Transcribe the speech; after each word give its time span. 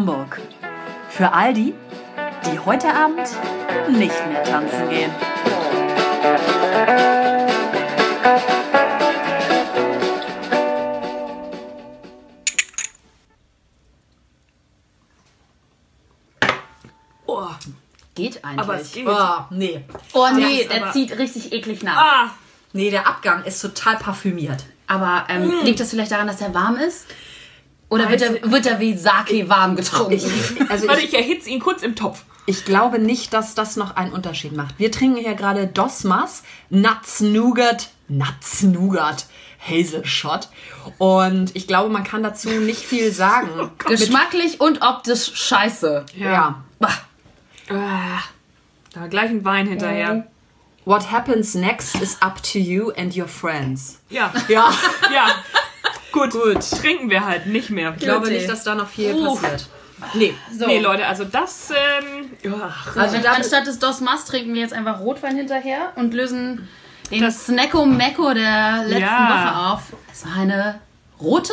Hamburg. 0.00 0.42
Für 1.08 1.32
all 1.32 1.54
die, 1.54 1.72
die 2.44 2.58
heute 2.58 2.92
Abend 2.94 3.26
nicht 3.88 4.26
mehr 4.28 4.44
tanzen 4.44 4.90
gehen. 4.90 5.10
Oh, 17.26 17.46
Geht 18.14 18.44
eigentlich. 18.44 18.60
aber 18.60 18.80
es 18.80 18.92
geht. 18.92 19.06
Oh, 19.06 19.38
nee. 19.50 19.84
Oh 20.14 20.28
nee, 20.34 20.64
der 20.70 20.82
aber- 20.84 20.92
zieht 20.92 21.16
richtig 21.18 21.52
eklig 21.52 21.82
nach. 21.82 21.96
Ah, 21.96 22.30
Nee, 22.72 22.90
der 22.90 23.06
Abgang 23.06 23.42
ist 23.44 23.62
total 23.62 23.96
parfümiert. 23.96 24.62
Aber 24.86 25.24
ähm, 25.30 25.46
Mm. 25.48 25.64
liegt 25.64 25.80
das 25.80 25.88
vielleicht 25.90 26.12
daran, 26.12 26.26
dass 26.26 26.42
er 26.42 26.52
warm 26.52 26.76
ist? 26.76 27.06
Oder 27.88 28.10
wird 28.10 28.22
er, 28.22 28.50
wird 28.50 28.66
er 28.66 28.80
wie 28.80 28.96
Sake 28.96 29.48
warm 29.48 29.76
getrunken? 29.76 30.12
Ich, 30.12 30.24
also 30.68 30.88
warte, 30.88 31.02
ich, 31.02 31.12
ich 31.12 31.14
erhitze 31.14 31.50
ihn 31.50 31.60
kurz 31.60 31.82
im 31.82 31.94
Topf. 31.94 32.24
ich 32.46 32.64
glaube 32.64 32.98
nicht, 32.98 33.32
dass 33.32 33.54
das 33.54 33.76
noch 33.76 33.96
einen 33.96 34.12
Unterschied 34.12 34.52
macht. 34.52 34.78
Wir 34.78 34.90
trinken 34.90 35.18
hier 35.18 35.34
gerade 35.34 35.66
Dosmas 35.68 36.42
Nuts 36.70 37.20
Nougat, 37.20 37.90
Nuts 38.08 38.62
Nougat 38.62 39.26
Hazelshot. 39.60 40.48
Und 40.98 41.54
ich 41.56 41.66
glaube, 41.66 41.88
man 41.90 42.04
kann 42.04 42.22
dazu 42.22 42.48
nicht 42.48 42.82
viel 42.82 43.12
sagen. 43.12 43.70
Geschmacklich 43.78 44.60
und 44.60 44.82
optisch 44.82 45.32
scheiße. 45.34 46.06
ja. 46.16 46.62
Bah. 46.78 46.92
Ah, 47.68 48.20
da 48.92 49.06
gleich 49.08 49.30
ein 49.30 49.44
Wein 49.44 49.66
hinterher. 49.66 50.26
What 50.84 51.10
happens 51.10 51.54
next 51.54 51.96
is 51.96 52.20
up 52.22 52.40
to 52.44 52.58
you 52.58 52.90
and 52.92 53.16
your 53.16 53.26
friends. 53.26 53.98
Ja, 54.08 54.32
Ja, 54.48 54.72
ja. 55.12 55.26
Gut. 56.18 56.30
gut. 56.32 56.70
Trinken 56.80 57.10
wir 57.10 57.24
halt 57.24 57.46
nicht 57.46 57.70
mehr. 57.70 57.94
Ich 57.96 58.02
glaube 58.04 58.28
nicht, 58.30 58.48
dass 58.48 58.64
da 58.64 58.74
noch 58.74 58.88
viel 58.88 59.14
Uh. 59.14 59.34
passiert. 59.34 59.66
Nee. 60.14 60.34
So. 60.56 60.66
Nee, 60.66 60.78
Leute, 60.80 61.06
also 61.06 61.24
das, 61.24 61.70
ähm, 61.70 62.30
ja, 62.42 62.70
Also 63.00 63.16
da, 63.22 63.32
anstatt 63.32 63.66
des 63.66 63.78
Dos 63.78 64.00
Mas 64.02 64.26
trinken 64.26 64.52
wir 64.52 64.60
jetzt 64.60 64.74
einfach 64.74 65.00
Rotwein 65.00 65.36
hinterher 65.36 65.92
und 65.96 66.12
lösen 66.12 66.68
den 67.10 67.22
Das- 67.22 67.46
Snacko 67.46 67.86
Mecco 67.86 68.34
der 68.34 68.84
letzten 68.84 69.00
Ja. 69.02 69.28
Woche 69.30 69.72
auf. 69.74 69.82
Es 70.12 70.26
war 70.26 70.36
eine 70.42 70.80
rote 71.20 71.52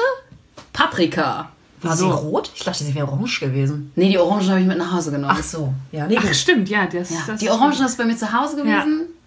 Paprika. 0.73 1.49
war 1.81 1.95
sie 1.97 2.05
rot? 2.05 2.49
Ich 2.55 2.63
dachte, 2.63 2.83
sie 2.83 2.95
wäre 2.95 3.07
orange 3.07 3.39
gewesen. 3.41 3.91
Nee, 3.95 4.09
die 4.09 4.17
Orangen 4.17 4.49
habe 4.49 4.59
ich 4.61 4.65
mit 4.65 4.77
nach 4.77 4.93
Hause 4.93 5.11
genommen. 5.11 5.35
Ach 5.37 5.43
so. 5.43 5.73
Ja, 5.91 6.07
nee, 6.07 6.17
Ach, 6.17 6.33
stimmt, 6.33 6.69
ja. 6.69 6.85
Das, 6.85 7.09
ja, 7.09 7.17
das 7.27 7.39
die 7.41 7.49
Orangen 7.49 7.85
ist 7.85 7.97
bei 7.97 8.05
mir 8.05 8.15
zu 8.15 8.31
Hause 8.31 8.57
Ja. 8.65 8.85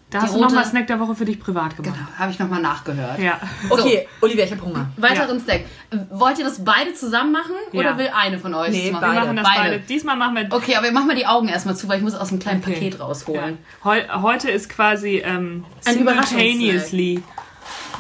Da 0.09 0.21
die 0.21 0.25
hast 0.27 0.35
du 0.37 0.41
nochmal 0.41 0.65
Snack 0.65 0.87
der 0.87 1.01
Woche 1.01 1.17
für 1.17 1.25
dich 1.25 1.41
privat 1.41 1.77
gemacht. 1.77 1.97
Genau, 1.97 2.19
habe 2.19 2.31
ich 2.31 2.39
nochmal 2.39 2.63
nachgehört. 2.63 3.19
Ja. 3.19 3.41
Okay, 3.69 4.07
Olivia, 4.21 4.45
ich 4.45 4.53
habe 4.53 4.63
Hunger. 4.63 4.89
Weiteren 4.97 5.41
Snack. 5.41 5.63
Wollt 6.11 6.39
ihr 6.39 6.45
das 6.45 6.65
beide 6.65 6.95
zusammen 6.95 7.33
machen 7.33 7.55
Ja. 7.73 7.81
oder 7.81 7.99
will 7.99 8.11
eine 8.15 8.39
von 8.39 8.55
euch 8.55 8.71
Nee, 8.71 8.85
das 8.85 8.93
machen? 8.93 9.01
beide. 9.03 9.15
Wir 9.15 9.21
machen 9.25 9.37
das 9.37 9.49
beide. 9.57 9.79
Diesmal 9.81 10.17
machen 10.17 10.37
wir. 10.37 10.47
Okay, 10.51 10.77
aber 10.77 10.85
wir 10.87 10.93
machen 10.93 11.09
mal 11.09 11.17
die 11.17 11.27
Augen 11.27 11.49
erstmal 11.49 11.77
zu, 11.77 11.89
weil 11.89 11.99
ich 11.99 12.05
muss 12.05 12.15
aus 12.15 12.31
einem 12.31 12.39
kleinen 12.39 12.61
Okay. 12.63 12.75
Paket 12.75 13.01
rausholen. 13.01 13.59
Heu 13.83 14.01
heute 14.23 14.49
ist 14.51 14.69
quasi 14.69 15.23
ähm, 15.25 15.65
Ein 15.85 15.95
simultaneously 15.95 17.23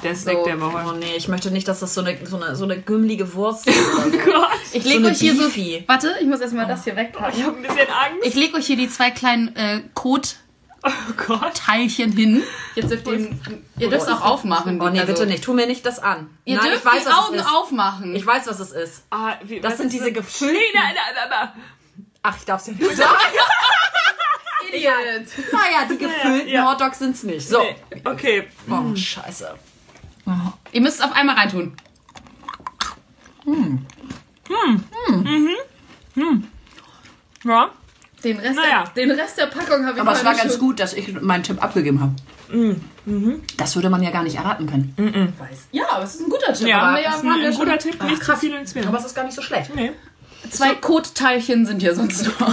der 0.04 0.14
Snack 0.14 0.36
So. 0.36 0.44
der 0.44 0.60
Woche. 0.60 0.84
Oh 0.88 0.92
nee, 0.92 1.16
ich 1.16 1.26
möchte 1.26 1.50
nicht, 1.50 1.66
dass 1.66 1.80
das 1.80 1.92
so 1.92 2.02
eine, 2.02 2.16
so 2.24 2.36
eine, 2.40 2.54
so 2.54 2.64
eine 2.64 2.78
gümmelige 2.80 3.34
Wurst 3.34 3.66
ist. 3.68 3.74
so. 3.96 4.02
Gott, 4.02 4.48
Ich 4.72 4.84
So 4.84 4.88
lege 4.88 5.00
eine 5.00 5.08
euch 5.08 5.18
hier 5.18 5.34
Beefy. 5.34 5.78
so. 5.80 5.88
Warte, 5.88 6.14
ich 6.20 6.26
muss 6.28 6.38
erstmal 6.40 6.66
das 6.66 6.84
hier 6.84 6.94
wegpacken. 6.94 7.36
ich 7.36 7.44
habe 7.44 7.56
ein 7.56 7.62
bisschen 7.62 7.78
Angst. 7.88 8.24
Ich 8.24 8.34
lege 8.36 8.56
euch 8.56 8.66
hier 8.66 8.76
die 8.76 8.88
zwei 8.88 9.10
kleinen 9.10 9.56
äh, 9.56 9.80
Kotteilchen 9.94 10.45
oh 10.86 11.12
Gott. 11.26 11.60
hin. 11.66 12.42
Jetzt 12.74 12.90
dürft 12.90 13.06
ihr, 13.08 13.30
ihr 13.78 13.90
dürft 13.90 14.06
es 14.06 14.12
auch 14.12 14.22
aufmachen. 14.22 14.80
Oh 14.80 14.88
nee, 14.88 15.00
Also, 15.00 15.12
bitte 15.12 15.26
nicht. 15.26 15.44
Tu 15.44 15.52
mir 15.54 15.66
nicht 15.66 15.84
das 15.84 15.98
an. 15.98 16.30
Ihr 16.44 16.56
Nein, 16.56 16.66
dürft 16.66 16.84
ich 16.84 16.92
weiß, 16.92 17.04
die 17.04 17.10
Augen 17.10 17.38
es 17.38 17.46
aufmachen. 17.46 18.14
Ich 18.14 18.26
weiß, 18.26 18.46
was 18.46 18.60
es 18.60 18.72
ist. 18.72 19.04
Ah, 19.10 19.34
wie, 19.42 19.60
Das 19.60 19.76
sind 19.76 19.92
diese 19.92 20.12
gefüllten... 20.12 20.56
Nee, 20.56 20.64
nein, 20.74 20.94
nein, 20.94 21.14
nein, 21.14 21.28
nein. 21.30 21.62
Ach, 22.22 22.36
ich 22.36 22.44
darf 22.44 22.60
es 22.60 22.66
ja 22.68 22.72
nicht 22.74 22.96
sagen. 22.96 23.10
Idiot. 24.68 25.52
Naja, 25.52 25.86
die 25.88 25.98
gefüllten 26.04 26.48
ja. 26.48 26.70
Hotdogs 26.70 26.98
sind's 26.98 27.22
nicht. 27.22 27.48
So. 27.48 27.62
Nee, 27.62 28.02
Okay. 28.04 28.48
Oh, 28.68 28.94
scheiße. 28.96 29.54
Ihr 30.72 30.80
müsst 30.80 30.98
es 30.98 31.04
auf 31.04 31.12
einmal 31.12 31.36
reintun. 31.36 31.76
Ja. 37.44 37.70
Den 38.26 38.38
Rest, 38.38 38.56
Naja. 38.56 38.84
der, 38.96 39.06
den 39.06 39.18
Rest 39.18 39.38
der 39.38 39.46
Packung 39.46 39.84
habe 39.86 39.94
ich 39.96 40.00
Aber 40.00 40.12
es 40.12 40.24
war 40.24 40.34
ganz 40.34 40.52
schon- 40.52 40.60
gut, 40.60 40.80
dass 40.80 40.92
ich 40.94 41.20
meinen 41.20 41.42
Tipp 41.44 41.62
abgegeben 41.62 42.00
habe. 42.00 42.14
Das 43.56 43.74
würde 43.76 43.88
man 43.90 44.02
ja 44.02 44.10
gar 44.10 44.22
nicht 44.22 44.36
erraten 44.36 44.66
können. 44.66 45.32
Ja, 45.72 45.84
aber 45.90 46.04
es 46.04 46.14
ist 46.16 46.20
ein 46.22 46.30
guter 46.30 46.52
Tipp. 46.52 46.66
Ja, 46.68 46.94
wir 46.96 47.02
das 47.04 47.16
ist 47.16 47.24
ein, 47.24 47.30
ein 47.44 47.54
guter 47.54 47.78
Tipp, 47.78 48.02
nicht 48.04 48.24
zu 48.24 48.36
viel 48.36 48.54
ins 48.54 48.74
Meer. 48.74 48.88
Aber 48.88 48.98
es 48.98 49.06
ist 49.06 49.14
gar 49.14 49.24
nicht 49.24 49.34
so 49.34 49.42
schlecht. 49.42 49.74
Nee. 49.74 49.92
Zwei 50.50 50.74
Kotteilchen 50.76 51.66
sind 51.66 51.80
hier 51.82 51.94
sonst 51.94 52.24
noch. 52.40 52.52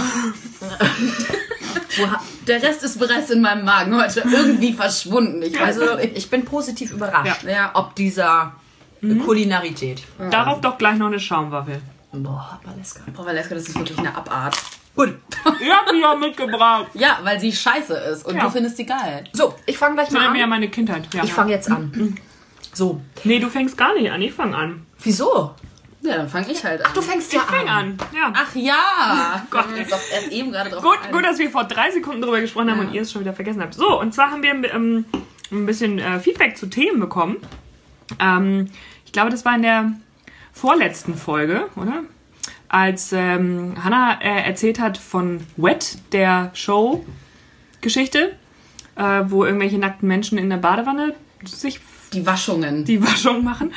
Der 2.46 2.62
Rest 2.62 2.82
ist 2.82 2.98
bereits 2.98 3.30
in 3.30 3.40
meinem 3.40 3.64
Magen 3.64 3.96
heute 3.96 4.20
irgendwie 4.30 4.72
verschwunden. 4.72 5.42
Ich 5.42 5.54
weiß 5.58 5.78
Also, 5.80 5.96
nicht. 5.96 6.16
ich 6.18 6.28
bin 6.30 6.44
positiv 6.44 6.92
überrascht. 6.92 7.44
Ja. 7.44 7.50
Ja. 7.50 7.70
Ob 7.74 7.94
dieser 7.94 8.52
Kulinarität. 9.24 10.02
Darauf 10.30 10.60
doch 10.60 10.76
gleich 10.78 10.96
noch 10.98 11.06
eine 11.06 11.20
Schaumwaffel. 11.20 11.80
Boah, 12.12 12.58
Valeska. 12.64 13.00
Frau 13.14 13.24
Valeska, 13.26 13.54
das 13.54 13.68
ist 13.68 13.76
wirklich 13.78 13.98
eine 13.98 14.14
Abart. 14.14 14.56
Gut. 14.96 15.14
Ich 15.60 15.70
hab 15.70 15.86
die 15.90 16.00
ja 16.00 16.14
mitgebracht. 16.14 16.86
Ja, 16.94 17.18
weil 17.22 17.38
sie 17.38 17.52
scheiße 17.52 17.94
ist 17.94 18.24
und 18.26 18.36
Ja. 18.36 18.44
du 18.44 18.50
findest 18.50 18.76
sie 18.78 18.86
geil. 18.86 19.24
So, 19.32 19.54
ich 19.66 19.76
fange 19.76 19.94
gleich 19.96 20.06
Das 20.08 20.14
mal 20.14 20.30
mich 20.30 20.38
an 20.40 20.44
an. 20.44 20.50
meine 20.50 20.68
Kindheit. 20.68 21.06
Ja. 21.12 21.22
Ich 21.24 21.32
fange 21.34 21.50
jetzt 21.52 21.70
an. 21.70 22.16
So. 22.72 23.00
Nee, 23.22 23.38
du 23.38 23.48
fängst 23.48 23.76
gar 23.78 23.94
nicht 23.94 24.10
an. 24.10 24.20
Ich 24.20 24.32
fange 24.32 24.56
an. 24.56 24.84
Wieso? 25.00 25.54
Ja, 26.00 26.16
dann 26.16 26.28
fange 26.28 26.50
ich 26.50 26.64
halt 26.64 26.84
an. 26.84 26.90
Du 26.92 27.00
fängst 27.02 27.32
ja 27.32 27.38
Fang 27.40 27.68
an. 27.68 27.68
an. 27.68 27.98
Ja. 28.12 28.32
Ach 28.34 28.52
ja! 28.56 29.46
Gott. 29.50 29.66
Wir 29.68 29.74
haben 29.76 29.82
uns 29.82 29.90
doch 29.90 30.00
erst 30.12 30.32
eben 30.32 30.50
gerade 30.50 30.70
drauf 30.70 30.82
Gut, 30.82 30.98
gut, 31.12 31.24
dass 31.24 31.38
wir 31.38 31.50
vor 31.50 31.64
drei 31.64 31.92
Sekunden 31.92 32.20
drüber 32.22 32.40
gesprochen 32.40 32.70
haben 32.72 32.80
Ja. 32.80 32.88
und 32.88 32.92
ihr 32.94 33.02
es 33.02 33.12
schon 33.12 33.20
wieder 33.20 33.32
vergessen 33.32 33.62
habt. 33.62 33.74
So, 33.74 34.00
und 34.00 34.12
zwar 34.12 34.32
haben 34.32 34.42
wir 34.42 34.52
ähm, 34.74 35.04
ein 35.52 35.66
bisschen 35.66 36.00
äh, 36.00 36.18
Feedback 36.18 36.56
zu 36.56 36.66
Themen 36.66 36.98
bekommen. 36.98 37.36
Ähm, 38.18 38.70
ich 39.06 39.12
glaube, 39.12 39.30
das 39.30 39.44
war 39.44 39.54
in 39.54 39.62
der 39.62 39.92
vorletzten 40.52 41.14
Folge, 41.14 41.68
oder? 41.76 42.00
Als 42.68 43.12
ähm, 43.12 43.74
Hannah 43.82 44.20
äh, 44.20 44.46
erzählt 44.46 44.80
hat 44.80 44.98
von 44.98 45.40
Wet, 45.56 45.98
der 46.12 46.50
Show-Geschichte, 46.54 48.36
äh, 48.96 49.22
wo 49.26 49.44
irgendwelche 49.44 49.78
nackten 49.78 50.08
Menschen 50.08 50.38
in 50.38 50.50
der 50.50 50.56
Badewanne 50.56 51.14
sich 51.44 51.80
Die 52.12 52.26
Waschungen. 52.26 52.84
die 52.84 53.02
Waschung 53.02 53.44
machen. 53.44 53.72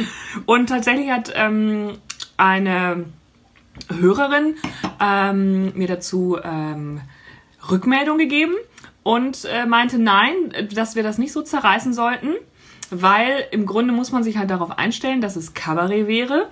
Und 0.45 0.67
tatsächlich 0.67 1.11
hat 1.11 1.31
ähm, 1.35 1.97
eine 2.37 3.05
Hörerin 3.89 4.55
ähm, 4.99 5.73
mir 5.75 5.87
dazu 5.87 6.37
ähm, 6.43 7.01
Rückmeldung 7.69 8.17
gegeben 8.17 8.53
und 9.03 9.45
äh, 9.45 9.65
meinte, 9.65 9.99
nein, 9.99 10.33
dass 10.73 10.95
wir 10.95 11.03
das 11.03 11.17
nicht 11.17 11.31
so 11.31 11.41
zerreißen 11.41 11.93
sollten, 11.93 12.33
weil 12.89 13.45
im 13.51 13.65
Grunde 13.65 13.93
muss 13.93 14.11
man 14.11 14.23
sich 14.23 14.37
halt 14.37 14.49
darauf 14.49 14.77
einstellen, 14.77 15.21
dass 15.21 15.35
es 15.35 15.53
Kabarett 15.53 16.07
wäre. 16.07 16.49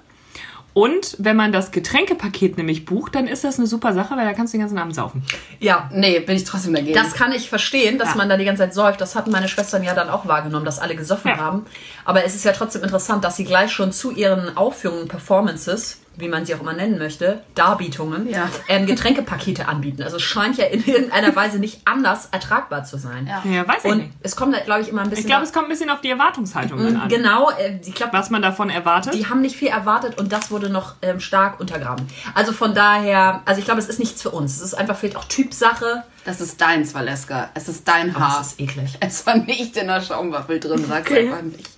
Und 0.76 1.16
wenn 1.20 1.38
man 1.38 1.54
das 1.54 1.72
Getränkepaket 1.72 2.58
nämlich 2.58 2.84
bucht, 2.84 3.16
dann 3.16 3.28
ist 3.28 3.46
das 3.46 3.58
eine 3.58 3.66
super 3.66 3.94
Sache, 3.94 4.18
weil 4.18 4.26
da 4.26 4.34
kannst 4.34 4.54
du 4.54 4.58
den 4.58 4.62
ganzen 4.64 4.78
Abend 4.78 4.94
saufen. 4.94 5.24
Ja, 5.62 5.90
nee, 5.94 6.20
bin 6.20 6.36
ich 6.36 6.44
trotzdem 6.44 6.74
dagegen. 6.74 6.94
Das 6.94 7.14
kann 7.14 7.32
ich 7.32 7.48
verstehen, 7.48 7.98
dass 7.98 8.10
Ja. 8.10 8.16
man 8.18 8.28
da 8.28 8.36
die 8.36 8.44
ganze 8.44 8.64
Zeit 8.64 8.74
säuft. 8.74 9.00
Das 9.00 9.16
hatten 9.16 9.32
meine 9.32 9.48
Schwestern 9.48 9.84
ja 9.84 9.94
dann 9.94 10.10
auch 10.10 10.28
wahrgenommen, 10.28 10.66
dass 10.66 10.80
alle 10.80 10.98
gesoffen 10.98 11.30
Ja. 11.30 11.38
haben. 11.38 11.66
Aber 12.04 12.26
es 12.26 12.36
ist 12.36 12.44
ja 12.44 12.52
trotzdem 12.52 12.84
interessant, 12.84 13.24
dass 13.24 13.38
sie 13.38 13.46
gleich 13.46 13.72
schon 13.72 13.94
zu 13.94 14.12
ihren 14.12 14.58
Aufführungen, 14.58 15.08
Performances, 15.08 16.02
wie 16.18 16.28
man 16.28 16.46
sie 16.46 16.56
auch 16.56 16.62
immer 16.62 16.74
nennen 16.74 16.98
möchte, 16.98 17.42
Darbietungen, 17.56 18.30
Ja. 18.30 18.50
ähm, 18.68 18.86
Getränkepakete 18.86 19.68
anbieten. 19.68 20.04
Also 20.04 20.18
es 20.18 20.24
scheint 20.24 20.58
ja 20.58 20.66
in 20.66 20.84
irgendeiner 20.86 21.36
Weise 21.36 21.60
nicht 21.60 21.82
anders 21.86 22.30
ertragbar 22.32 22.84
zu 22.84 22.98
sein. 22.98 23.28
Ja. 23.28 23.44
Ja, 23.50 23.68
weiß 23.68 23.84
ich 23.86 23.92
Und 23.92 23.98
nicht. 23.98 24.12
es 24.22 24.36
kommt, 24.36 24.56
glaube 24.66 24.82
ich, 24.82 24.90
immer 24.90 25.02
ein 25.02 25.10
bisschen. 25.10 25.26
Ich 25.26 25.30
glaube, 25.30 25.44
es 25.44 25.54
kommt 25.54 25.66
ein 25.68 25.70
bisschen 25.70 25.90
auf 25.90 26.02
die 26.02 26.10
Erwartungshaltung 26.10 26.78
dann 26.84 26.98
an. 26.98 27.10
genau, 27.10 27.50
äh, 27.52 27.80
ich 27.86 27.94
glaube, 27.96 28.14
Was 28.14 28.30
man 28.30 28.42
davon 28.42 28.70
erwartet. 28.70 29.14
die 29.14 29.28
haben 29.28 29.42
nicht 29.42 29.56
viel 29.56 29.70
erwartet 29.70 30.18
und 30.18 30.32
das 30.32 30.52
wurde 30.52 30.70
noch 30.70 30.96
ähm, 31.02 31.20
stark 31.20 31.60
untergraben. 31.60 32.08
Also 32.34 32.52
von 32.54 32.74
daher, 32.76 33.42
also 33.46 33.60
ich 33.60 33.66
glaube, 33.66 33.80
es 33.80 33.88
ist 33.90 34.00
nichts 34.00 34.22
für 34.22 34.30
uns. 34.32 34.56
Es 34.56 34.62
ist 34.62 34.74
einfach 34.76 34.96
vielleicht 34.98 35.18
auch 35.18 35.26
Typsache. 35.26 36.04
Das 36.24 36.42
ist 36.42 36.60
deins, 36.62 36.94
Valeska. 36.96 37.50
Es 37.54 37.68
ist 37.68 37.88
dein 37.88 38.18
Haar. 38.18 38.40
es 38.42 38.48
ist 38.54 38.60
eklig. 38.60 38.98
Es 39.00 39.26
war 39.28 39.36
nicht 39.38 39.78
in 39.78 39.88
der 39.88 40.02
Schaumwaffel 40.02 40.60
drin, 40.60 40.84
sag's 40.88 41.12
Okay. 41.12 41.28
einfach 41.30 41.42
nicht. 41.44 41.70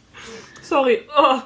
Sorry. 0.62 1.01
Oh. 1.17 1.39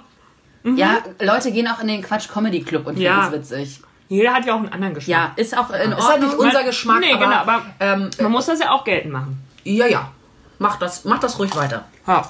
Ja, 0.63 0.97
Leute 1.19 1.51
gehen 1.51 1.67
auch 1.67 1.79
in 1.81 1.87
den 1.87 2.01
Quatsch 2.01 2.27
Comedy 2.29 2.61
Club 2.61 2.85
und 2.87 2.97
Ja. 2.97 3.23
finden 3.23 3.41
es 3.41 3.51
witzig. 3.51 3.81
Jeder 4.09 4.33
hat 4.33 4.45
ja 4.45 4.53
auch 4.53 4.59
einen 4.59 4.69
anderen 4.69 4.93
Geschmack. 4.93 5.09
Ja, 5.17 5.31
ist 5.37 5.57
auch 5.57 5.69
in 5.71 5.91
Ist 5.93 6.07
halt 6.07 6.19
nicht 6.21 6.31
Ordnung. 6.31 6.47
unser 6.47 6.63
Geschmack, 6.63 6.99
Nee, 6.99 7.13
aber, 7.13 7.23
genau, 7.25 7.35
aber 7.37 7.61
ähm, 7.79 8.09
man 8.21 8.31
muss 8.31 8.45
das 8.45 8.59
ja 8.59 8.71
auch 8.71 8.83
geltend 8.83 9.13
machen. 9.13 9.41
ja, 9.63 9.87
ja. 9.87 10.11
Mach 10.59 10.77
das, 10.77 11.05
mach 11.05 11.17
das 11.19 11.39
ruhig 11.39 11.55
weiter. 11.55 11.85
Ja. 12.05 12.29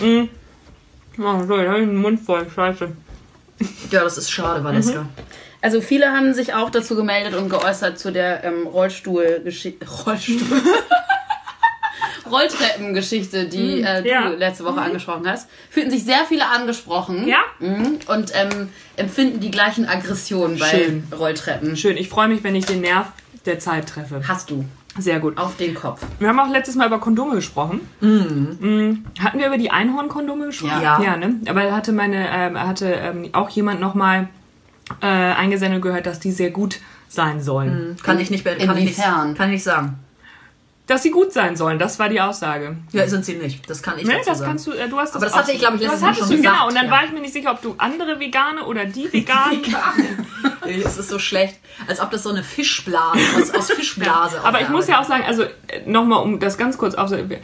Mhm. 0.00 0.28
Oh, 1.18 1.42
so, 1.46 1.56
da 1.56 1.68
hab 1.70 1.76
ich 1.78 1.84
den 1.86 1.96
Mund 1.96 2.20
voll. 2.20 2.46
Scheiße. 2.54 2.92
Ja, 3.90 4.04
das 4.04 4.16
ist 4.16 4.30
schade, 4.30 4.62
Valeska. 4.64 5.04
Also 5.60 5.80
viele 5.80 6.12
haben 6.12 6.32
sich 6.32 6.54
auch 6.54 6.70
dazu 6.70 6.94
gemeldet 6.94 7.34
und 7.34 7.48
geäußert 7.50 7.98
zu 7.98 8.12
der 8.12 8.44
ähm, 8.44 8.66
Rollstuhl 8.72 9.42
Rollstuhl 10.06 10.62
Rolltreppengeschichte, 12.30 13.46
die 13.46 13.82
äh, 13.82 14.02
du 14.02 14.08
ja. 14.08 14.28
letzte 14.28 14.64
Woche 14.64 14.80
angesprochen 14.80 15.28
hast, 15.28 15.48
fühlten 15.70 15.90
sich 15.90 16.04
sehr 16.04 16.24
viele 16.28 16.48
angesprochen. 16.48 17.26
Ja? 17.26 17.38
Mhm. 17.60 17.98
Und 18.06 18.32
ähm, 18.34 18.68
empfinden 18.96 19.40
die 19.40 19.50
gleichen 19.50 19.86
Aggressionen 19.88 20.58
bei 20.58 20.66
Schön. 20.66 21.04
Rolltreppen. 21.16 21.76
Schön, 21.76 21.96
ich 21.96 22.08
freue 22.08 22.28
mich, 22.28 22.44
wenn 22.44 22.54
ich 22.54 22.66
den 22.66 22.80
Nerv 22.80 23.06
der 23.46 23.58
Zeit 23.58 23.88
treffe. 23.88 24.22
Hast 24.26 24.50
du. 24.50 24.64
Sehr 24.98 25.20
gut. 25.20 25.38
Auf 25.38 25.56
den 25.56 25.74
Kopf. 25.74 26.02
Wir 26.18 26.28
haben 26.28 26.40
auch 26.40 26.50
letztes 26.50 26.74
Mal 26.74 26.88
über 26.88 26.98
Kondome 26.98 27.36
gesprochen. 27.36 27.82
Mm. 28.00 29.04
Hatten 29.20 29.38
wir 29.38 29.46
über 29.46 29.58
die 29.58 29.70
Einhornkondome 29.70 30.46
gesprochen? 30.46 30.82
Ja. 30.82 31.00
Ja, 31.00 31.16
ne? 31.16 31.36
Aber 31.48 31.70
hatte 31.72 31.92
meine, 31.92 32.26
ähm, 32.32 32.58
hatte 32.60 32.86
ähm, 32.94 33.28
auch 33.32 33.48
jemand 33.50 33.80
nochmal 33.80 34.28
äh, 35.00 35.06
eingesendet 35.06 35.76
und 35.76 35.82
gehört, 35.82 36.06
dass 36.06 36.18
die 36.18 36.32
sehr 36.32 36.50
gut 36.50 36.80
sein 37.08 37.40
sollen. 37.40 37.96
Kann 38.02 38.18
ich 38.18 38.30
nicht, 38.30 38.42
be- 38.42 38.56
kann 38.56 38.76
ich 38.76 38.84
nicht, 38.84 38.98
Inwiefern? 38.98 39.34
kann 39.36 39.48
ich 39.50 39.54
nicht 39.54 39.64
sagen. 39.64 39.98
Dass 40.88 41.02
sie 41.02 41.10
gut 41.10 41.32
sein 41.34 41.54
sollen, 41.54 41.78
das 41.78 41.98
war 41.98 42.08
die 42.08 42.20
Aussage. 42.20 42.76
Ja, 42.92 43.06
sind 43.06 43.24
sie 43.24 43.34
nicht. 43.36 43.68
Das 43.70 43.82
kann 43.82 43.98
ich 43.98 44.06
Ne, 44.06 44.14
dazu 44.14 44.30
das 44.30 44.38
sagen. 44.38 44.50
kannst 44.50 44.66
du, 44.66 44.72
äh, 44.72 44.88
du 44.88 44.96
hast 44.98 45.10
das 45.10 45.16
Aber 45.16 45.26
das 45.26 45.34
auch 45.34 45.38
hatte 45.40 45.52
ich, 45.52 45.58
glaub 45.58 45.74
ich, 45.74 45.80
letztes 45.82 45.92
das 45.92 46.00
Mal 46.00 46.08
hattest 46.08 46.28
schon 46.28 46.36
du, 46.38 46.42
genau. 46.42 46.50
gesagt, 46.52 46.68
Und 46.68 46.74
dann 46.76 46.86
ja. 46.86 46.90
war 46.90 47.04
ich 47.04 47.12
mir 47.12 47.20
nicht 47.20 47.32
sicher, 47.34 47.52
ob 47.52 47.60
du 47.62 47.74
andere 47.78 48.18
Vegane 48.18 48.64
oder 48.64 48.84
die 48.86 49.04
Veganen. 49.12 49.62
Es 50.66 50.96
ist 50.98 51.08
so 51.10 51.18
schlecht, 51.18 51.58
als 51.86 52.00
ob 52.00 52.10
das 52.10 52.22
so 52.22 52.30
eine 52.30 52.42
Fischblase 52.42 53.18
aus, 53.40 53.50
aus 53.54 53.70
Fischblase. 53.70 54.40
Aber 54.42 54.60
ich 54.62 54.68
muss 54.70 54.88
ja 54.88 55.00
auch 55.00 55.04
sagen, 55.04 55.24
also 55.26 55.44
nochmal, 55.86 56.22
um 56.22 56.40
das 56.40 56.56
ganz 56.58 56.78
kurz 56.78 56.94
aufzunehmen, 56.94 57.36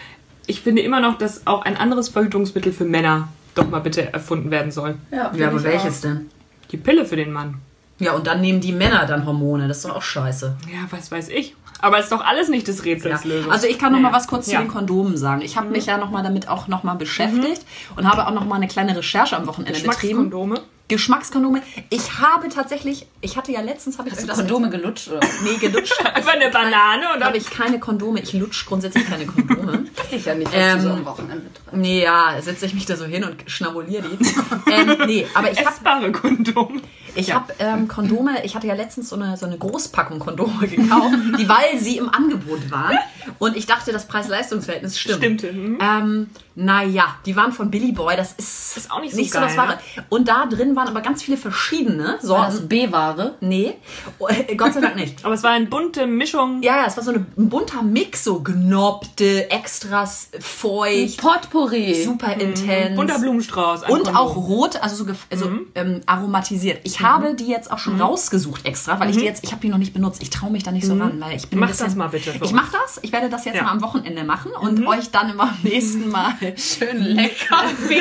ich 0.47 0.61
finde 0.63 0.83
immer 0.83 1.01
noch, 1.01 1.19
dass 1.19 1.47
auch 1.47 1.63
ein 1.63 1.77
anderes 1.77 2.09
Verhütungsmittel 2.09 2.73
für 2.73 2.85
Männer 2.85 3.29
doch 3.55 3.69
mal 3.69 3.81
bitte 3.81 4.13
erfunden 4.13 4.51
werden 4.51 4.73
soll. 4.73 4.97
Ja, 5.11 5.31
Ja, 5.35 5.49
aber 5.49 5.63
welches 5.63 6.01
denn? 6.01 6.31
Die 6.71 6.77
Pille 6.79 7.05
für 7.05 7.17
den 7.17 7.33
Mann. 7.33 7.57
Ja, 7.99 8.13
und 8.13 8.27
dann 8.27 8.41
nehmen 8.41 8.61
die 8.61 8.73
Männer 8.73 9.07
dann 9.07 9.25
Hormone. 9.25 9.69
Das 9.69 9.79
ist 9.79 9.85
doch 9.87 9.95
auch 9.97 10.03
scheiße. 10.03 10.57
Ja, 10.73 10.81
was 10.91 11.13
weiß 11.13 11.29
ich. 11.29 11.55
Aber 11.81 11.99
ist 11.99 12.11
doch 12.11 12.25
alles 12.25 12.49
nicht 12.49 12.67
des 12.69 12.85
Rätsels 12.85 13.25
Lösung. 13.25 13.53
Also 13.53 13.67
ich 13.67 13.79
kann 13.79 13.93
noch 13.93 14.01
mal 14.01 14.13
was 14.13 14.27
kurz 14.27 14.47
zu 14.47 14.57
den 14.57 14.69
Kondomen 14.69 15.17
sagen. 15.17 15.43
Ich 15.43 15.57
habe 15.57 15.69
mich 15.69 15.87
ja 15.87 15.99
noch 15.99 16.11
mal 16.11 16.23
damit 16.23 16.49
auch 16.49 16.69
noch 16.69 16.83
mal 16.83 16.95
beschäftigt 16.95 17.63
und 17.97 18.11
habe 18.11 18.27
auch 18.27 18.33
noch 18.33 18.45
mal 18.47 18.57
eine 18.57 18.69
kleine 18.69 18.97
Recherche 18.97 19.37
am 19.37 19.47
Wochenende 19.47 19.73
betrieben. 19.81 20.31
Geschmackskondome. 20.31 20.61
Geschmackskondome. 20.87 21.63
Ich 21.89 22.19
habe 22.19 22.51
tatsächlich, 22.51 23.07
ich 23.23 23.39
hatte 23.39 23.53
ja 23.53 23.63
letztens 23.63 23.99
habe 23.99 24.09
ich 24.09 24.15
Hast 24.15 24.25
du 24.25 24.27
das 24.27 24.37
Kondome 24.37 24.69
gelutscht? 24.69 25.09
Oder? 25.09 25.21
nee 25.45 25.57
gelutscht. 25.57 25.95
Einfach 26.05 26.35
eine 26.35 26.51
Banane 26.51 27.07
und 27.15 27.21
dann 27.21 27.29
habe 27.29 27.39
ich 27.39 27.49
keine 27.49 27.81
Kondome. 27.81 28.21
Ich 28.21 28.35
lutsch 28.35 28.67
grundsätzlich 28.67 29.07
keine 29.07 29.27
Kondome. 29.27 29.85
Ich 30.11 30.27
ja 30.27 30.35
nicht, 30.35 30.51
Ähm, 30.55 30.79
du 30.79 30.85
so 30.85 30.91
am 30.91 31.05
Wochenende 31.07 31.47
treibst. 31.53 31.73
nee, 31.73 32.03
ja, 32.03 32.37
setze 32.41 32.67
ich 32.67 32.75
mich 32.75 32.87
da 32.87 32.95
so 32.95 33.05
hin 33.05 33.25
und 33.25 33.37
schnabuliere 33.51 34.05
die. 34.09 34.25
ähm, 34.71 34.97
nee, 35.07 35.27
aber 35.35 35.51
ich 35.51 35.59
habe 35.59 35.71
essbare 35.71 36.13
Kondome. 36.13 36.81
Ich 37.15 37.35
habe 37.35 37.53
ähm, 37.59 37.89
Kondome, 37.89 38.45
ich 38.45 38.55
hatte 38.55 38.67
ja 38.67 38.75
letztens 38.75 39.09
so 39.09 39.17
eine, 39.17 39.37
so 39.37 39.47
eine 39.47 39.57
Großpackung 39.59 40.19
Kondome 40.19 40.67
gekauft, 40.69 41.15
die, 41.39 41.49
weil 41.49 41.79
sie 41.79 41.99
im 41.99 42.09
Angebot 42.09 42.71
waren. 42.71 42.99
Und 43.39 43.57
ich 43.57 43.67
dachte, 43.67 43.93
das 43.93 44.07
Preis-Leistungs-Verhältnis 44.07 44.99
stimmt. 44.99 45.19
Stimmte, 45.19 45.53
mhm. 45.53 45.79
Ähm, 45.81 46.31
naja, 46.57 47.17
die 47.27 47.35
waren 47.35 47.53
von 47.53 47.71
Billy 47.71 47.93
Boy, 47.93 48.17
das 48.17 48.33
ist, 48.35 48.77
Ist 48.77 48.91
auch 48.91 49.01
nicht 49.01 49.13
so 49.13 49.17
nicht 49.21 49.33
so 49.33 49.39
geil, 49.39 49.49
das 49.49 49.57
Wahre. 49.57 49.73
ne? 49.97 50.05
Und 50.09 50.29
da 50.29 50.47
drin 50.47 50.77
waren 50.77 50.87
aber 50.89 51.01
ganz 51.01 51.23
viele 51.23 51.37
verschiedene 51.37 52.05
War 52.05 52.21
Sorten. 52.23 52.53
das 52.53 52.69
B-Ware? 52.69 53.35
Nee, 53.41 53.75
oh, 54.19 54.29
äh, 54.29 54.55
Gott 54.55 54.75
sei 54.75 54.81
Dank 54.81 54.97
nicht. 54.97 55.25
Aber 55.25 55.35
es 55.35 55.43
war 55.43 55.51
eine 55.51 55.67
bunte 55.67 56.07
Mischung. 56.07 56.63
Ja, 56.63 56.77
ja, 56.77 56.87
es 56.87 56.97
war 56.97 57.03
so 57.05 57.11
eine, 57.11 57.27
ein 57.37 57.49
bunter 57.49 57.83
Mix, 57.83 58.25
so 58.25 58.41
genoppte, 58.41 59.51
extras 59.51 60.29
feucht, 60.39 61.19
Potpourri. 61.21 62.05
super 62.05 62.35
intens. 62.35 62.95
Bunter 62.97 63.19
Blumenstrauß. 63.19 63.85
ein 63.85 63.93
Und 63.93 64.05
Kondom. 64.05 64.17
auch 64.17 64.37
rot, 64.37 64.77
also 64.83 65.05
so 65.05 65.11
also, 65.31 65.51
ähm, 65.75 66.01
aromatisiert. 66.07 66.81
Ich 66.85 67.01
habe 67.05 67.35
die 67.35 67.47
jetzt 67.47 67.71
auch 67.71 67.79
schon 67.79 68.01
rausgesucht 68.01 68.67
extra, 68.67 68.99
weil 68.99 69.11
ich 69.11 69.17
die 69.19 69.25
jetzt, 69.25 69.45
ich 69.45 69.53
habe 69.53 69.61
die 69.61 69.69
noch 69.69 69.79
nicht 69.79 69.93
benutzt. 69.95 70.21
Ich 70.23 70.31
traue 70.31 70.51
mich 70.51 70.63
da 70.65 70.73
nicht 70.73 70.87
so 70.87 70.95
ran, 70.97 71.21
weil 71.21 71.37
ich 71.37 71.49
bin 71.49 71.59
Mach 71.61 71.69
bisschen, 71.69 71.87
das 71.87 71.95
mal 71.95 72.09
bitte 72.09 72.35
Ich 72.43 72.53
mache 72.53 72.73
das. 72.73 72.99
Ich 73.03 73.13
werde 73.13 73.29
das 73.29 73.45
jetzt 73.45 73.57
Ja. 73.57 73.63
mal 73.65 73.71
am 73.73 73.83
Wochenende 73.83 74.25
machen 74.25 74.51
und 74.53 74.85
euch 74.87 75.11
dann 75.11 75.31
immer 75.31 75.45
am 75.45 75.59
nächsten 75.63 76.09
Mal 76.09 76.35
Schön 76.57 76.99
lecker. 77.03 77.63
nee, 77.89 78.01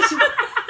ich 0.00 0.16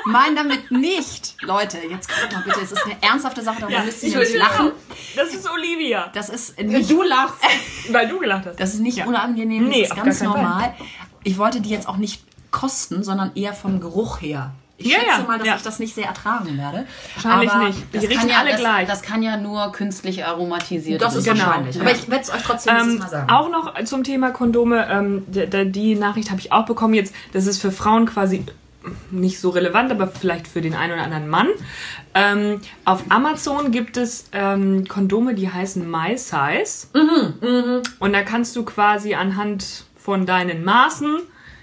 meine 0.07 0.35
damit 0.37 0.71
nicht, 0.71 1.37
Leute. 1.43 1.79
Jetzt 1.91 2.09
guckt 2.09 2.33
mal 2.33 2.43
bitte, 2.45 2.61
es 2.63 2.73
ist 2.73 2.85
eine 2.85 2.95
ernsthafte 3.03 3.43
Sache, 3.43 3.61
darum 3.63 3.85
müsst 3.85 4.03
ihr 4.03 4.19
nicht 4.19 4.35
lachen. 4.37 4.73
Das 5.17 5.33
ist 5.35 5.49
Olivia. 5.51 6.11
Das 6.13 6.29
ist 6.29 6.61
nicht, 6.61 6.91
Du 6.91 7.03
lachst. 7.03 7.37
Weil 7.91 8.09
du 8.09 8.19
gelacht 8.19 8.47
hast. 8.47 8.61
das 8.61 8.75
ist 8.75 8.81
nicht 8.81 9.07
unangenehm, 9.07 9.69
Nee, 9.69 9.83
das 9.83 9.91
ist 9.91 9.99
auf 9.99 10.05
ganz 10.05 10.23
normal. 10.23 10.75
Ich 11.23 11.39
wollte 11.39 11.61
die 11.63 11.71
jetzt 11.71 11.89
auch 11.89 11.97
nicht 11.97 12.23
kosten, 12.51 13.03
sondern 13.03 13.33
eher 13.35 13.55
vom 13.55 13.81
Geruch 13.81 14.21
her. 14.21 14.53
Ich 14.77 14.87
Ja, 14.87 14.99
schätze 14.99 15.27
mal, 15.29 15.39
dass 15.39 15.47
ja. 15.47 15.57
ich 15.57 15.63
das 15.63 15.79
nicht 15.79 15.95
sehr 15.95 16.07
ertragen 16.07 16.59
werde. 16.59 16.85
Wahrscheinlich 17.15 17.51
Aber 17.53 17.65
nicht. 17.69 17.79
Die 17.93 17.99
Das 17.99 18.03
riechen 18.09 18.19
kann, 18.21 18.29
ja, 18.29 18.39
alle 18.41 18.51
das, 18.51 18.61
gleich. 18.61 18.89
das 18.89 19.03
kann 19.03 19.23
ja 19.23 19.37
nur 19.37 19.71
künstlich 19.73 20.25
aromatisiert 20.25 21.01
Das 21.01 21.15
ist. 21.15 21.25
Genau. 21.25 21.47
wahrscheinlich. 21.47 21.77
Ja. 21.77 21.83
Aber 21.83 21.93
ich 21.93 22.11
werde 22.11 22.25
es 22.25 22.31
euch 22.31 22.43
trotzdem 22.43 22.75
Ähm, 22.77 22.99
Mal 22.99 23.09
sagen. 23.09 23.31
auch 23.31 23.51
noch 23.51 23.85
zum 23.85 24.03
Thema 24.03 24.31
Kondome, 24.33 24.87
ähm, 24.91 25.25
die, 25.29 25.71
die- 25.71 25.95
Nachricht 25.95 26.31
habe 26.31 26.41
ich 26.41 26.51
auch 26.53 26.67
bekommen 26.67 26.95
jetzt, 26.95 27.15
das 27.33 27.47
ist 27.47 27.61
für 27.61 27.71
Frauen 27.71 28.07
quasi 28.07 28.45
nicht 29.13 29.41
so 29.41 29.51
relevant, 29.51 29.91
aber 29.93 30.09
vielleicht 30.09 30.47
für 30.49 30.61
den 30.61 30.75
einen 30.75 30.93
oder 30.95 31.03
anderen 31.05 31.29
Mann. 31.29 31.47
Ähm, 32.15 32.61
auf 32.85 33.05
Amazon 33.11 33.71
gibt 33.71 33.97
es 33.97 34.27
ähm, 34.33 34.87
Kondome, 34.89 35.35
die 35.35 35.51
heißen 35.51 35.89
My 35.91 36.19
Size. 36.19 36.89
Mhm, 36.93 37.83
Und 38.01 38.13
da 38.13 38.23
kannst 38.23 38.57
du 38.57 38.65
quasi 38.65 39.15
anhand 39.15 39.85
von 39.97 40.27
deinen 40.27 40.65
Maßen 40.65 41.19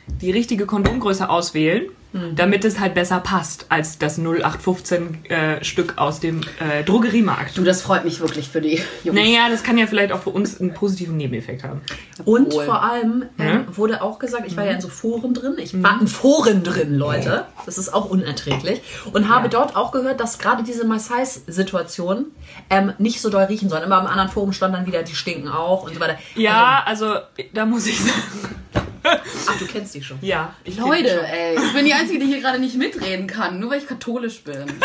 die 0.07 0.31
richtige 0.31 0.65
Kondomgröße 0.65 1.29
auswählen, 1.29 1.83
Mhm. 2.13 2.35
damit 2.35 2.65
es 2.65 2.79
halt 2.79 2.93
besser 2.93 3.21
passt 3.21 3.67
als 3.69 3.97
das 3.97 4.17
0815 4.19 5.25
äh, 5.25 5.63
Stück 5.63 5.97
aus 5.97 6.19
dem 6.19 6.41
äh, 6.59 6.83
Drogeriemarkt. 6.83 7.57
Du, 7.57 7.63
das 7.63 7.81
freut 7.81 8.03
mich 8.03 8.19
wirklich 8.19 8.49
für 8.49 8.59
die 8.59 8.81
Jungs. 9.03 9.17
Naja, 9.17 9.47
das 9.49 9.63
kann 9.63 9.77
ja 9.77 9.87
vielleicht 9.87 10.11
auch 10.11 10.21
für 10.21 10.31
uns 10.31 10.59
einen 10.59 10.73
positiven 10.73 11.15
Nebeneffekt 11.15 11.63
haben. 11.63 11.81
Und 12.25 12.53
Wohl. 12.53 12.65
vor 12.65 12.83
allem 12.83 13.25
ähm, 13.39 13.65
wurde 13.71 14.01
auch 14.01 14.19
gesagt, 14.19 14.43
ich 14.45 14.57
war 14.57 14.65
ja 14.65 14.71
in 14.71 14.81
so 14.81 14.89
Foren 14.89 15.33
drin, 15.33 15.55
ich 15.57 15.81
war 15.81 16.01
in 16.01 16.07
Foren 16.07 16.63
drin, 16.63 16.95
Leute. 16.95 17.45
Das 17.65 17.77
ist 17.77 17.93
auch 17.93 18.09
unerträglich. 18.09 18.81
Und 19.13 19.29
habe 19.29 19.47
dort 19.47 19.75
auch 19.77 19.91
gehört, 19.91 20.19
dass 20.19 20.37
gerade 20.37 20.63
diese 20.63 20.85
My 20.85 20.99
Size-Situation 20.99 22.25
ähm, 22.69 22.93
nicht 22.97 23.21
so 23.21 23.29
doll 23.29 23.43
riechen 23.43 23.69
sollen. 23.69 23.83
Immer 23.83 23.99
am 23.99 24.07
anderen 24.07 24.29
Forum 24.29 24.51
stand 24.51 24.75
dann 24.75 24.85
wieder, 24.85 25.03
die 25.03 25.15
stinken 25.15 25.47
auch 25.47 25.83
und 25.83 25.93
so 25.93 25.99
weiter. 26.01 26.17
Ja, 26.35 26.83
also 26.85 27.15
da 27.53 27.65
muss 27.65 27.87
ich 27.87 27.99
sagen. 27.99 28.55
Ach, 29.03 29.57
du 29.59 29.65
kennst 29.65 29.95
die 29.95 30.03
schon. 30.03 30.17
Ja, 30.21 30.53
ich 30.63 30.77
Leute, 30.77 31.09
schon. 31.09 31.23
ey, 31.25 31.55
ich 31.55 31.73
bin 31.73 31.85
die 31.85 31.93
Einzige, 31.93 32.19
die 32.19 32.25
hier 32.27 32.41
gerade 32.41 32.59
nicht 32.59 32.75
mitreden 32.75 33.27
kann, 33.27 33.59
nur 33.59 33.71
weil 33.71 33.79
ich 33.79 33.87
katholisch 33.87 34.43
bin. 34.43 34.65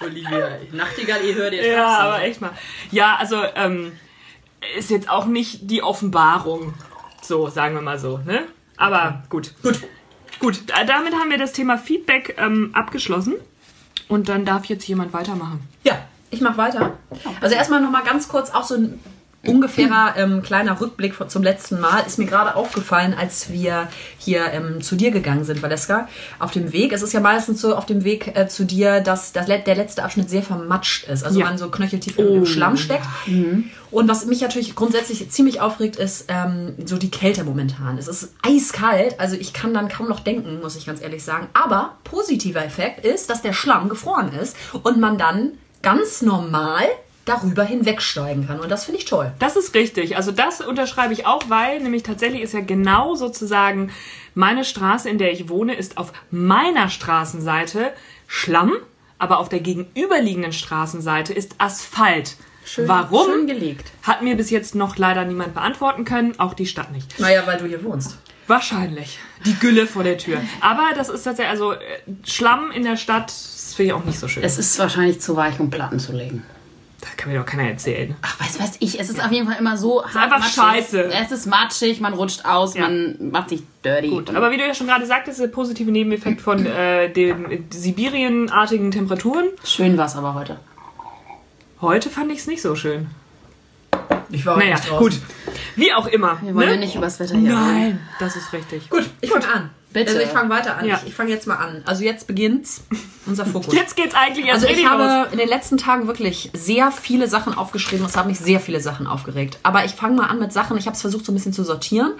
Olivia, 0.00 0.58
Nachtigall, 0.72 1.22
ihr 1.24 1.34
hört 1.36 1.52
ihr 1.54 1.64
Ja, 1.72 1.98
aber 1.98 2.22
echt 2.24 2.40
mal. 2.40 2.50
Ja, 2.90 3.16
also 3.16 3.42
ähm, 3.54 3.92
ist 4.76 4.90
jetzt 4.90 5.08
auch 5.08 5.26
nicht 5.26 5.70
die 5.70 5.82
Offenbarung. 5.82 6.74
So, 7.22 7.48
sagen 7.48 7.74
wir 7.76 7.82
mal 7.82 7.98
so, 8.00 8.18
ne? 8.18 8.42
Aber 8.76 9.22
gut. 9.28 9.52
Gut. 9.62 9.80
Gut, 10.40 10.62
da- 10.66 10.82
damit 10.84 11.14
haben 11.14 11.30
wir 11.30 11.38
das 11.38 11.52
Thema 11.52 11.78
Feedback 11.78 12.34
ähm, 12.38 12.70
abgeschlossen. 12.74 13.34
Und 14.08 14.28
dann 14.28 14.44
darf 14.44 14.64
jetzt 14.64 14.86
jemand 14.88 15.12
weitermachen. 15.12 15.66
Ja, 15.84 16.02
ich 16.30 16.40
mache 16.40 16.56
weiter. 16.56 16.98
Also 17.40 17.54
erstmal 17.54 17.80
noch 17.80 17.90
mal 17.90 18.02
ganz 18.02 18.26
kurz 18.28 18.50
auch 18.50 18.64
so 18.64 18.74
ein 18.74 18.98
ungefährer 19.46 20.14
ähm, 20.16 20.42
kleiner 20.42 20.80
Rückblick 20.80 21.14
von, 21.14 21.28
zum 21.28 21.42
letzten 21.42 21.80
Mal. 21.80 22.00
Ist 22.06 22.18
mir 22.18 22.26
gerade 22.26 22.54
aufgefallen, 22.54 23.14
als 23.18 23.50
wir 23.50 23.88
hier 24.18 24.46
ähm, 24.52 24.80
zu 24.82 24.94
dir 24.96 25.10
gegangen 25.10 25.44
sind, 25.44 25.62
Valeska, 25.62 26.08
auf 26.38 26.52
dem 26.52 26.72
Weg. 26.72 26.92
Es 26.92 27.02
ist 27.02 27.12
ja 27.12 27.20
meistens 27.20 27.60
so 27.60 27.74
auf 27.74 27.86
dem 27.86 28.04
Weg 28.04 28.36
äh, 28.36 28.46
zu 28.48 28.64
dir, 28.64 29.00
dass 29.00 29.32
das, 29.32 29.48
le- 29.48 29.58
der 29.58 29.74
letzte 29.74 30.04
Abschnitt 30.04 30.30
sehr 30.30 30.42
vermatscht 30.42 31.08
ist. 31.08 31.24
Also 31.24 31.40
Ja. 31.40 31.46
man 31.46 31.58
so 31.58 31.68
knöcheltief 31.70 32.18
im, 32.18 32.28
im 32.28 32.46
Schlamm 32.46 32.76
steckt. 32.76 33.06
Und 33.90 34.08
was 34.08 34.24
mich 34.26 34.40
natürlich 34.40 34.74
grundsätzlich 34.74 35.28
ziemlich 35.30 35.60
aufregt, 35.60 35.96
ist 35.96 36.26
ähm, 36.28 36.74
so 36.86 36.96
die 36.96 37.10
Kälte 37.10 37.44
momentan. 37.44 37.98
Es 37.98 38.08
ist 38.08 38.32
eiskalt, 38.42 39.18
also 39.20 39.36
ich 39.36 39.52
kann 39.52 39.74
dann 39.74 39.88
kaum 39.88 40.08
noch 40.08 40.20
denken, 40.20 40.60
muss 40.60 40.76
ich 40.76 40.86
ganz 40.86 41.02
ehrlich 41.02 41.24
sagen. 41.24 41.48
Aber 41.52 41.96
positiver 42.04 42.64
Effekt 42.64 43.04
ist, 43.04 43.28
dass 43.28 43.42
der 43.42 43.52
Schlamm 43.52 43.88
gefroren 43.88 44.32
ist 44.32 44.56
und 44.82 44.98
man 44.98 45.18
dann 45.18 45.52
ganz 45.82 46.22
normal 46.22 46.84
darüber 47.24 47.64
hinwegsteigen 47.64 48.46
kann. 48.46 48.60
Und 48.60 48.70
das 48.70 48.84
finde 48.84 48.98
ich 48.98 49.04
toll. 49.04 49.32
Das 49.38 49.56
ist 49.56 49.74
richtig. 49.74 50.16
Also 50.16 50.32
das 50.32 50.60
unterschreibe 50.60 51.12
ich 51.12 51.26
auch, 51.26 51.42
weil 51.48 51.80
nämlich 51.80 52.02
tatsächlich 52.02 52.42
ist 52.42 52.54
ja 52.54 52.60
genau 52.60 53.14
sozusagen 53.14 53.90
meine 54.34 54.64
Straße, 54.64 55.08
in 55.08 55.18
der 55.18 55.32
ich 55.32 55.48
wohne, 55.48 55.74
ist 55.74 55.98
auf 55.98 56.12
meiner 56.30 56.88
Straßenseite 56.88 57.92
Schlamm, 58.26 58.72
aber 59.18 59.38
auf 59.38 59.48
der 59.48 59.60
gegenüberliegenden 59.60 60.52
Straßenseite 60.52 61.32
ist 61.32 61.54
Asphalt. 61.58 62.36
Warum? 62.76 63.26
Schön 63.26 63.46
gelegt. 63.46 63.90
Hat 64.02 64.22
mir 64.22 64.36
bis 64.36 64.50
jetzt 64.50 64.74
noch 64.74 64.96
leider 64.96 65.24
niemand 65.24 65.54
beantworten 65.54 66.04
können, 66.04 66.38
auch 66.38 66.54
die 66.54 66.66
Stadt 66.66 66.92
nicht. 66.92 67.18
Naja, 67.18 67.42
weil 67.46 67.58
du 67.58 67.66
hier 67.66 67.84
wohnst. 67.84 68.18
Wahrscheinlich. 68.46 69.18
Die 69.44 69.54
Gülle 69.54 69.86
vor 69.86 70.04
der 70.04 70.18
Tür. 70.18 70.40
Aber 70.60 70.90
das 70.96 71.08
ist 71.08 71.22
tatsächlich, 71.22 71.50
also 71.50 71.72
äh, 71.72 71.78
Schlamm 72.24 72.70
in 72.72 72.84
der 72.84 72.96
Stadt, 72.96 73.26
das 73.28 73.74
finde 73.74 73.92
ich 73.92 73.92
auch 73.94 74.04
nicht 74.04 74.18
so 74.18 74.28
schön. 74.28 74.42
Es 74.42 74.58
ist 74.58 74.78
wahrscheinlich 74.78 75.20
zu 75.20 75.36
weich, 75.36 75.58
um 75.60 75.70
Platten 75.70 75.98
zu 75.98 76.12
legen. 76.12 76.44
Das 77.22 77.26
kann 77.26 77.32
mir 77.32 77.38
doch 77.38 77.46
keiner 77.46 77.68
erzählen. 77.70 78.14
Ach, 78.22 78.40
weiß 78.40 78.60
weiß 78.60 78.72
ich, 78.80 78.98
es 78.98 79.08
ist 79.08 79.24
auf 79.24 79.30
jeden 79.30 79.46
Fall 79.46 79.58
immer 79.60 79.76
so 79.76 80.04
hart 80.04 80.16
einfach 80.32 80.38
matschig. 80.40 80.54
scheiße. 80.54 81.04
Es 81.04 81.30
ist 81.30 81.46
matschig, 81.46 82.00
man 82.00 82.14
rutscht 82.14 82.44
aus, 82.44 82.74
Ja. 82.74 82.82
man 82.82 83.30
macht 83.30 83.50
sich 83.50 83.62
dirty. 83.84 84.08
Gut, 84.08 84.34
aber 84.34 84.50
wie 84.50 84.56
du 84.56 84.66
ja 84.66 84.74
schon 84.74 84.88
gerade 84.88 85.06
sagtest, 85.06 85.38
der 85.40 85.46
positive 85.46 85.90
Nebeneffekt 85.92 86.40
von 86.40 86.66
äh, 86.66 87.10
den 87.12 87.66
Sibirienartigen 87.70 88.90
Temperaturen. 88.90 89.46
Schön 89.64 89.96
war 89.96 90.06
es 90.06 90.16
aber 90.16 90.34
heute. 90.34 90.58
Heute 91.80 92.10
fand 92.10 92.32
ich 92.32 92.38
es 92.40 92.46
nicht 92.48 92.62
so 92.62 92.74
schön. 92.74 93.08
Ich 94.30 94.44
war 94.46 94.56
heute 94.56 94.64
Naja, 94.64 94.76
nicht 94.76 94.90
draußen. 94.90 94.98
gut. 95.20 95.20
Wie 95.76 95.92
auch 95.92 96.06
immer. 96.06 96.38
Wir 96.42 96.54
wollen 96.54 96.66
ne? 96.66 96.74
ja 96.74 96.80
nicht 96.80 96.96
übers 96.96 97.20
Wetter 97.20 97.36
hier 97.36 97.50
reden. 97.50 97.60
Nein, 97.60 98.00
das 98.18 98.34
ist 98.36 98.52
richtig. 98.52 98.88
Gut, 98.90 99.08
ich 99.20 99.30
fange 99.30 99.46
an. 99.48 99.70
Bitte. 99.92 100.10
Also 100.10 100.22
ich 100.22 100.28
fange 100.28 100.48
weiter 100.50 100.76
an. 100.76 100.86
Ja. 100.86 100.98
Ich, 101.02 101.08
ich 101.10 101.14
fange 101.14 101.30
jetzt 101.30 101.46
mal 101.46 101.56
an. 101.56 101.82
Also 101.84 102.04
jetzt 102.04 102.26
beginnt's 102.26 102.82
unser 103.26 103.44
Fokus. 103.46 103.74
Jetzt 103.74 103.94
geht's 103.96 104.14
eigentlich 104.14 104.46
erst 104.46 104.62
Also 104.62 104.66
ich 104.66 104.78
richtig 104.78 104.90
los. 104.90 105.00
habe 105.00 105.28
in 105.32 105.38
den 105.38 105.48
letzten 105.48 105.76
Tagen 105.76 106.06
wirklich 106.06 106.50
sehr 106.54 106.90
viele 106.90 107.28
Sachen 107.28 107.54
aufgeschrieben. 107.56 108.04
Es 108.06 108.16
haben 108.16 108.28
mich 108.28 108.38
sehr 108.38 108.60
viele 108.60 108.80
Sachen 108.80 109.06
aufgeregt. 109.06 109.58
Aber 109.62 109.84
ich 109.84 109.92
fange 109.92 110.16
mal 110.16 110.26
an 110.26 110.38
mit 110.38 110.52
Sachen. 110.52 110.76
Ich 110.78 110.86
habe 110.86 110.94
es 110.94 111.00
versucht 111.00 111.24
so 111.24 111.32
ein 111.32 111.34
bisschen 111.34 111.52
zu 111.52 111.62
sortieren 111.64 112.12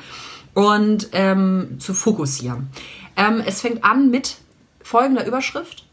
und 0.54 1.08
ähm, 1.12 1.76
zu 1.80 1.94
fokussieren. 1.94 2.68
Ähm, 3.16 3.42
es 3.44 3.60
fängt 3.60 3.84
an 3.84 4.10
mit 4.10 4.36
folgender 4.82 5.26
Überschrift: 5.26 5.84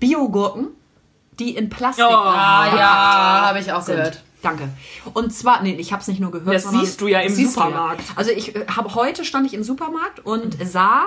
Biogurken, 0.00 0.68
die 1.38 1.56
in 1.56 1.68
Plastik. 1.68 2.04
Oh. 2.08 2.12
Ah 2.12 2.66
ja, 2.76 3.46
habe 3.48 3.58
ich 3.60 3.72
auch 3.72 3.82
sind. 3.82 3.96
gehört. 3.96 4.22
Danke. 4.46 4.68
Und 5.12 5.32
zwar, 5.34 5.62
nee, 5.62 5.74
ich 5.74 5.92
habe 5.92 6.02
es 6.02 6.08
nicht 6.08 6.20
nur 6.20 6.30
gehört. 6.30 6.54
Das 6.54 6.62
sondern 6.62 6.84
siehst 6.84 7.00
du 7.00 7.08
ja 7.08 7.20
im 7.20 7.34
Supermarkt. 7.34 8.04
Also 8.14 8.30
ich 8.30 8.54
äh, 8.54 8.66
habe 8.68 8.94
heute 8.94 9.24
stand 9.24 9.46
ich 9.46 9.54
im 9.54 9.64
Supermarkt 9.64 10.24
und 10.24 10.56
sah 10.64 11.06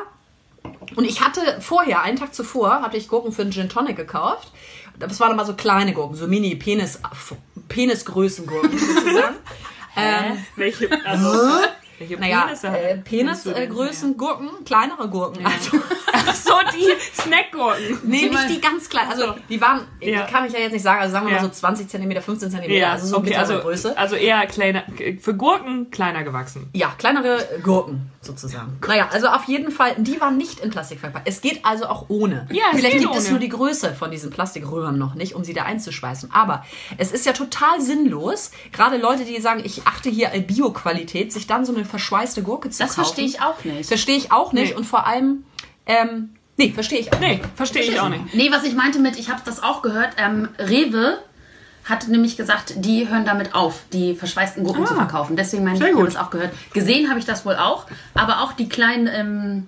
und 0.96 1.06
ich 1.06 1.22
hatte 1.22 1.62
vorher, 1.62 2.02
einen 2.02 2.18
Tag 2.18 2.34
zuvor, 2.34 2.82
hatte 2.82 2.98
ich 2.98 3.08
Gurken 3.08 3.32
für 3.32 3.44
einen 3.44 3.52
Gin 3.52 3.70
Tonic 3.70 3.96
gekauft. 3.96 4.52
Das 4.98 5.20
waren 5.22 5.32
aber 5.32 5.46
so 5.46 5.54
kleine 5.54 5.94
Gurken, 5.94 6.18
so 6.18 6.28
mini 6.28 6.56
Penis 6.56 7.00
Penisgrößen 7.70 8.46
Gurken 8.46 8.78
sozusagen. 8.78 9.36
ähm, 9.96 10.46
Welche, 10.58 10.90
also, 11.06 11.30
welche 12.00 12.18
naja, 12.18 12.42
Penisse 12.42 12.68
äh? 12.68 12.98
Penisgrößen 12.98 14.18
Gurken, 14.18 14.50
kleinere 14.66 15.10
Gurken. 15.10 15.46
Also, 16.12 16.32
Ach 16.32 16.36
so, 16.36 16.78
die 16.78 17.22
Snackgurken. 17.22 18.00
nee, 18.04 18.22
Die 18.24 18.30
nicht 18.30 18.50
die 18.50 18.62
ganz 18.62 18.90
kleinen. 18.90 19.10
Also 19.12 19.36
die 19.48 19.60
waren, 19.62 19.82
Ja. 20.02 20.26
die 20.26 20.32
kann 20.32 20.46
ich 20.46 20.54
ja 20.54 20.60
jetzt 20.60 20.74
nicht 20.74 20.82
sagen, 20.84 21.00
also 21.02 21.14
sagen 21.14 21.28
wir 21.28 21.34
Ja. 21.36 21.42
mal 21.42 21.48
so 21.48 21.54
20 21.54 21.88
cm, 21.88 22.22
15 22.22 22.52
cm, 22.52 22.70
Ja, 22.72 22.92
also 22.92 23.08
so 23.08 23.18
okay, 23.18 23.36
also, 23.36 23.60
Größe. 23.60 23.98
also 23.98 24.16
eher 24.16 24.46
kleiner, 24.48 24.84
für 25.22 25.34
Gurken 25.36 25.92
kleiner 25.92 26.24
gewachsen. 26.24 26.70
Ja, 26.74 26.94
kleinere 26.98 27.40
Gurken 27.64 28.12
sozusagen. 28.22 28.78
Naja, 28.86 29.08
also 29.12 29.28
auf 29.28 29.46
jeden 29.46 29.72
Fall, 29.72 29.96
die 29.98 30.20
waren 30.20 30.38
nicht 30.38 30.60
in 30.60 30.70
Plastik 30.72 31.00
verpackt. 31.00 31.28
Es 31.28 31.42
geht 31.42 31.64
also 31.64 31.86
auch 31.86 32.06
ohne. 32.10 32.48
Ja, 32.52 32.64
es 32.74 32.80
Vielleicht 32.80 33.00
gibt 33.00 33.16
es 33.16 33.24
ohne. 33.26 33.32
nur 33.32 33.40
die 33.40 33.50
Größe 33.50 33.94
von 33.94 34.12
diesen 34.12 34.30
Plastikröhren 34.30 34.98
noch 34.98 35.16
nicht, 35.16 35.36
um 35.36 35.44
sie 35.44 35.54
da 35.54 35.64
einzuschweißen. 35.64 36.32
Aber 36.34 36.66
es 36.98 37.12
ist 37.12 37.26
ja 37.26 37.32
total 37.34 37.80
sinnlos, 37.82 38.52
gerade 38.74 38.98
Leute, 38.98 39.24
die 39.24 39.40
sagen, 39.40 39.62
ich 39.64 39.88
achte 39.88 40.10
hier 40.10 40.30
Bio-Qualität, 40.30 41.32
sich 41.32 41.48
dann 41.48 41.66
so 41.66 41.74
eine 41.74 41.86
verschweißte 41.90 42.44
Gurke 42.44 42.70
zu 42.70 42.80
Das 42.80 42.96
kaufen. 42.96 43.06
verstehe 43.06 43.26
ich 43.26 43.42
auch 43.42 43.64
nicht. 43.64 43.88
Verstehe 43.88 44.16
ich 44.18 44.32
auch 44.32 44.54
nicht. 44.54 44.72
Nee. 44.72 44.76
Und 44.78 44.86
vor 44.86 45.06
allem, 45.08 45.44
ähm, 45.86 46.30
nee, 46.58 46.72
verstehe 46.72 47.00
ich 47.00 47.12
auch 47.14 47.20
Nee, 47.20 47.38
nicht. 47.38 47.46
verstehe 47.56 47.82
ich 47.84 48.00
auch 48.00 48.10
nicht. 48.10 48.34
Nee, 48.34 48.52
was 48.52 48.64
ich 48.64 48.76
meinte 48.76 49.00
mit, 49.00 49.18
ich 49.20 49.30
habe 49.30 49.42
das 49.46 49.62
auch 49.62 49.82
gehört, 49.82 50.12
ähm, 50.18 50.48
Rewe 50.58 51.20
hat 51.86 52.08
nämlich 52.08 52.38
gesagt, 52.38 52.74
die 52.78 53.10
hören 53.10 53.26
damit 53.26 53.56
auf, 53.56 53.82
die 53.92 54.14
verschweißten 54.16 54.64
Gurken 54.64 54.86
zu 54.86 54.94
verkaufen. 54.94 55.36
Deswegen 55.36 55.64
meine 55.64 55.78
ich, 55.78 55.84
ich 55.84 55.94
habe 55.96 56.06
das 56.06 56.18
auch 56.18 56.30
gehört. 56.30 56.52
Gesehen 56.74 57.10
habe 57.10 57.18
ich 57.20 57.26
das 57.26 57.46
wohl 57.46 57.56
auch, 57.56 57.86
aber 58.14 58.42
auch 58.44 58.54
die 58.54 58.70
kleinen, 58.70 59.08
ähm, 59.08 59.68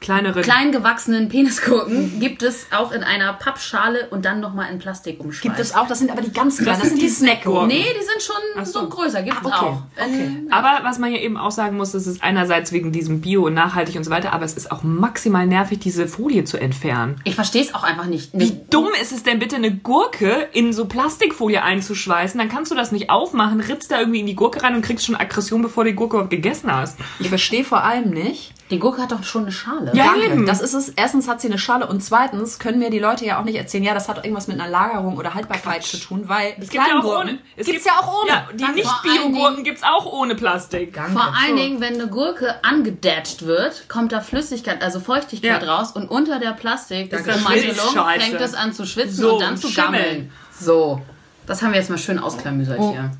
Kleinere. 0.00 0.40
klein 0.40 0.72
gewachsenen 0.72 1.28
Penisgurken 1.28 2.20
gibt 2.20 2.42
es 2.42 2.66
auch 2.72 2.90
in 2.90 3.02
einer 3.02 3.34
Pappschale 3.34 4.08
und 4.10 4.24
dann 4.24 4.40
nochmal 4.40 4.72
in 4.72 4.78
Plastik 4.78 5.20
umschweißt. 5.20 5.42
Gibt 5.42 5.58
es 5.60 5.74
auch, 5.74 5.86
das 5.86 5.98
sind 5.98 6.10
aber 6.10 6.22
die 6.22 6.32
ganz 6.32 6.56
kleinen, 6.56 6.80
das, 6.80 6.88
sind 6.88 6.98
sind 6.98 7.02
die 7.02 7.06
die 7.06 7.12
Snackgurken. 7.12 7.68
Nee, 7.68 7.84
die 7.98 8.04
sind 8.04 8.22
schon 8.22 8.64
so. 8.64 8.80
so. 8.80 8.88
größer, 8.88 9.22
gibt 9.22 9.36
es 9.40 9.46
okay, 9.46 9.54
auch. 9.54 9.82
okay. 9.96 10.24
Ähm, 10.24 10.48
Aber 10.50 10.80
was 10.84 10.98
man 10.98 11.12
ja 11.12 11.18
eben 11.18 11.36
auch 11.36 11.50
sagen 11.50 11.76
muss, 11.76 11.92
das 11.92 12.06
ist 12.06 12.22
einerseits 12.22 12.72
wegen 12.72 12.92
diesem 12.92 13.20
Bio 13.20 13.46
und 13.46 13.54
nachhaltig 13.54 13.96
und 13.96 14.04
so 14.04 14.10
weiter, 14.10 14.32
aber 14.32 14.44
es 14.44 14.54
ist 14.54 14.72
auch 14.72 14.82
maximal 14.82 15.46
nervig, 15.46 15.78
diese 15.78 16.08
Folie 16.08 16.44
zu 16.44 16.56
entfernen. 16.56 17.20
ich 17.24 17.34
verstehe 17.34 17.62
es 17.62 17.74
auch 17.74 17.82
einfach 17.82 18.06
nicht. 18.06 18.30
Wie 18.32 18.58
dumm 18.70 18.88
ist 19.00 19.12
es 19.12 19.22
denn 19.22 19.38
bitte, 19.38 19.56
eine 19.56 19.74
Gurke 19.74 20.48
in 20.52 20.72
so 20.72 20.86
Plastikfolie 20.86 21.62
einzuschweißen? 21.62 22.38
Dann 22.38 22.48
kannst 22.48 22.70
du 22.70 22.74
das 22.74 22.90
nicht 22.92 23.10
aufmachen, 23.10 23.60
ritzt 23.60 23.90
da 23.90 24.00
irgendwie 24.00 24.20
in 24.20 24.26
die 24.26 24.36
Gurke 24.36 24.62
rein 24.62 24.74
und 24.74 24.82
kriegst 24.82 25.04
schon 25.04 25.16
Aggression, 25.16 25.62
bevor 25.62 25.84
du 25.84 25.90
die 25.90 25.96
Gurke 25.96 26.16
überhaupt 26.16 26.30
gegessen 26.30 26.74
hast. 26.74 26.98
Ich 27.18 27.28
verstehe 27.28 27.64
vor 27.64 27.84
allem 27.84 28.10
nicht, 28.10 28.54
Die 28.70 28.78
Gurke 28.78 29.02
hat 29.02 29.10
doch 29.10 29.24
schon 29.24 29.42
eine 29.42 29.52
Schale. 29.52 29.90
Ja, 29.94 30.04
Danke. 30.12 30.26
eben. 30.26 30.46
Das 30.46 30.60
ist 30.60 30.74
es. 30.74 30.90
Erstens 30.90 31.26
hat 31.26 31.40
sie 31.40 31.48
eine 31.48 31.58
Schale 31.58 31.86
und 31.88 32.02
zweitens 32.04 32.58
können 32.60 32.78
mir 32.78 32.90
die 32.90 33.00
Leute 33.00 33.24
ja 33.24 33.40
auch 33.40 33.44
nicht 33.44 33.56
erzählen, 33.56 33.82
ja, 33.82 33.94
das 33.94 34.08
hat 34.08 34.18
irgendwas 34.24 34.46
mit 34.46 34.60
einer 34.60 34.70
Lagerung 34.70 35.16
oder 35.16 35.34
Haltbarkeit 35.34 35.82
zu 35.82 35.96
tun, 35.96 36.28
weil 36.28 36.54
Es 36.60 36.68
gibt 36.70 36.86
ja 36.86 37.00
auch 37.00 37.04
ohne. 37.20 37.38
Es 37.56 37.66
gibt's 37.66 37.84
ja 37.84 37.92
auch 38.00 38.22
ohne. 38.22 38.30
Ja, 38.30 38.48
die 38.54 38.64
Nicht-Bio-Gurken 38.74 39.32
Dingen- 39.56 39.64
gibt's 39.64 39.82
auch 39.82 40.06
ohne 40.06 40.34
Plastik. 40.36 40.94
Danke. 40.94 41.12
Vor 41.12 41.34
allen 41.36 41.56
Dingen, 41.56 41.80
wenn 41.80 41.94
eine 41.94 42.06
Gurke 42.06 42.62
angedatscht 42.64 43.42
wird, 43.42 43.88
kommt 43.88 44.12
da 44.12 44.20
Flüssigkeit, 44.20 44.82
also 44.82 45.00
Feuchtigkeit 45.00 45.62
Ja. 45.62 45.76
raus 45.78 45.90
und 45.92 46.08
unter 46.08 46.38
der 46.38 46.52
Plastik, 46.52 47.10
das 47.10 47.24
Danke. 47.24 47.38
ist 47.38 47.44
Mantelung, 47.44 47.74
Schwitzt 47.74 47.92
scheiße. 47.94 48.20
fängt 48.26 48.40
es 48.40 48.54
an 48.54 48.72
zu 48.72 48.86
schwitzen 48.86 49.14
So, 49.16 49.34
und 49.34 49.42
dann 49.42 49.56
zu 49.56 49.68
schimmeln. 49.68 49.92
gammeln. 49.92 50.32
So, 50.60 51.00
das 51.46 51.60
haben 51.62 51.72
wir 51.72 51.80
jetzt 51.80 51.90
mal 51.90 51.98
schön 51.98 52.18
ausklamüsert 52.20 52.78
Oh. 52.78 52.92
hier. 52.92 53.10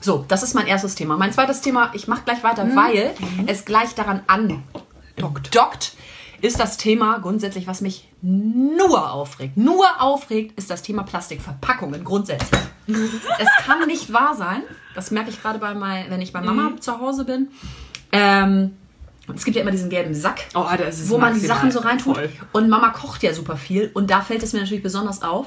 So, 0.00 0.24
das 0.26 0.42
ist 0.42 0.54
mein 0.54 0.66
erstes 0.66 0.94
Thema. 0.94 1.16
Mein 1.16 1.32
zweites 1.32 1.60
Thema, 1.60 1.90
ich 1.94 2.08
mache 2.08 2.22
gleich 2.24 2.42
weiter, 2.42 2.66
weil 2.74 3.14
es 3.46 3.64
gleich 3.64 3.94
daran 3.94 4.22
andockt. 4.26 5.54
Dockt 5.54 5.92
ist 6.40 6.58
das 6.58 6.76
Thema 6.76 7.18
grundsätzlich, 7.20 7.68
was 7.68 7.80
mich 7.80 8.08
nur 8.20 9.12
aufregt. 9.12 9.56
Nur 9.56 9.86
aufregt 10.00 10.58
ist 10.58 10.70
das 10.70 10.82
Thema 10.82 11.04
Plastikverpackungen 11.04 12.02
grundsätzlich. 12.02 12.60
es 12.88 13.48
kann 13.64 13.86
nicht 13.86 14.12
wahr 14.12 14.34
sein, 14.34 14.62
das 14.96 15.12
merke 15.12 15.30
ich 15.30 15.40
gerade 15.40 15.60
bei 15.60 15.72
mein, 15.74 16.10
wenn 16.10 16.20
ich 16.20 16.32
bei 16.32 16.40
Mama 16.40 16.72
zu 16.80 16.98
Hause 16.98 17.24
bin. 17.24 17.48
Ähm, 18.10 18.76
es 19.34 19.44
gibt 19.44 19.56
ja 19.56 19.62
immer 19.62 19.70
diesen 19.70 19.88
gelben 19.88 20.14
Sack. 20.14 20.40
Oh, 20.54 20.64
wo 21.06 21.18
man 21.18 21.34
die 21.34 21.46
Sachen 21.46 21.70
so 21.70 21.78
reintut. 21.78 22.16
voll. 22.16 22.30
Und 22.50 22.68
Mama 22.68 22.90
kocht 22.90 23.22
ja 23.22 23.32
super 23.32 23.56
viel. 23.56 23.90
Und 23.94 24.10
da 24.10 24.20
fällt 24.20 24.42
es 24.42 24.52
mir 24.52 24.60
natürlich 24.60 24.82
besonders 24.82 25.22
auf. 25.22 25.46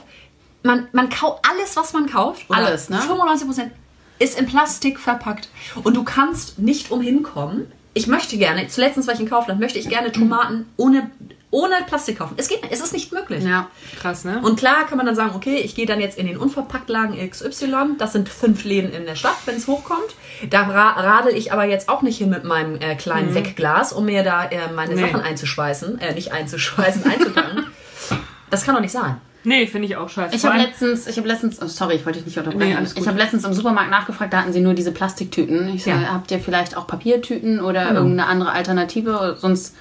Man, 0.64 0.88
man 0.94 1.10
kauft 1.10 1.44
alles, 1.48 1.76
was 1.76 1.92
man 1.92 2.10
kauft. 2.10 2.50
oder 2.50 2.60
Alles, 2.60 2.90
ne? 2.90 3.00
95 3.00 3.48
Prozent 3.48 3.72
ist 4.20 4.40
in 4.40 4.46
Plastik 4.46 5.00
verpackt. 5.00 5.50
Und 5.84 5.96
du 5.96 6.04
kannst 6.04 6.60
nicht 6.60 6.92
umhin 6.92 7.24
kommen. 7.24 7.72
Ich 7.94 8.08
möchte 8.08 8.38
gerne, 8.38 8.68
zuletzt 8.68 9.06
war 9.08 9.14
ich 9.14 9.20
in 9.20 9.30
Kaufland, 9.30 9.60
möchte 9.60 9.80
ich 9.80 9.88
gerne 9.88 10.12
Tomaten 10.12 10.66
ohne, 10.76 11.10
ohne 11.50 11.76
Plastik 11.88 12.18
kaufen. 12.18 12.34
Es 12.36 12.50
geht 12.50 12.62
nicht, 12.62 12.74
es 12.74 12.82
ist 12.82 12.92
nicht 12.92 13.14
möglich. 13.14 13.44
Ja. 13.46 13.70
Krass, 14.02 14.26
ne? 14.26 14.42
Und 14.44 14.60
klar 14.60 14.86
kann 14.86 14.98
man 14.98 15.06
dann 15.06 15.16
sagen, 15.16 15.32
okay, 15.34 15.58
ich 15.58 15.76
gehe 15.76 15.86
dann 15.86 16.02
jetzt 16.02 16.18
in 16.18 16.28
den 16.28 16.36
Unverpacktlagen 16.38 17.18
XY. 17.30 17.96
Das 17.98 18.12
sind 18.12 18.28
fünf 18.28 18.66
Läden 18.66 18.92
in 18.92 19.06
der 19.06 19.16
Stadt, 19.16 19.38
wenn 19.46 19.56
es 19.56 19.68
hochkommt. 19.68 20.14
Da 20.50 20.64
ra 20.64 20.90
radel 21.00 21.34
ich 21.36 21.54
aber 21.54 21.64
jetzt 21.64 21.88
auch 21.88 22.02
nicht 22.02 22.18
hin 22.18 22.30
mit 22.30 22.44
meinem 22.44 22.76
äh, 22.82 22.96
kleinen 22.96 23.34
Wegglas, 23.34 23.94
um 23.94 24.06
mir 24.06 24.24
da 24.24 24.44
äh, 24.46 24.72
meine 24.74 24.96
Nee. 24.96 25.02
Sachen 25.02 25.22
einzuschweißen. 25.22 26.00
Äh, 26.00 26.14
nicht 26.16 26.34
einzuschweißen, 26.34 27.04
einzupacken. 27.06 27.66
das 28.50 28.66
kann 28.66 28.76
doch 28.76 28.82
nicht 28.82 28.92
sein. 28.92 29.22
Nee, 29.46 29.68
finde 29.68 29.88
ich 29.88 29.96
auch 29.96 30.10
scheiße. 30.10 30.36
Ich 30.36 30.46
habe 30.46 30.58
letztens, 30.58 31.08
ich 31.08 31.18
habe 31.18 31.28
letztens, 31.28 31.62
oh, 31.62 31.68
sorry, 31.68 31.96
ich 31.96 32.06
wollte 32.06 32.20
dich 32.20 32.28
nicht 32.28 32.38
unterbrechen. 32.38 32.78
Nee, 32.84 32.90
ich 33.00 33.08
habe 33.08 33.18
letztens 33.18 33.44
im 33.46 33.54
Supermarkt 33.54 33.90
nachgefragt, 33.92 34.34
da 34.34 34.42
hatten 34.42 34.54
sie 34.54 34.60
nur 34.62 34.74
diese 34.74 34.92
Plastiktüten. 34.92 35.70
Ich 35.76 35.84
so, 35.84 35.90
Ja. 35.92 36.14
habt 36.14 36.32
ihr 36.32 36.40
vielleicht 36.40 36.76
auch 36.78 36.88
Papiertüten 36.88 37.62
oder 37.62 37.92
irgendeine 37.94 38.28
andere 38.28 38.52
Alternative? 38.52 39.38
Sonst, 39.40 39.76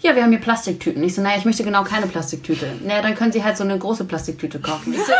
ja, 0.00 0.14
wir 0.14 0.22
haben 0.22 0.30
hier 0.30 0.40
Plastiktüten. 0.40 1.02
Ich 1.02 1.14
so, 1.14 1.22
naja, 1.22 1.36
ich 1.38 1.44
möchte 1.44 1.64
genau 1.64 1.84
keine 1.84 2.06
Plastiktüte. 2.06 2.66
Naja, 2.84 3.02
dann 3.02 3.14
können 3.14 3.32
sie 3.32 3.42
halt 3.44 3.56
so 3.56 3.64
eine 3.64 3.78
große 3.78 4.04
Plastiktüte 4.04 4.60
kaufen. 4.60 4.92
Ich 4.94 5.00
so, 5.04 5.12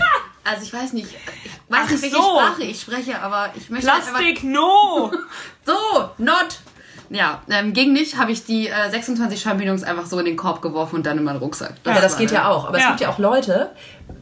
also 0.44 0.62
ich 0.62 0.72
weiß 0.72 0.92
nicht, 0.92 1.08
ich 1.44 1.50
weiß 1.68 1.80
Ach 1.86 1.90
nicht, 1.90 2.02
welche 2.02 2.16
so. 2.16 2.22
Sprache 2.22 2.62
ich 2.62 2.80
spreche, 2.80 3.20
aber 3.20 3.50
ich 3.56 3.70
möchte 3.70 3.86
Plastik, 3.86 4.44
no! 4.44 5.10
So, 5.66 5.74
not. 6.18 6.60
Ja, 7.10 7.42
ähm, 7.48 7.72
gegen 7.72 7.92
mich 7.92 8.16
habe 8.16 8.32
ich 8.32 8.44
die 8.44 8.68
äh, 8.68 8.90
26 8.90 9.40
Champignons 9.40 9.82
einfach 9.82 10.06
so 10.06 10.18
in 10.18 10.24
den 10.24 10.36
Korb 10.36 10.62
geworfen 10.62 10.96
und 10.96 11.06
dann 11.06 11.18
in 11.18 11.24
meinen 11.24 11.38
Rucksack. 11.38 11.74
Ja, 11.84 12.00
das 12.00 12.16
geht 12.16 12.30
ja 12.30 12.48
auch. 12.48 12.66
Aber 12.68 12.76
es 12.78 12.82
Ja. 12.82 12.88
gibt 12.90 13.00
ja 13.00 13.08
auch 13.10 13.18
Leute, 13.18 13.70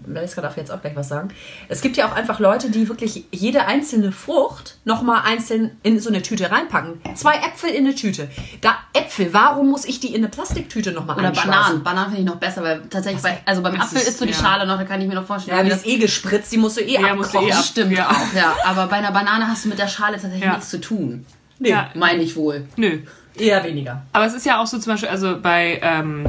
Melissa 0.06 0.40
darf 0.42 0.56
jetzt 0.56 0.70
auch 0.70 0.80
gleich 0.80 0.94
was 0.96 1.08
sagen. 1.08 1.28
Es 1.68 1.80
gibt 1.80 1.96
ja 1.96 2.06
auch 2.06 2.14
einfach 2.14 2.38
Leute, 2.40 2.70
die 2.70 2.88
wirklich 2.88 3.24
jede 3.30 3.66
einzelne 3.66 4.12
Frucht 4.12 4.76
nochmal 4.84 5.22
einzeln 5.24 5.76
in 5.82 5.98
so 6.00 6.10
eine 6.10 6.20
Tüte 6.22 6.50
reinpacken. 6.50 7.00
Zwei 7.14 7.34
Äpfel 7.36 7.70
in 7.70 7.86
eine 7.86 7.94
Tüte. 7.94 8.28
Da 8.60 8.74
Äpfel, 8.92 9.32
warum 9.32 9.70
muss 9.70 9.84
ich 9.86 10.00
die 10.00 10.08
in 10.08 10.16
eine 10.16 10.28
Plastiktüte 10.28 10.92
nochmal 10.92 11.18
Oder? 11.18 11.30
Bananen. 11.30 11.82
Bananen 11.82 12.06
finde 12.12 12.20
ich 12.20 12.26
noch 12.26 12.36
besser, 12.36 12.62
weil 12.62 12.82
tatsächlich, 12.90 13.22
bei, 13.22 13.38
also 13.46 13.62
beim 13.62 13.74
das 13.76 13.84
Apfel 13.86 13.98
ist- 13.98 14.08
ist 14.08 14.18
so 14.18 14.26
die 14.26 14.32
ja. 14.32 14.38
Schale 14.38 14.66
noch, 14.66 14.76
da 14.78 14.84
kann 14.84 15.00
ich 15.00 15.08
mir 15.08 15.14
noch 15.14 15.24
vorstellen. 15.26 15.56
Ja, 15.56 15.62
wie 15.64 15.68
die 15.68 15.74
das 15.74 15.80
ist 15.80 15.86
eh 15.86 15.96
gespritzt, 15.98 16.52
die 16.52 16.58
musst 16.58 16.76
du 16.76 16.82
eh 16.82 16.92
Ja, 17.00 17.14
musst 17.14 17.32
du 17.32 17.38
abkochen. 17.38 17.48
eh 17.48 17.52
ab- 17.58 17.64
stimmt 17.64 17.92
Ja. 17.96 18.10
auch, 18.10 18.34
ja. 18.36 18.54
Aber 18.64 18.86
bei 18.88 18.96
einer 18.96 19.12
Banane 19.12 19.48
hast 19.48 19.64
du 19.64 19.68
mit 19.70 19.78
der 19.78 19.88
Schale 19.88 20.12
tatsächlich 20.14 20.42
Ja. 20.44 20.52
nichts 20.52 20.68
zu 20.70 20.80
tun. 20.80 21.24
Nee, 21.58 21.70
Ja. 21.70 21.90
Meine 21.94 22.22
ich 22.22 22.36
wohl. 22.36 22.66
Nö. 22.76 22.98
eher 23.38 23.64
weniger. 23.64 24.02
Aber 24.12 24.26
es 24.26 24.34
ist 24.34 24.46
ja 24.46 24.60
auch 24.60 24.66
so 24.66 24.78
zum 24.78 24.92
Beispiel, 24.92 25.08
also 25.08 25.38
bei 25.40 25.80
ähm, 25.82 26.26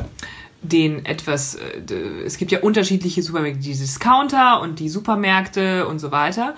den 0.62 1.06
etwas, 1.06 1.56
äh, 1.56 1.94
es 2.26 2.38
gibt 2.38 2.52
ja 2.52 2.62
unterschiedliche 2.62 3.22
Supermärkte, 3.22 3.62
die 3.62 3.78
Discounter 3.78 4.62
und 4.62 4.80
die 4.80 4.90
Supermärkte 4.90 5.88
und 5.88 6.00
so 6.00 6.12
weiter. 6.12 6.56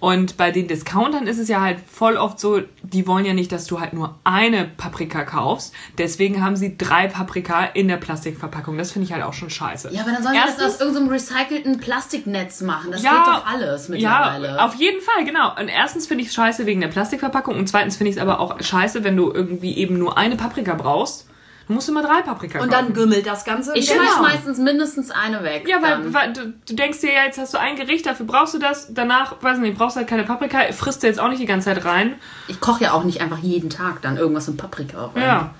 Und 0.00 0.36
bei 0.36 0.50
den 0.50 0.68
Discountern 0.68 1.26
ist 1.26 1.38
es 1.38 1.48
ja 1.48 1.60
halt 1.60 1.78
voll 1.80 2.16
oft 2.16 2.38
so, 2.38 2.60
die 2.82 3.06
wollen 3.06 3.24
ja 3.24 3.32
nicht, 3.34 3.50
dass 3.50 3.66
du 3.66 3.80
halt 3.80 3.92
nur 3.92 4.16
eine 4.24 4.64
Paprika 4.64 5.24
kaufst. 5.24 5.74
Deswegen 5.98 6.44
haben 6.44 6.56
sie 6.56 6.78
drei 6.78 7.08
Paprika 7.08 7.64
in 7.64 7.88
der 7.88 7.96
Plastikverpackung. 7.96 8.78
Das 8.78 8.92
finde 8.92 9.06
ich 9.06 9.12
halt 9.12 9.24
auch 9.24 9.32
schon 9.32 9.50
scheiße. 9.50 9.90
Ja, 9.92 10.02
aber 10.02 10.12
dann 10.12 10.22
sollen 10.22 10.36
sie 10.36 10.62
das 10.62 10.74
aus 10.74 10.80
irgendeinem 10.80 11.08
recycelten 11.08 11.80
Plastiknetz 11.80 12.60
machen. 12.60 12.92
Das 12.92 13.02
Ja, 13.02 13.10
geht 13.10 13.26
doch 13.26 13.46
alles 13.46 13.88
mittlerweile. 13.88 14.48
Ja, 14.48 14.64
auf 14.64 14.74
jeden 14.74 15.00
Fall, 15.00 15.24
genau. 15.24 15.54
Und 15.58 15.68
erstens 15.68 16.06
finde 16.06 16.22
ich 16.22 16.28
es 16.28 16.34
scheiße 16.34 16.66
wegen 16.66 16.80
der 16.80 16.88
Plastikverpackung 16.88 17.56
und 17.56 17.68
zweitens 17.68 17.96
finde 17.96 18.10
ich 18.10 18.16
es 18.16 18.22
aber 18.22 18.40
auch 18.40 18.60
scheiße, 18.60 19.04
wenn 19.04 19.16
du 19.16 19.32
irgendwie 19.32 19.76
eben 19.76 19.98
nur 19.98 20.16
eine 20.16 20.36
Paprika 20.36 20.74
brauchst. 20.74 21.27
Dann 21.68 21.74
musst 21.74 21.86
du 21.86 21.92
immer 21.92 22.02
drei 22.02 22.22
Paprika 22.22 22.58
Und 22.60 22.70
kaufen. 22.70 22.86
dann 22.86 22.94
gümmelt 22.94 23.26
das 23.26 23.44
Ganze. 23.44 23.72
Ich 23.76 23.88
wieder 23.92 24.02
schmeiß 24.02 24.20
meistens 24.22 24.58
mindestens 24.58 25.10
eine 25.10 25.42
weg. 25.44 25.68
Ja, 25.68 25.80
weil, 25.82 26.12
weil 26.12 26.32
du, 26.32 26.54
du 26.66 26.74
denkst 26.74 27.00
dir 27.02 27.12
ja, 27.12 27.24
jetzt 27.26 27.38
hast 27.38 27.54
du 27.54 27.58
ein 27.58 27.76
Gericht, 27.76 28.06
dafür 28.06 28.26
brauchst 28.26 28.54
du 28.54 28.58
das, 28.58 28.92
danach, 28.92 29.36
weiß 29.42 29.58
nicht, 29.58 29.76
brauchst 29.78 29.96
du 29.96 29.98
halt 30.00 30.08
keine 30.08 30.24
Paprika, 30.24 30.60
frisst 30.72 31.02
du 31.02 31.06
jetzt 31.06 31.20
auch 31.20 31.28
nicht 31.28 31.40
die 31.42 31.46
ganze 31.46 31.66
Zeit 31.72 31.84
rein. 31.84 32.14
Ich 32.48 32.58
koche 32.60 32.84
ja 32.84 32.92
auch 32.92 33.04
nicht 33.04 33.20
einfach 33.20 33.38
jeden 33.38 33.70
Tag 33.70 34.02
dann 34.02 34.16
irgendwas 34.16 34.48
mit 34.48 34.56
Paprika 34.56 35.06
rein. 35.14 35.22
Ja. 35.22 35.50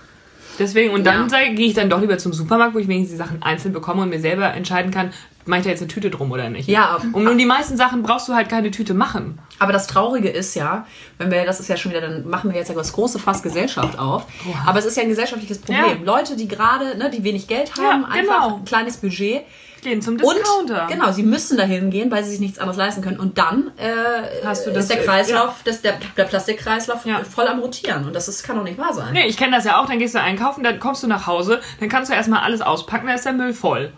Deswegen, 0.58 0.92
und 0.92 1.04
dann 1.04 1.28
Ja. 1.28 1.38
gehe 1.52 1.66
ich 1.68 1.74
dann 1.74 1.88
doch 1.88 2.00
lieber 2.00 2.18
zum 2.18 2.32
Supermarkt, 2.32 2.74
wo 2.74 2.78
ich 2.78 2.88
wenigstens 2.88 3.16
die 3.18 3.22
Sachen 3.24 3.42
einzeln 3.44 3.72
bekomme 3.72 4.02
und 4.02 4.08
mir 4.08 4.18
selber 4.20 4.52
entscheiden 4.54 4.90
kann, 4.90 5.12
mache 5.48 5.60
ich 5.60 5.64
da 5.64 5.70
jetzt 5.70 5.80
eine 5.80 5.88
Tüte 5.88 6.10
drum 6.10 6.30
oder 6.30 6.48
nicht. 6.50 6.68
Ja. 6.68 6.98
Und 7.12 7.24
nun 7.24 7.36
die 7.38 7.46
meisten 7.46 7.76
Sachen 7.76 8.02
brauchst 8.02 8.28
du 8.28 8.34
halt 8.34 8.48
keine 8.48 8.70
Tüte 8.70 8.94
machen. 8.94 9.38
Aber 9.58 9.72
das 9.72 9.86
Traurige 9.88 10.28
ist 10.28 10.54
ja, 10.54 10.86
wenn 11.18 11.30
wir, 11.30 11.44
das 11.44 11.58
ist 11.60 11.68
ja 11.68 11.76
schon 11.76 11.90
wieder, 11.90 12.00
dann 12.00 12.28
machen 12.28 12.50
wir 12.50 12.58
jetzt 12.58 12.68
ja 12.68 12.74
das 12.74 12.92
große 12.92 13.18
Fass 13.18 13.42
Gesellschaft 13.42 13.98
auf. 13.98 14.24
Aber 14.66 14.78
es 14.78 14.84
ist 14.84 14.96
ja 14.96 15.02
ein 15.02 15.08
gesellschaftliches 15.08 15.58
Problem. 15.58 16.04
Ja. 16.04 16.04
Leute, 16.04 16.36
die 16.36 16.46
gerade, 16.46 16.96
ne, 16.96 17.10
die 17.10 17.24
wenig 17.24 17.48
Geld 17.48 17.72
Ja, 17.76 17.84
haben, 17.92 18.04
einfach 18.04 18.42
genau. 18.44 18.56
ein 18.58 18.64
kleines 18.64 18.98
Budget. 18.98 19.42
Gehen 19.80 20.02
zum 20.02 20.14
Und 20.14 20.22
Discounter. 20.36 20.88
genau, 20.90 21.12
sie 21.12 21.22
müssen 21.22 21.56
dahin 21.56 21.90
gehen, 21.90 22.10
weil 22.10 22.24
sie 22.24 22.30
sich 22.30 22.40
nichts 22.40 22.58
anderes 22.58 22.76
leisten 22.76 23.00
können. 23.00 23.20
Und 23.20 23.38
dann 23.38 23.70
äh, 23.76 24.44
Hast 24.44 24.66
du 24.66 24.72
das- 24.72 24.86
ist 24.86 24.90
der 24.92 25.04
Kreislauf, 25.04 25.54
das, 25.64 25.82
der, 25.82 25.94
der 26.16 26.24
Plastikkreislauf 26.24 27.06
Ja. 27.06 27.20
voll 27.22 27.46
am 27.46 27.60
Rotieren. 27.60 28.04
Und 28.04 28.12
das 28.16 28.26
ist, 28.26 28.42
kann 28.42 28.56
doch 28.56 28.64
nicht 28.64 28.76
wahr 28.76 28.92
sein. 28.92 29.12
Nee, 29.12 29.26
ich 29.28 29.36
kenne 29.36 29.54
das 29.54 29.64
ja 29.64 29.80
auch, 29.80 29.86
dann 29.86 30.00
gehst 30.00 30.16
du 30.16 30.20
einkaufen, 30.20 30.64
dann 30.64 30.80
kommst 30.80 31.04
du 31.04 31.06
nach 31.06 31.28
Hause, 31.28 31.60
dann 31.78 31.88
kannst 31.88 32.10
du 32.10 32.14
erstmal 32.16 32.40
alles 32.40 32.60
auspacken, 32.60 33.06
dann 33.06 33.14
ist 33.14 33.24
der 33.24 33.34
Müll 33.34 33.52
voll. 33.54 33.92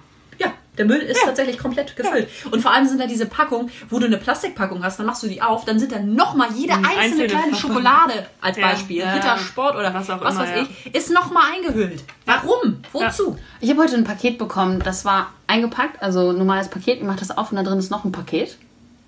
Ja, 0.72 0.76
der 0.78 0.86
Müll 0.86 0.98
ist 0.98 1.20
tatsächlich 1.24 1.58
komplett 1.58 1.96
gefüllt. 1.96 2.28
Und 2.50 2.60
vor 2.60 2.72
allem 2.72 2.86
sind 2.86 3.00
da 3.00 3.06
diese 3.06 3.26
Packungen, 3.26 3.70
wo 3.88 3.98
du 3.98 4.06
eine 4.06 4.16
Plastikpackung 4.16 4.82
hast, 4.82 4.98
dann 4.98 5.06
machst 5.06 5.22
du 5.22 5.26
die 5.28 5.42
auf, 5.42 5.64
dann 5.64 5.78
sind 5.78 5.92
da 5.92 5.98
nochmal 5.98 6.48
jede 6.54 6.74
einzelne, 6.74 6.98
einzelne 6.98 7.26
kleine. 7.26 7.56
Schokolade 7.56 8.26
als 8.40 8.56
Ja, 8.56 8.68
Beispiel, 8.68 8.96
ja, 8.98 9.12
Rittersport 9.12 9.76
oder 9.76 9.92
was 9.92 10.08
auch 10.08 10.20
was 10.20 10.34
immer, 10.34 10.44
weiß 10.44 10.50
ja. 10.56 10.66
ich, 10.84 10.94
ist 10.94 11.10
nochmal 11.10 11.44
eingehüllt. 11.54 12.04
Warum? 12.24 12.82
Wozu? 12.92 13.36
Ich 13.60 13.70
habe 13.70 13.82
heute 13.82 13.96
ein 13.96 14.04
Paket 14.04 14.38
bekommen, 14.38 14.80
das 14.84 15.04
war 15.04 15.32
eingepackt, 15.46 16.02
also 16.02 16.32
normales 16.32 16.68
Paket. 16.68 16.98
Ich 16.98 17.04
mache 17.04 17.18
das 17.18 17.36
auf 17.36 17.50
und 17.50 17.56
da 17.56 17.62
drin 17.62 17.78
ist 17.78 17.90
noch 17.90 18.04
ein 18.04 18.12
Paket. 18.12 18.56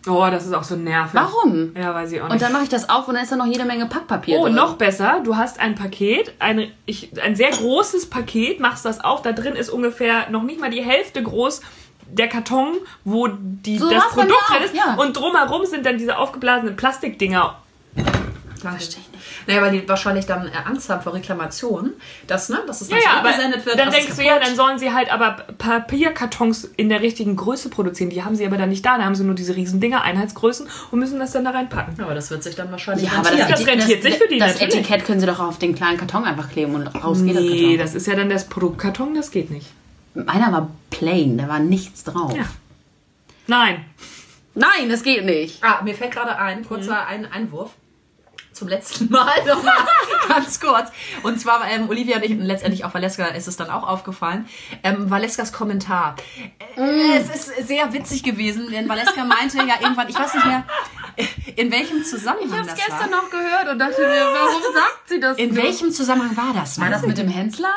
Oh, 0.09 0.27
das 0.31 0.47
ist 0.47 0.53
auch 0.53 0.65
so 0.65 0.75
nervig. 0.75 1.13
Warum? 1.15 1.73
Ja, 1.77 1.95
weiß 1.95 2.11
ich 2.13 2.21
auch 2.21 2.25
nicht. 2.25 2.33
Und 2.35 2.43
dann 2.43 2.53
mache 2.53 2.65
ich 2.65 2.69
das 2.69 2.89
auf 2.89 3.07
und 3.07 3.15
dann 3.15 3.23
ist 3.23 3.31
da 3.31 3.37
noch 3.37 3.47
jede 3.47 3.65
Menge 3.65 3.87
Packpapier 3.87 4.39
Oh, 4.41 4.45
drin. 4.45 4.55
noch 4.55 4.75
besser, 4.77 5.21
du 5.23 5.37
hast 5.37 5.61
ein 5.61 5.75
Paket, 5.77 6.35
ein, 6.41 6.73
ich, 6.87 7.11
ein 7.23 7.37
sehr 7.37 7.51
großes 7.51 8.11
Paket, 8.11 8.59
machst 8.59 8.85
das 8.85 9.03
auf, 9.05 9.23
da 9.23 9.31
drin 9.33 9.55
ist 9.55 9.71
ungefähr 9.71 10.29
noch 10.31 10.43
nicht 10.43 10.61
mal 10.61 10.71
die 10.71 10.83
Hälfte 10.83 11.23
groß 11.23 11.61
der 12.11 12.29
Karton, 12.29 12.75
wo 13.05 13.29
die, 13.29 13.79
So 13.79 13.89
das 13.89 14.09
Produkt 14.09 14.35
drin 14.51 14.63
ist. 14.65 14.75
ja. 14.75 14.97
Und 14.97 15.17
drumherum 15.17 15.65
sind 15.67 15.87
dann 15.87 15.99
diese 15.99 16.19
aufgeblasenen 16.19 16.75
Plastikdinger. 16.77 17.57
Verstehe 18.71 19.01
ich 19.01 19.13
nicht. 19.13 19.49
Naja, 19.49 19.63
weil 19.63 19.73
die 19.81 19.89
wahrscheinlich 19.89 20.27
dann 20.27 20.47
äh, 20.47 20.51
Angst 20.65 20.89
haben 20.89 21.03
vor 21.03 21.15
Reklamationen, 21.15 21.93
dass, 22.27 22.49
ne, 22.49 22.59
dass 22.67 22.81
es 22.81 22.89
Ja, 22.91 22.97
dann 22.97 23.05
ja, 23.05 23.21
zurückgesendet 23.23 23.67
wird. 23.67 23.79
dann 23.79 23.91
denkst 23.91 24.17
du, 24.17 24.23
ja, 24.23 24.39
dann 24.39 24.55
sollen 24.57 24.79
sie 24.79 24.93
halt 24.93 25.13
aber 25.13 25.45
Papierkartons 25.59 26.65
in 26.77 26.89
der 26.89 27.01
richtigen 27.03 27.37
Größe 27.37 27.69
produzieren. 27.69 28.11
Die 28.11 28.23
haben 28.25 28.35
sie 28.37 28.47
aber 28.47 28.57
dann 28.59 28.69
nicht 28.69 28.85
da. 28.85 28.99
Da 28.99 29.05
haben 29.05 29.15
sie 29.15 29.25
nur 29.25 29.35
diese 29.35 29.55
riesen 29.57 29.81
Dinger, 29.81 30.03
Einheitsgrößen 30.03 30.67
und 30.91 30.99
müssen 30.99 31.19
das 31.19 31.33
dann 31.33 31.45
da 31.45 31.51
reinpacken. 31.51 31.95
Ja, 31.99 32.05
aber 32.05 32.15
das 32.15 32.31
wird 32.31 32.43
sich 32.43 32.55
dann 32.55 32.71
wahrscheinlich 32.71 33.07
Ja, 33.11 33.19
aber 33.19 33.31
das, 33.31 33.49
das 33.49 33.61
Etikett- 33.61 33.69
rentiert 33.81 34.03
sich 34.03 34.19
für 34.19 34.29
die, 34.29 34.39
Das 34.39 34.55
natürlich. 34.55 34.75
Etikett 34.77 35.05
können 35.05 35.21
sie 35.21 35.27
doch 35.27 35.41
auf 35.41 35.59
den 35.59 35.75
kleinen 35.75 35.99
Karton 35.99 36.25
einfach 36.25 36.51
kleben 36.51 36.75
und 36.75 36.87
raus 36.89 37.23
geht 37.25 37.35
der 37.35 37.43
Nee, 37.43 37.61
Karton. 37.61 37.79
das 37.79 37.95
ist 37.95 38.07
ja 38.07 38.15
dann 38.15 38.29
das 38.29 38.49
Produktkarton, 38.49 39.15
das 39.15 39.31
geht 39.31 39.51
nicht. 39.51 39.67
Meiner 40.15 40.53
war 40.53 40.69
plain, 40.91 41.39
da 41.39 41.49
war 41.49 41.59
nichts 41.59 42.05
drauf. 42.05 42.35
Ja. 42.37 42.45
Nein. 43.47 43.85
Nein, 44.55 44.89
das 44.91 45.03
geht 45.03 45.25
nicht. 45.25 45.65
Ah, 45.65 45.81
mir 45.83 45.95
fällt 45.95 46.13
gerade 46.13 46.37
ein, 46.39 46.61
Mhm. 46.61 46.65
kurzer 46.67 47.07
ein 47.07 47.31
Einwurf. 47.31 47.71
Zum 48.53 48.69
letzten 48.69 49.11
Mal 49.11 49.33
nochmal 49.47 49.77
ganz 50.29 50.61
kurz. 50.61 50.91
Und 51.23 51.41
zwar 51.41 51.67
ähm, 51.69 51.89
Olivia 51.89 52.17
und 52.17 52.25
ich, 52.25 52.31
und 52.33 52.41
letztendlich 52.41 52.85
auch 52.85 52.93
Valeska 52.95 53.27
ist 53.27 53.49
es 53.49 53.57
dann 53.57 53.71
auch 53.71 53.87
aufgefallen, 53.87 54.47
ähm, 54.83 55.11
Valeskas 55.11 55.53
Kommentar. 55.53 56.17
Äh, 56.77 57.17
Es 57.19 57.49
ist 57.49 57.67
sehr 57.69 57.93
witzig 57.93 58.23
gewesen, 58.23 58.71
denn 58.71 58.89
Valeska 58.89 59.25
meinte 59.25 59.59
ja 59.59 59.75
irgendwann, 59.81 60.09
ich 60.09 60.19
weiß 60.19 60.35
nicht 60.35 60.47
mehr, 60.47 60.65
in 61.57 61.71
welchem 61.73 62.05
Zusammenhang 62.05 62.67
das 62.67 62.79
war. 62.91 63.09
noch 63.09 63.31
gehört 63.31 63.69
und 63.71 63.79
dachte 63.79 64.01
mir, 64.01 64.27
warum 64.33 64.63
sagt 64.75 65.09
sie 65.09 65.21
das? 65.21 65.39
In 65.39 65.57
welchem 65.57 65.91
Zusammenhang 65.91 66.37
war 66.37 66.55
das? 66.55 66.81
War 66.81 66.91
das 66.91 67.03
mit 67.03 67.19
dem 67.19 67.29
Hensler? 67.29 67.73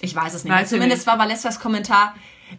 Ich 0.00 0.14
weiß 0.16 0.34
es 0.34 0.44
nicht. 0.44 0.52
Weiß 0.52 0.62
ich 0.64 0.68
Zumindest 0.70 1.06
nicht. 1.06 1.06
war 1.06 1.18
Valeskas 1.18 1.60
Kommentar 1.60 2.14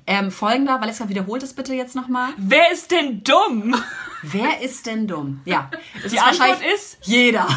ähm, 0.07 0.31
folgender. 0.31 0.79
Valeska, 0.81 1.09
wiederholt 1.09 1.43
es 1.43 1.53
bitte 1.53 1.73
jetzt 1.73 1.95
nochmal. 1.95 2.29
Wer 2.37 2.71
ist 2.71 2.91
denn 2.91 3.23
dumm? 3.23 3.75
Wer 4.21 4.61
ist 4.61 4.85
denn 4.85 5.07
dumm? 5.07 5.41
Ja. 5.45 5.69
Es 6.03 6.11
Die 6.11 6.19
Antwort 6.19 6.39
wahrscheinlich 6.39 6.73
ist 6.73 6.97
jeder. 7.01 7.47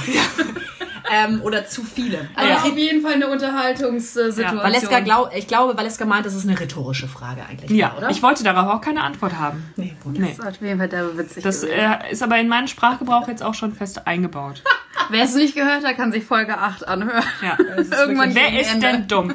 ähm, 1.13 1.41
oder 1.43 1.67
zu 1.67 1.83
viele. 1.85 2.29
Also 2.35 2.51
Ja. 2.51 2.57
auf 2.59 2.77
jeden 2.77 3.03
Fall 3.03 3.15
eine 3.15 3.29
Unterhaltungssituation. 3.29 4.59
Valeska 4.59 5.01
glaub, 5.01 5.35
ich 5.35 5.47
glaube, 5.47 5.77
Valeska 5.77 6.05
meint, 6.05 6.27
das 6.27 6.35
ist 6.35 6.49
eine 6.49 6.59
rhetorische 6.59 7.09
Frage 7.09 7.43
eigentlich. 7.49 7.71
Ja, 7.71 7.95
oder? 7.97 8.11
ich 8.11 8.23
wollte 8.23 8.43
darauf 8.45 8.73
auch 8.75 8.81
keine 8.81 9.03
Antwort 9.03 9.39
haben. 9.39 9.65
nee, 9.77 9.95
gut. 10.03 10.19
Nee. 10.19 10.35
Das 10.37 10.39
ist 10.39 10.57
auf 10.61 10.67
jeden 10.67 10.79
Fall 10.79 10.89
der 10.89 11.17
witzig. 11.17 11.43
Das 11.45 11.63
äh, 11.63 11.89
ist 12.11 12.23
aber 12.23 12.39
in 12.39 12.49
meinen 12.49 12.69
Sprachgebrauch 12.69 13.29
jetzt 13.29 13.43
auch 13.43 13.55
schon 13.55 13.73
fest 13.75 14.07
eingebaut. 14.07 14.63
Wer 15.11 15.25
es 15.25 15.35
nicht 15.35 15.55
gehört 15.55 15.85
hat, 15.85 15.97
kann 15.97 16.11
sich 16.11 16.25
Folge 16.25 16.59
8 16.59 16.89
anhören. 16.89 17.23
Ja. 17.43 17.57
Irgendwann 17.99 18.35
Wer 18.35 18.47
gegen 18.47 18.57
ist 18.61 18.73
Ende. 18.75 18.87
denn 18.89 19.09
dumm? 19.09 19.35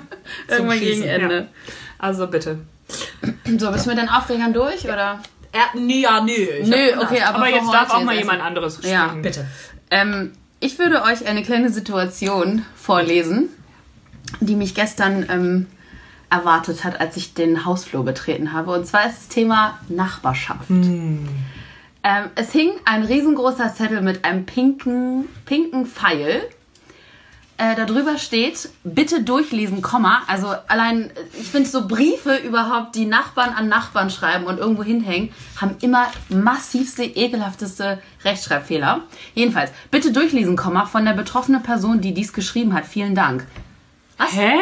Irgendwann 0.49 0.79
gegen 0.79 1.03
Schießen, 1.03 1.09
Ende. 1.09 1.47
Also 1.97 2.27
bitte. 2.27 2.59
So, 3.57 3.71
bist 3.71 3.85
du 3.85 3.89
mit 3.89 3.99
den 3.99 4.09
Aufregern 4.09 4.53
durch, 4.53 4.85
oder? 4.85 5.19
Äh, 5.51 5.77
nö, 5.77 5.93
ja, 5.93 6.21
nö. 6.21 6.31
Ich 6.31 6.67
Nö, 6.67 7.01
okay, 7.01 7.21
aber, 7.21 7.39
Aber 7.39 7.49
jetzt 7.49 7.71
darf 7.71 7.93
auch 7.93 8.03
mal 8.03 8.15
jemand 8.15 8.41
anderes 8.41 8.75
sprechen. 8.75 8.93
Ja. 8.93 9.07
Bitte. 9.21 9.45
Ähm, 9.89 10.31
ich 10.59 10.79
würde 10.79 11.03
euch 11.03 11.25
eine 11.25 11.43
kleine 11.43 11.69
Situation 11.69 12.65
vorlesen, 12.75 13.49
die 14.39 14.55
mich 14.55 14.75
gestern 14.75 15.25
ähm, 15.29 15.67
erwartet 16.29 16.83
hat, 16.83 17.01
als 17.01 17.17
ich 17.17 17.33
den 17.33 17.65
Hausflur 17.65 18.05
betreten 18.05 18.53
habe. 18.53 18.71
Und 18.71 18.87
zwar 18.87 19.07
ist 19.07 19.17
das 19.17 19.27
Thema 19.27 19.79
Nachbarschaft. 19.89 20.69
Ähm, 20.69 21.27
es 22.35 22.51
hing 22.51 22.71
ein 22.85 23.03
riesengroßer 23.03 23.73
Zettel 23.75 24.01
mit 24.01 24.23
einem 24.23 24.45
pinken, 24.45 25.27
pinken 25.45 25.85
Pfeil. 25.85 26.41
Äh, 27.61 27.75
darüber 27.75 28.17
steht, 28.17 28.69
bitte 28.83 29.21
durchlesen, 29.21 29.83
Komma. 29.83 30.23
Also 30.25 30.47
allein, 30.67 31.11
ich 31.39 31.47
finde 31.47 31.69
so 31.69 31.87
Briefe 31.87 32.37
überhaupt, 32.37 32.95
die 32.95 33.05
Nachbarn 33.05 33.53
an 33.53 33.67
Nachbarn 33.67 34.09
schreiben 34.09 34.45
und 34.45 34.57
irgendwo 34.57 34.81
hinhängen, 34.81 35.31
haben 35.57 35.75
immer 35.79 36.07
massivste, 36.29 37.03
ekelhafteste 37.03 38.01
Rechtschreibfehler. 38.25 39.01
Jedenfalls, 39.35 39.69
bitte 39.91 40.11
durchlesen, 40.11 40.55
Komma, 40.55 40.87
von 40.87 41.05
der 41.05 41.13
betroffenen 41.13 41.61
Person, 41.61 42.01
die 42.01 42.15
dies 42.15 42.33
geschrieben 42.33 42.73
hat. 42.73 42.87
Vielen 42.87 43.13
Dank. 43.13 43.45
Hä? 44.17 44.53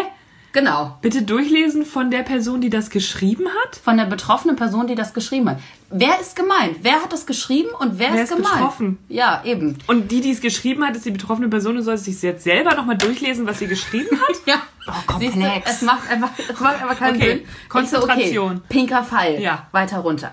Genau. 0.59 0.97
Bitte 1.01 1.21
durchlesen 1.21 1.85
von 1.85 2.11
der 2.11 2.23
Person, 2.23 2.59
die 2.59 2.69
das 2.69 2.89
geschrieben 2.89 3.45
hat? 3.47 3.77
Von 3.77 3.95
der 3.97 4.05
betroffenen 4.05 4.55
Person, 4.57 4.87
die 4.87 4.95
das 4.95 5.13
geschrieben 5.13 5.49
hat. 5.51 5.59
Wer 5.89 6.19
ist 6.19 6.35
gemeint? 6.35 6.77
Wer 6.81 7.01
hat 7.01 7.13
das 7.13 7.25
geschrieben 7.25 7.69
und 7.79 7.97
wer, 7.97 8.13
Wer 8.13 8.23
ist 8.23 8.29
ist 8.31 8.35
gemeint? 8.35 8.55
betroffen? 8.55 8.97
Ja, 9.07 9.41
eben. 9.45 9.77
Und 9.87 10.11
die, 10.11 10.19
die 10.21 10.31
es 10.31 10.41
geschrieben 10.41 10.85
hat, 10.85 10.95
ist 10.97 11.05
die 11.05 11.11
betroffene 11.11 11.47
Person 11.47 11.77
und 11.77 11.83
soll 11.83 11.97
sich 11.97 12.21
jetzt 12.21 12.43
selber 12.43 12.75
nochmal 12.75 12.97
durchlesen, 12.97 13.47
was 13.47 13.59
sie 13.59 13.67
geschrieben 13.67 14.17
hat? 14.19 14.35
Ja. 14.45 14.61
Oh, 14.87 15.19
Siehst 15.19 15.35
du, 15.35 15.39
komplex. 15.41 15.71
es 15.71 15.81
macht 15.83 16.09
einfach, 16.09 16.29
es 16.37 16.59
macht 16.59 16.81
einfach 16.81 16.97
keinen 16.97 17.15
Okay, 17.17 17.29
Sinn. 17.29 17.41
Konzentration. 17.69 18.47
So, 18.49 18.53
okay, 18.55 18.63
pinker 18.69 19.03
Pfeil. 19.03 19.39
Ja. 19.41 19.67
Weiter 19.71 19.99
runter. 19.99 20.31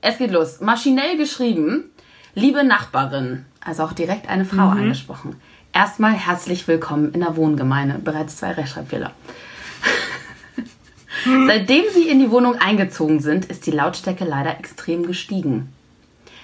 Es 0.00 0.16
geht 0.18 0.30
los. 0.30 0.60
Maschinell 0.60 1.16
geschrieben. 1.18 1.90
Liebe 2.34 2.64
Nachbarin. 2.64 3.44
Also 3.64 3.82
auch 3.84 3.92
direkt 3.92 4.28
eine 4.28 4.44
Frau 4.44 4.70
Mhm. 4.70 4.78
angesprochen. 4.82 5.36
Erstmal 5.74 6.12
herzlich 6.12 6.68
willkommen 6.68 7.12
in 7.14 7.20
der 7.20 7.34
Wohngemeinde. 7.34 7.98
Bereits 7.98 8.36
zwei 8.36 8.52
Rechtschreibfehler. 8.52 9.10
Seitdem 11.48 11.82
Sie 11.92 12.08
in 12.08 12.20
die 12.20 12.30
Wohnung 12.30 12.54
eingezogen 12.54 13.18
sind, 13.18 13.46
ist 13.46 13.66
die 13.66 13.72
Lautstärke 13.72 14.24
leider 14.24 14.56
extrem 14.56 15.04
gestiegen. 15.04 15.72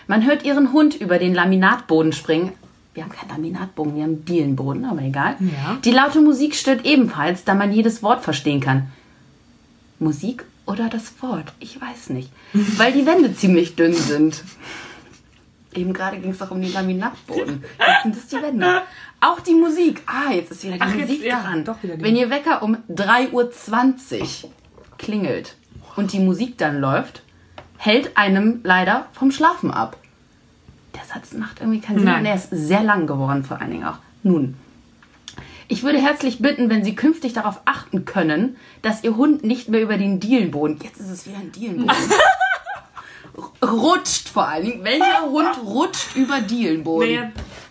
Man 0.09 0.27
hört 0.27 0.45
Ihren 0.45 0.73
Hund 0.73 0.97
über 0.97 1.21
den 1.21 1.33
Laminatboden 1.33 2.13
springen. 2.13 2.55
Wir 2.93 3.05
haben 3.05 3.13
keinen 3.13 3.29
Laminatboden, 3.29 3.95
wir 3.95 4.03
haben 4.03 4.25
Dielenboden, 4.25 4.85
aber 4.85 5.03
egal. 5.03 5.37
Ja. 5.39 5.79
Die 5.85 5.93
laute 5.93 6.21
Musik 6.21 6.57
stört 6.57 6.85
ebenfalls, 6.85 7.45
da 7.45 7.55
man 7.55 7.73
jedes 7.73 8.03
Wort 8.03 8.25
verstehen 8.25 8.59
kann. 8.59 8.89
Musik 10.01 10.45
oder 10.67 10.89
das 10.89 11.23
Wort? 11.23 11.53
Ich 11.61 11.81
weiß 11.81 12.11
nicht. 12.11 12.33
Weil 12.53 12.93
die 12.93 13.07
Wände 13.07 13.33
ziemlich 13.37 13.77
dünn 13.77 13.95
sind. 13.95 14.43
Eben 15.73 15.93
gerade 15.93 16.19
ging 16.19 16.33
es 16.33 16.39
doch 16.39 16.51
um 16.51 16.61
den 16.61 16.73
Laminatboden. 16.73 17.63
Jetzt 17.79 18.03
sind 18.03 18.17
es 18.17 18.27
die 18.27 18.43
Wände. 18.43 18.83
Auch 19.21 19.41
die 19.41 19.55
Musik. 19.55 20.03
Ah, 20.07 20.33
jetzt 20.33 20.51
ist 20.51 20.63
wieder 20.65 20.75
die 20.75 20.81
Ach, 20.81 20.95
jetzt- 20.95 21.09
Musik 21.11 21.25
ja, 21.25 21.43
dran. 21.43 21.65
doch 21.65 21.83
wieder 21.83 21.97
die 21.97 22.03
Wenn 22.05 22.17
Ihr 22.17 22.31
Wecker 22.31 22.63
um 22.63 22.77
3.20 22.89 24.45
Uhr 24.45 24.51
klingelt 24.99 25.57
und 25.97 26.13
die 26.13 26.21
Musik 26.21 26.57
dann 26.59 26.81
läuft, 26.81 27.23
hält 27.77 28.17
einem 28.17 28.61
leider 28.63 29.07
vom 29.13 29.31
Schlafen 29.31 29.71
ab. 29.71 29.97
Der 30.95 31.03
Satz 31.05 31.33
macht 31.35 31.61
irgendwie 31.61 31.81
keinen 31.81 31.99
Sinn. 31.99 32.05
Nein. 32.07 32.21
Und 32.21 32.27
er 32.27 32.35
ist 32.35 32.49
sehr 32.51 32.83
lang 32.83 33.07
geworden, 33.07 33.45
vor 33.45 33.61
allen 33.61 33.71
Dingen 33.71 33.85
auch. 33.85 33.99
Nun, 34.23 34.57
ich 35.69 35.83
würde 35.83 35.99
herzlich 35.99 36.41
bitten, 36.41 36.69
wenn 36.69 36.83
Sie 36.85 36.95
künftig 36.97 37.33
darauf 37.33 37.61
achten 37.65 38.05
können, 38.05 38.57
dass 38.83 39.05
Ihr 39.05 39.17
Hund 39.17 39.45
nicht 39.45 39.69
mehr 39.69 39.81
über 39.83 39.97
den 39.99 40.19
Dielenboden, 40.19 40.79
jetzt 40.83 40.99
ist 40.99 41.09
es 41.11 41.27
wieder 41.27 41.39
ein 41.39 41.53
Dielenboden, 41.53 41.95
rutscht 43.63 44.29
vor 44.29 44.49
allen 44.49 44.65
Dingen. 44.67 44.85
Welcher 44.85 45.23
Hund 45.31 45.59
rutscht 45.65 46.17
über 46.17 46.41
Dielenboden? 46.41 47.09
Naja, 47.15 47.31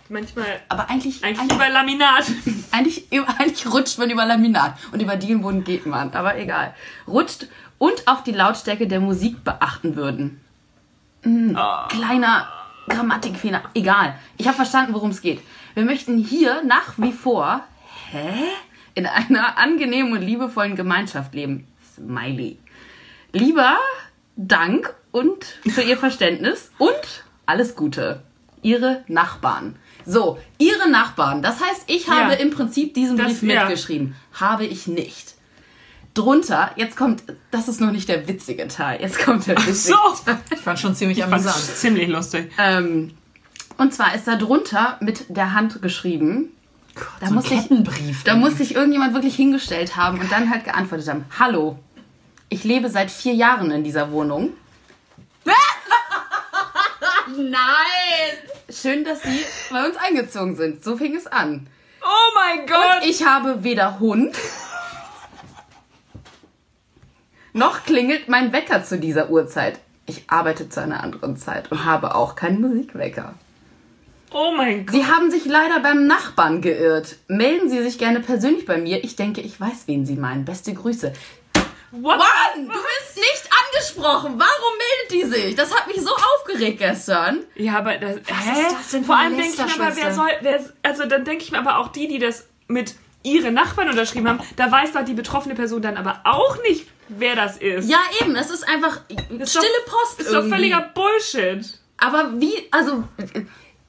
manchmal 0.09 0.45
Aber 0.69 0.89
eigentlich, 0.89 1.23
eigentlich 1.23 1.39
eigentlich, 1.39 1.55
über 1.57 1.69
Laminat. 1.69 2.25
eigentlich 2.71 3.07
Eigentlich, 3.37 3.71
rutscht 3.71 3.97
man 3.97 4.09
über 4.09 4.25
Laminat 4.25 4.75
und 4.91 5.01
über 5.01 5.15
Dielenboden 5.15 5.63
geht 5.63 5.85
man, 5.85 6.13
aber 6.13 6.37
egal. 6.37 6.73
Rutscht 7.07 7.47
und 7.77 8.07
auf 8.07 8.23
die 8.23 8.31
Lautstärke 8.31 8.87
der 8.87 8.99
Musik 8.99 9.43
beachten 9.43 9.95
würden. 9.95 10.41
Hm, 11.23 11.57
Kleiner 11.89 12.47
Grammatikfehler, 12.87 13.63
egal. 13.73 14.15
Ich 14.37 14.47
habe 14.47 14.55
verstanden, 14.55 14.93
worum 14.93 15.11
es 15.11 15.21
geht. 15.21 15.41
Wir 15.75 15.85
möchten 15.85 16.17
hier 16.17 16.63
nach 16.63 16.93
wie 16.97 17.13
vor, 17.13 17.63
hä? 18.11 18.33
In 18.95 19.05
einer 19.05 19.57
angenehmen 19.57 20.13
und 20.13 20.21
liebevollen 20.21 20.75
Gemeinschaft 20.75 21.33
leben. 21.33 21.67
Smiley. 21.95 22.57
Lieber 23.31 23.77
Dank 24.35 24.93
und 25.11 25.43
für 25.67 25.81
Ihr 25.81 25.97
Verständnis 25.97 26.71
und 26.77 27.23
alles 27.45 27.75
Gute. 27.75 28.23
Ihre 28.61 29.03
Nachbarn. 29.07 29.75
So, 30.11 30.39
Ihre 30.57 30.89
Nachbarn. 30.89 31.41
Das 31.43 31.59
heißt, 31.61 31.83
ich 31.87 32.09
habe 32.09 32.33
Ja. 32.33 32.39
im 32.39 32.49
Prinzip 32.49 32.93
diesen 32.95 33.15
Das- 33.17 33.27
Brief 33.27 33.43
ja. 33.43 33.65
mitgeschrieben. 33.65 34.15
Habe 34.33 34.65
ich 34.65 34.87
nicht. 34.87 35.35
Drunter, 36.15 36.71
jetzt 36.75 36.97
kommt, 36.97 37.21
das 37.51 37.67
ist 37.67 37.79
noch 37.79 37.91
nicht 37.91 38.09
der 38.09 38.27
witzige 38.27 38.67
Teil. 38.67 38.99
Jetzt 39.01 39.19
kommt 39.23 39.45
der 39.45 39.55
witzige 39.57 39.73
So, 39.75 39.95
Teil. 40.25 40.39
Ich 40.51 40.59
fand 40.59 40.79
schon 40.79 40.95
ziemlich 40.95 41.19
fand 41.19 41.33
amüsant. 41.33 41.55
ziemlich 41.57 42.07
lustig. 42.09 42.51
Ähm, 42.57 43.11
und 43.77 43.93
zwar 43.93 44.15
ist 44.15 44.27
da 44.27 44.35
drunter 44.35 44.97
mit 44.99 45.25
der 45.29 45.53
Hand 45.53 45.81
geschrieben. 45.83 46.49
Da 47.19 47.27
so 47.27 47.33
ein 47.33 47.33
muss 47.35 47.51
ich, 47.51 48.23
da 48.25 48.35
muss 48.35 48.57
sich 48.57 48.73
irgendjemand 48.75 49.13
wirklich 49.13 49.35
hingestellt 49.35 49.95
haben 49.95 50.19
und 50.19 50.31
dann 50.31 50.49
halt 50.49 50.63
geantwortet 50.65 51.07
haben. 51.07 51.25
Hallo, 51.39 51.77
ich 52.49 52.63
lebe 52.63 52.89
seit 52.89 53.11
vier 53.11 53.35
Jahren 53.35 53.69
in 53.71 53.83
dieser 53.83 54.11
Wohnung. 54.11 54.49
Nein! 57.37 58.58
Schön, 58.71 59.03
dass 59.03 59.23
Sie 59.23 59.43
bei 59.71 59.85
uns 59.85 59.95
eingezogen 59.97 60.55
sind. 60.55 60.83
So 60.83 60.95
fing 60.95 61.15
es 61.15 61.27
an. 61.27 61.67
Oh 62.01 62.33
mein 62.35 62.65
Gott! 62.65 63.03
Ich 63.03 63.25
habe 63.25 63.63
weder 63.63 63.99
Hund 63.99 64.35
noch 67.53 67.83
klingelt 67.83 68.29
mein 68.29 68.53
Wecker 68.53 68.83
zu 68.83 68.99
dieser 68.99 69.29
Uhrzeit. 69.29 69.79
Ich 70.05 70.29
arbeite 70.29 70.69
zu 70.69 70.81
einer 70.81 71.03
anderen 71.03 71.35
Zeit 71.35 71.71
und 71.71 71.85
habe 71.85 72.15
auch 72.15 72.35
keinen 72.35 72.61
Musikwecker. 72.61 73.33
oh 74.31 74.53
mein 74.55 74.85
Gott! 74.85 74.95
Sie 74.95 75.05
haben 75.05 75.31
sich 75.31 75.45
leider 75.45 75.79
beim 75.79 76.05
Nachbarn 76.05 76.61
geirrt. 76.61 77.17
Melden 77.27 77.69
Sie 77.69 77.81
sich 77.83 77.97
gerne 77.97 78.19
persönlich 78.19 78.65
bei 78.65 78.77
mir. 78.77 79.03
Ich 79.03 79.15
denke, 79.15 79.41
ich 79.41 79.59
weiß, 79.59 79.87
wen 79.87 80.05
Sie 80.05 80.15
meinen. 80.15 80.45
Beste 80.45 80.73
Grüße. 80.73 81.11
What? 81.91 82.17
Mann, 82.17 82.65
du 82.65 82.71
bist 82.71 83.17
nicht 83.17 83.38
angesprochen. 83.79 84.39
Warum 84.39 84.73
meldet 84.77 85.11
die 85.11 85.37
sich? 85.39 85.55
Das 85.55 85.73
hat 85.73 85.87
mich 85.87 86.01
so 86.01 86.11
aufgeregt 86.11 86.79
gestern. 86.79 87.39
Ja, 87.55 87.77
aber 87.77 87.97
das, 87.97 88.15
hä? 88.15 88.61
ist 88.61 88.71
das 88.71 88.91
denn 88.91 89.03
Vor 89.03 89.17
allem 89.17 89.37
denke 89.37 89.63
ich 89.65 89.77
mir 89.77 89.85
aber, 89.85 89.95
wer 89.95 90.13
soll, 90.13 90.29
wer, 90.41 90.59
also 90.83 91.05
dann 91.05 91.25
denke 91.25 91.43
ich 91.43 91.51
mir 91.51 91.59
aber 91.59 91.77
auch 91.79 91.89
die, 91.89 92.07
die 92.07 92.19
das 92.19 92.47
mit 92.67 92.95
ihre 93.23 93.51
Nachbarn 93.51 93.89
unterschrieben 93.89 94.29
haben, 94.29 94.39
da 94.55 94.71
weiß 94.71 94.93
doch 94.93 95.03
die 95.03 95.13
betroffene 95.13 95.55
Person 95.55 95.81
dann 95.81 95.97
aber 95.97 96.21
auch 96.23 96.61
nicht, 96.63 96.87
wer 97.09 97.35
das 97.35 97.57
ist. 97.57 97.89
Ja, 97.89 97.99
eben. 98.21 98.35
Es 98.35 98.49
ist 98.49 98.67
einfach 98.67 99.01
Ist 99.09 99.51
stille 99.51 99.65
doch, 99.85 99.93
Post 99.93 100.19
Ist 100.19 100.29
doch 100.29 100.35
irgendwie. 100.35 100.55
völliger 100.55 100.91
Bullshit. 100.93 101.79
Aber 101.97 102.39
wie, 102.39 102.53
also 102.71 103.03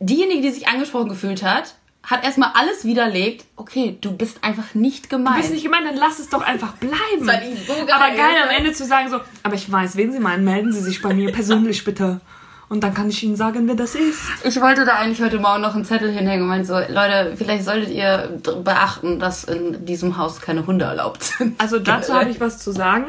diejenige, 0.01 0.43
die 0.43 0.51
sich 0.51 0.67
angesprochen 0.67 1.11
gefühlt 1.11 1.43
hat, 1.43 1.75
hat 2.03 2.25
erstmal 2.25 2.51
alles 2.55 2.85
widerlegt. 2.85 3.45
Okay, 3.57 3.97
du 4.01 4.13
bist 4.13 4.43
einfach 4.43 4.75
nicht 4.75 5.11
gemeint. 5.11 5.37
Bist 5.37 5.53
nicht 5.53 5.65
gemeint, 5.65 5.87
dann 5.87 5.97
lass 5.97 6.19
es 6.19 6.29
doch 6.29 6.43
einfach 6.43 6.75
bleiben. 6.75 7.27
Das 7.27 7.43
ich 7.43 7.67
so 7.67 7.75
geil. 7.75 7.89
aber 7.91 8.17
geil 8.17 8.37
am 8.43 8.51
Ende 8.51 8.73
zu 8.73 8.85
sagen 8.85 9.11
so, 9.11 9.21
aber 9.43 9.55
ich 9.55 9.71
weiß, 9.71 9.97
wen 9.97 10.13
Sie 10.13 10.19
meinen, 10.21 10.45
melden 10.45 10.73
Sie 10.73 10.81
sich 10.81 11.03
bei 11.03 11.15
mir 11.15 11.33
persönlich 11.33 11.85
bitte. 11.85 12.21
Und 12.69 12.85
dann 12.85 12.95
kann 12.95 13.09
ich 13.09 13.21
Ihnen 13.25 13.35
sagen, 13.35 13.67
wer 13.67 13.75
das 13.75 13.97
ist. 13.97 14.21
Ich 14.45 14.61
wollte 14.61 14.85
da 14.85 14.95
eigentlich 14.95 15.21
heute 15.21 15.41
Morgen 15.41 15.61
noch 15.61 15.75
einen 15.75 15.85
Zettel 15.85 16.11
hinhängen 16.13 16.43
und 16.43 16.49
meinte 16.49 16.69
so, 16.69 16.75
Leute, 16.75 17.35
vielleicht 17.37 17.65
solltet 17.65 17.91
ihr 17.91 18.41
beachten, 18.63 19.19
dass 19.19 19.43
in 19.43 19.85
diesem 19.85 20.17
Haus 20.17 20.41
keine 20.41 20.67
Hunde 20.67 20.85
erlaubt 20.85 21.25
sind. 21.25 21.61
Also 21.61 21.81
dazu 21.81 22.15
habe 22.15 22.31
ich 22.31 22.41
was 22.41 22.59
zu 22.61 22.71
sagen. 22.71 23.07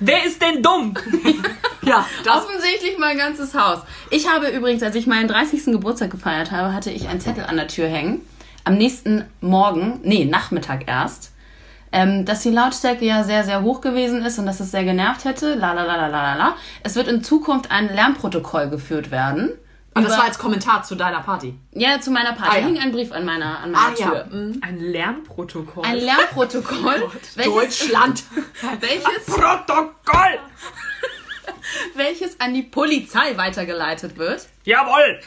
Wer 0.00 0.24
ist 0.24 0.40
denn 0.42 0.62
dumm? 0.62 0.94
Ja, 1.82 2.04
das 2.22 2.44
Offensichtlich 2.44 2.98
mein 2.98 3.16
ganzes 3.16 3.54
Haus. 3.54 3.78
Ich 4.10 4.28
habe 4.28 4.48
übrigens, 4.48 4.82
als 4.82 4.94
ich 4.94 5.06
meinen 5.06 5.26
30. 5.26 5.66
Geburtstag 5.66 6.10
gefeiert 6.10 6.50
habe, 6.50 6.74
hatte 6.74 6.90
ich 6.90 7.08
einen 7.08 7.20
Zettel 7.20 7.44
an 7.44 7.56
der 7.56 7.68
Tür 7.68 7.88
hängen. 7.88 8.20
Am 8.64 8.76
nächsten 8.76 9.24
Morgen, 9.40 9.98
nee, 10.02 10.26
Nachmittag 10.26 10.86
erst, 10.86 11.32
ähm, 11.90 12.26
dass 12.26 12.42
die 12.42 12.50
Lautstärke 12.50 13.06
ja 13.06 13.24
sehr, 13.24 13.44
sehr 13.44 13.62
hoch 13.62 13.80
gewesen 13.80 14.22
ist 14.22 14.38
und 14.38 14.44
dass 14.44 14.60
es 14.60 14.70
sehr 14.70 14.84
genervt 14.84 15.24
hätte. 15.24 15.54
La 15.54 15.72
la 15.72 15.84
la 15.84 15.96
la 15.96 16.08
la 16.08 16.22
la 16.22 16.34
la. 16.34 16.56
Es 16.82 16.94
wird 16.94 17.08
in 17.08 17.24
Zukunft 17.24 17.70
ein 17.70 17.94
Lärmprotokoll 17.94 18.68
geführt 18.68 19.10
werden. 19.10 19.52
Und 19.98 20.04
das 20.04 20.16
war 20.18 20.24
als 20.24 20.38
Kommentar 20.38 20.82
zu 20.82 20.94
deiner 20.94 21.20
Party. 21.20 21.54
ja, 21.72 22.00
zu 22.00 22.10
meiner 22.10 22.32
Party. 22.32 22.56
Ah, 22.56 22.60
ja. 22.60 22.66
hing 22.66 22.78
ein 22.78 22.92
Brief 22.92 23.12
an 23.12 23.24
meiner, 23.24 23.58
an 23.60 23.70
meiner 23.72 23.94
Tür. 23.94 24.26
mhm. 24.30 24.60
Ein 24.62 24.78
Lärmprotokoll. 24.80 25.84
Ein 25.84 25.96
Lärmprotokoll, 25.96 27.10
welches, 27.34 27.78
Deutschland. 27.78 28.22
welches, 28.80 29.26
Protokoll! 29.26 30.38
welches 31.94 32.40
an 32.40 32.54
die 32.54 32.62
Polizei 32.62 33.36
weitergeleitet 33.36 34.16
wird. 34.16 34.46
Jawohl! 34.64 35.20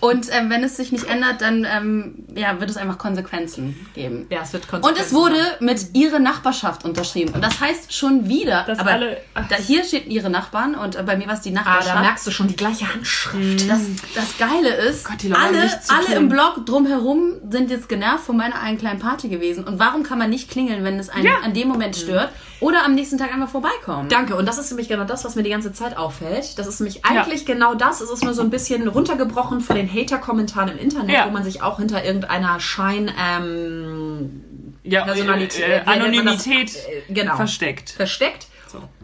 Und 0.00 0.28
ähm, 0.30 0.50
wenn 0.50 0.62
es 0.62 0.76
sich 0.76 0.92
nicht 0.92 1.04
ändert, 1.04 1.40
dann 1.40 1.64
ähm, 1.70 2.24
ja, 2.34 2.60
wird 2.60 2.68
es 2.70 2.76
einfach 2.76 2.98
Konsequenzen 2.98 3.74
geben. 3.94 4.26
Ja, 4.30 4.40
es 4.42 4.52
wird 4.52 4.64
Und 4.64 4.74
es 4.74 4.80
Konsequenzen 5.10 5.14
wurde 5.16 5.38
mit 5.60 5.86
ihre 5.94 6.20
Nachbarschaft 6.20 6.84
unterschrieben. 6.84 7.34
Und 7.34 7.42
das 7.42 7.60
heißt 7.60 7.92
schon 7.94 8.28
wieder, 8.28 8.64
Dass 8.66 8.78
aber 8.78 8.90
alle- 8.92 9.16
da, 9.48 9.56
hier 9.56 9.84
steht 9.84 10.06
ihre 10.06 10.28
Nachbarn 10.30 10.74
und 10.74 10.96
äh, 10.96 11.02
bei 11.02 11.16
mir 11.16 11.26
war 11.26 11.34
es 11.34 11.40
die 11.40 11.50
Ah, 11.50 11.54
Nachbarschaft. 11.60 11.96
da 11.96 12.00
merkst 12.02 12.26
du 12.26 12.30
schon 12.30 12.48
die 12.48 12.56
gleiche 12.56 12.92
Handschrift. 12.92 13.68
das, 13.70 13.80
das 14.14 14.36
Geile 14.38 14.68
ist, 14.74 15.04
Gott, 15.06 15.22
Leute 15.22 15.34
haben 15.40 15.54
alle, 15.56 15.80
alle 15.88 16.14
im 16.16 16.28
Blog 16.28 16.66
drumherum 16.66 17.32
sind 17.50 17.70
jetzt 17.70 17.88
genervt 17.88 18.24
von 18.24 18.36
meiner 18.36 18.60
einen 18.60 18.78
kleinen 18.78 18.98
Party 18.98 19.28
gewesen. 19.28 19.64
Und 19.64 19.78
warum 19.78 20.02
kann 20.02 20.18
man 20.18 20.28
nicht 20.30 20.50
klingeln, 20.50 20.84
wenn 20.84 20.98
es 20.98 21.08
einen 21.08 21.24
Ja. 21.26 21.38
an 21.42 21.54
dem 21.54 21.68
Moment 21.68 21.96
stört? 21.96 22.30
Oder 22.60 22.84
am 22.86 22.94
nächsten 22.94 23.18
Tag 23.18 23.32
einfach 23.34 23.50
vorbeikommen? 23.50 24.08
Danke, 24.08 24.34
und 24.34 24.46
das 24.46 24.56
ist 24.58 24.70
nämlich 24.70 24.88
genau 24.88 25.04
das, 25.04 25.24
was 25.24 25.34
mir 25.36 25.42
die 25.42 25.50
ganze 25.50 25.72
Zeit 25.74 25.96
auffällt. 25.96 26.58
Das 26.58 26.66
ist 26.66 26.80
nämlich 26.80 27.04
eigentlich 27.04 27.44
genau 27.44 27.74
das. 27.74 28.00
Es 28.00 28.10
ist 28.10 28.24
nur 28.24 28.32
so 28.32 28.40
ein 28.42 28.48
bisschen 28.50 28.88
runtergebrochen 28.88 29.60
von 29.60 29.76
den 29.76 29.85
Hater-Kommentaren 29.92 30.68
im 30.70 30.78
Internet, 30.78 31.14
Ja. 31.14 31.26
wo 31.26 31.30
man 31.30 31.44
sich 31.44 31.62
auch 31.62 31.78
hinter 31.78 32.04
irgendeiner 32.04 32.60
Schein... 32.60 33.10
Ähm, 33.18 34.42
Ja, 34.82 35.04
Personalität, 35.04 35.64
äh, 35.64 35.78
das? 35.84 35.88
Anonymität 35.88 36.76
Äh, 36.76 37.12
genau. 37.12 37.36
versteckt. 37.36 37.90
versteckt. 37.90 38.46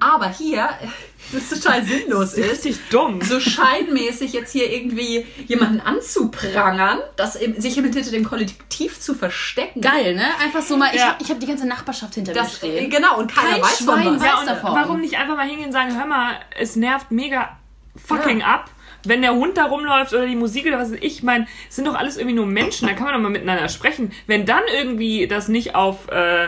Aber 0.00 0.28
hier, 0.28 0.68
das 1.32 1.48
total 1.48 1.82
sinnlos 1.84 2.34
ist, 2.34 2.50
Richtig 2.50 2.76
dumm. 2.90 3.22
so 3.22 3.40
scheinmäßig 3.40 4.32
jetzt 4.34 4.52
hier 4.52 4.70
irgendwie 4.70 5.24
jemanden 5.46 5.80
anzuprangern, 5.80 6.98
das 7.16 7.36
im, 7.36 7.58
sich 7.58 7.74
hinter 7.74 8.02
dem 8.02 8.24
Kollektiv 8.24 9.00
zu 9.00 9.14
verstecken. 9.14 9.80
Geil, 9.80 10.14
ne? 10.14 10.24
Einfach 10.42 10.60
so 10.62 10.76
mal, 10.76 10.90
ich 10.92 11.00
Ja. 11.00 11.12
habe 11.12 11.22
ich 11.22 11.30
hab 11.30 11.40
die 11.40 11.46
ganze 11.46 11.66
Nachbarschaft 11.66 12.14
hinter 12.16 12.32
mir 12.32 12.38
Das, 12.40 12.54
äh, 12.54 12.56
stehen. 12.56 12.90
genau, 12.90 13.18
und 13.18 13.32
keiner 13.34 13.52
Kein 13.52 13.62
weiß 13.62 13.78
von 13.82 14.02
Schwein 14.02 14.14
was. 14.16 14.22
weiß 14.22 14.28
Ja, 14.46 14.54
davon. 14.54 14.74
warum 14.74 15.00
nicht 15.00 15.16
einfach 15.16 15.36
mal 15.36 15.46
hingehen 15.48 15.66
und 15.66 15.72
sagen, 15.72 15.96
hör 15.96 16.06
mal, 16.06 16.34
es 16.58 16.76
nervt 16.76 17.10
mega 17.10 17.56
fucking 17.96 18.40
Ja. 18.40 18.46
ab, 18.46 18.70
wenn 19.04 19.22
der 19.22 19.34
Hund 19.34 19.56
da 19.56 19.64
rumläuft 19.64 20.12
oder 20.12 20.26
die 20.26 20.36
Musik 20.36 20.66
oder 20.66 20.78
was 20.78 20.90
weiß 20.90 20.98
ich. 20.98 21.18
Ich 21.18 21.22
meine, 21.22 21.46
es 21.68 21.76
sind 21.76 21.86
doch 21.86 21.94
alles 21.94 22.16
irgendwie 22.16 22.36
nur 22.36 22.46
Menschen, 22.46 22.88
da 22.88 22.94
kann 22.94 23.04
man 23.04 23.14
doch 23.14 23.20
mal 23.20 23.30
miteinander 23.30 23.68
sprechen. 23.68 24.12
Wenn 24.26 24.46
dann 24.46 24.62
irgendwie 24.72 25.26
das 25.26 25.48
nicht 25.48 25.74
auf, 25.74 26.08
äh, 26.10 26.44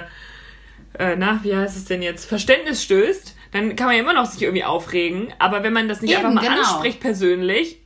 äh, 0.99 1.17
na, 1.17 1.40
wie 1.43 1.55
heißt 1.55 1.77
es 1.77 1.85
denn 1.85 2.03
jetzt, 2.03 2.27
Verständnis 2.27 2.83
stößt, 2.83 3.37
dann 3.53 3.77
kann 3.77 3.87
man 3.87 3.97
ja 3.97 4.03
immer 4.03 4.14
noch 4.14 4.27
sich 4.27 4.43
irgendwie 4.43 4.64
aufregen. 4.64 5.33
Aber 5.38 5.62
wenn 5.62 5.73
man 5.73 5.88
das 5.88 6.01
nicht 6.01 6.12
Eben, 6.12 6.27
einfach 6.27 6.43
mal 6.43 6.49
genau. 6.49 6.61
anspricht 6.61 7.01
persönlich, 7.01 7.81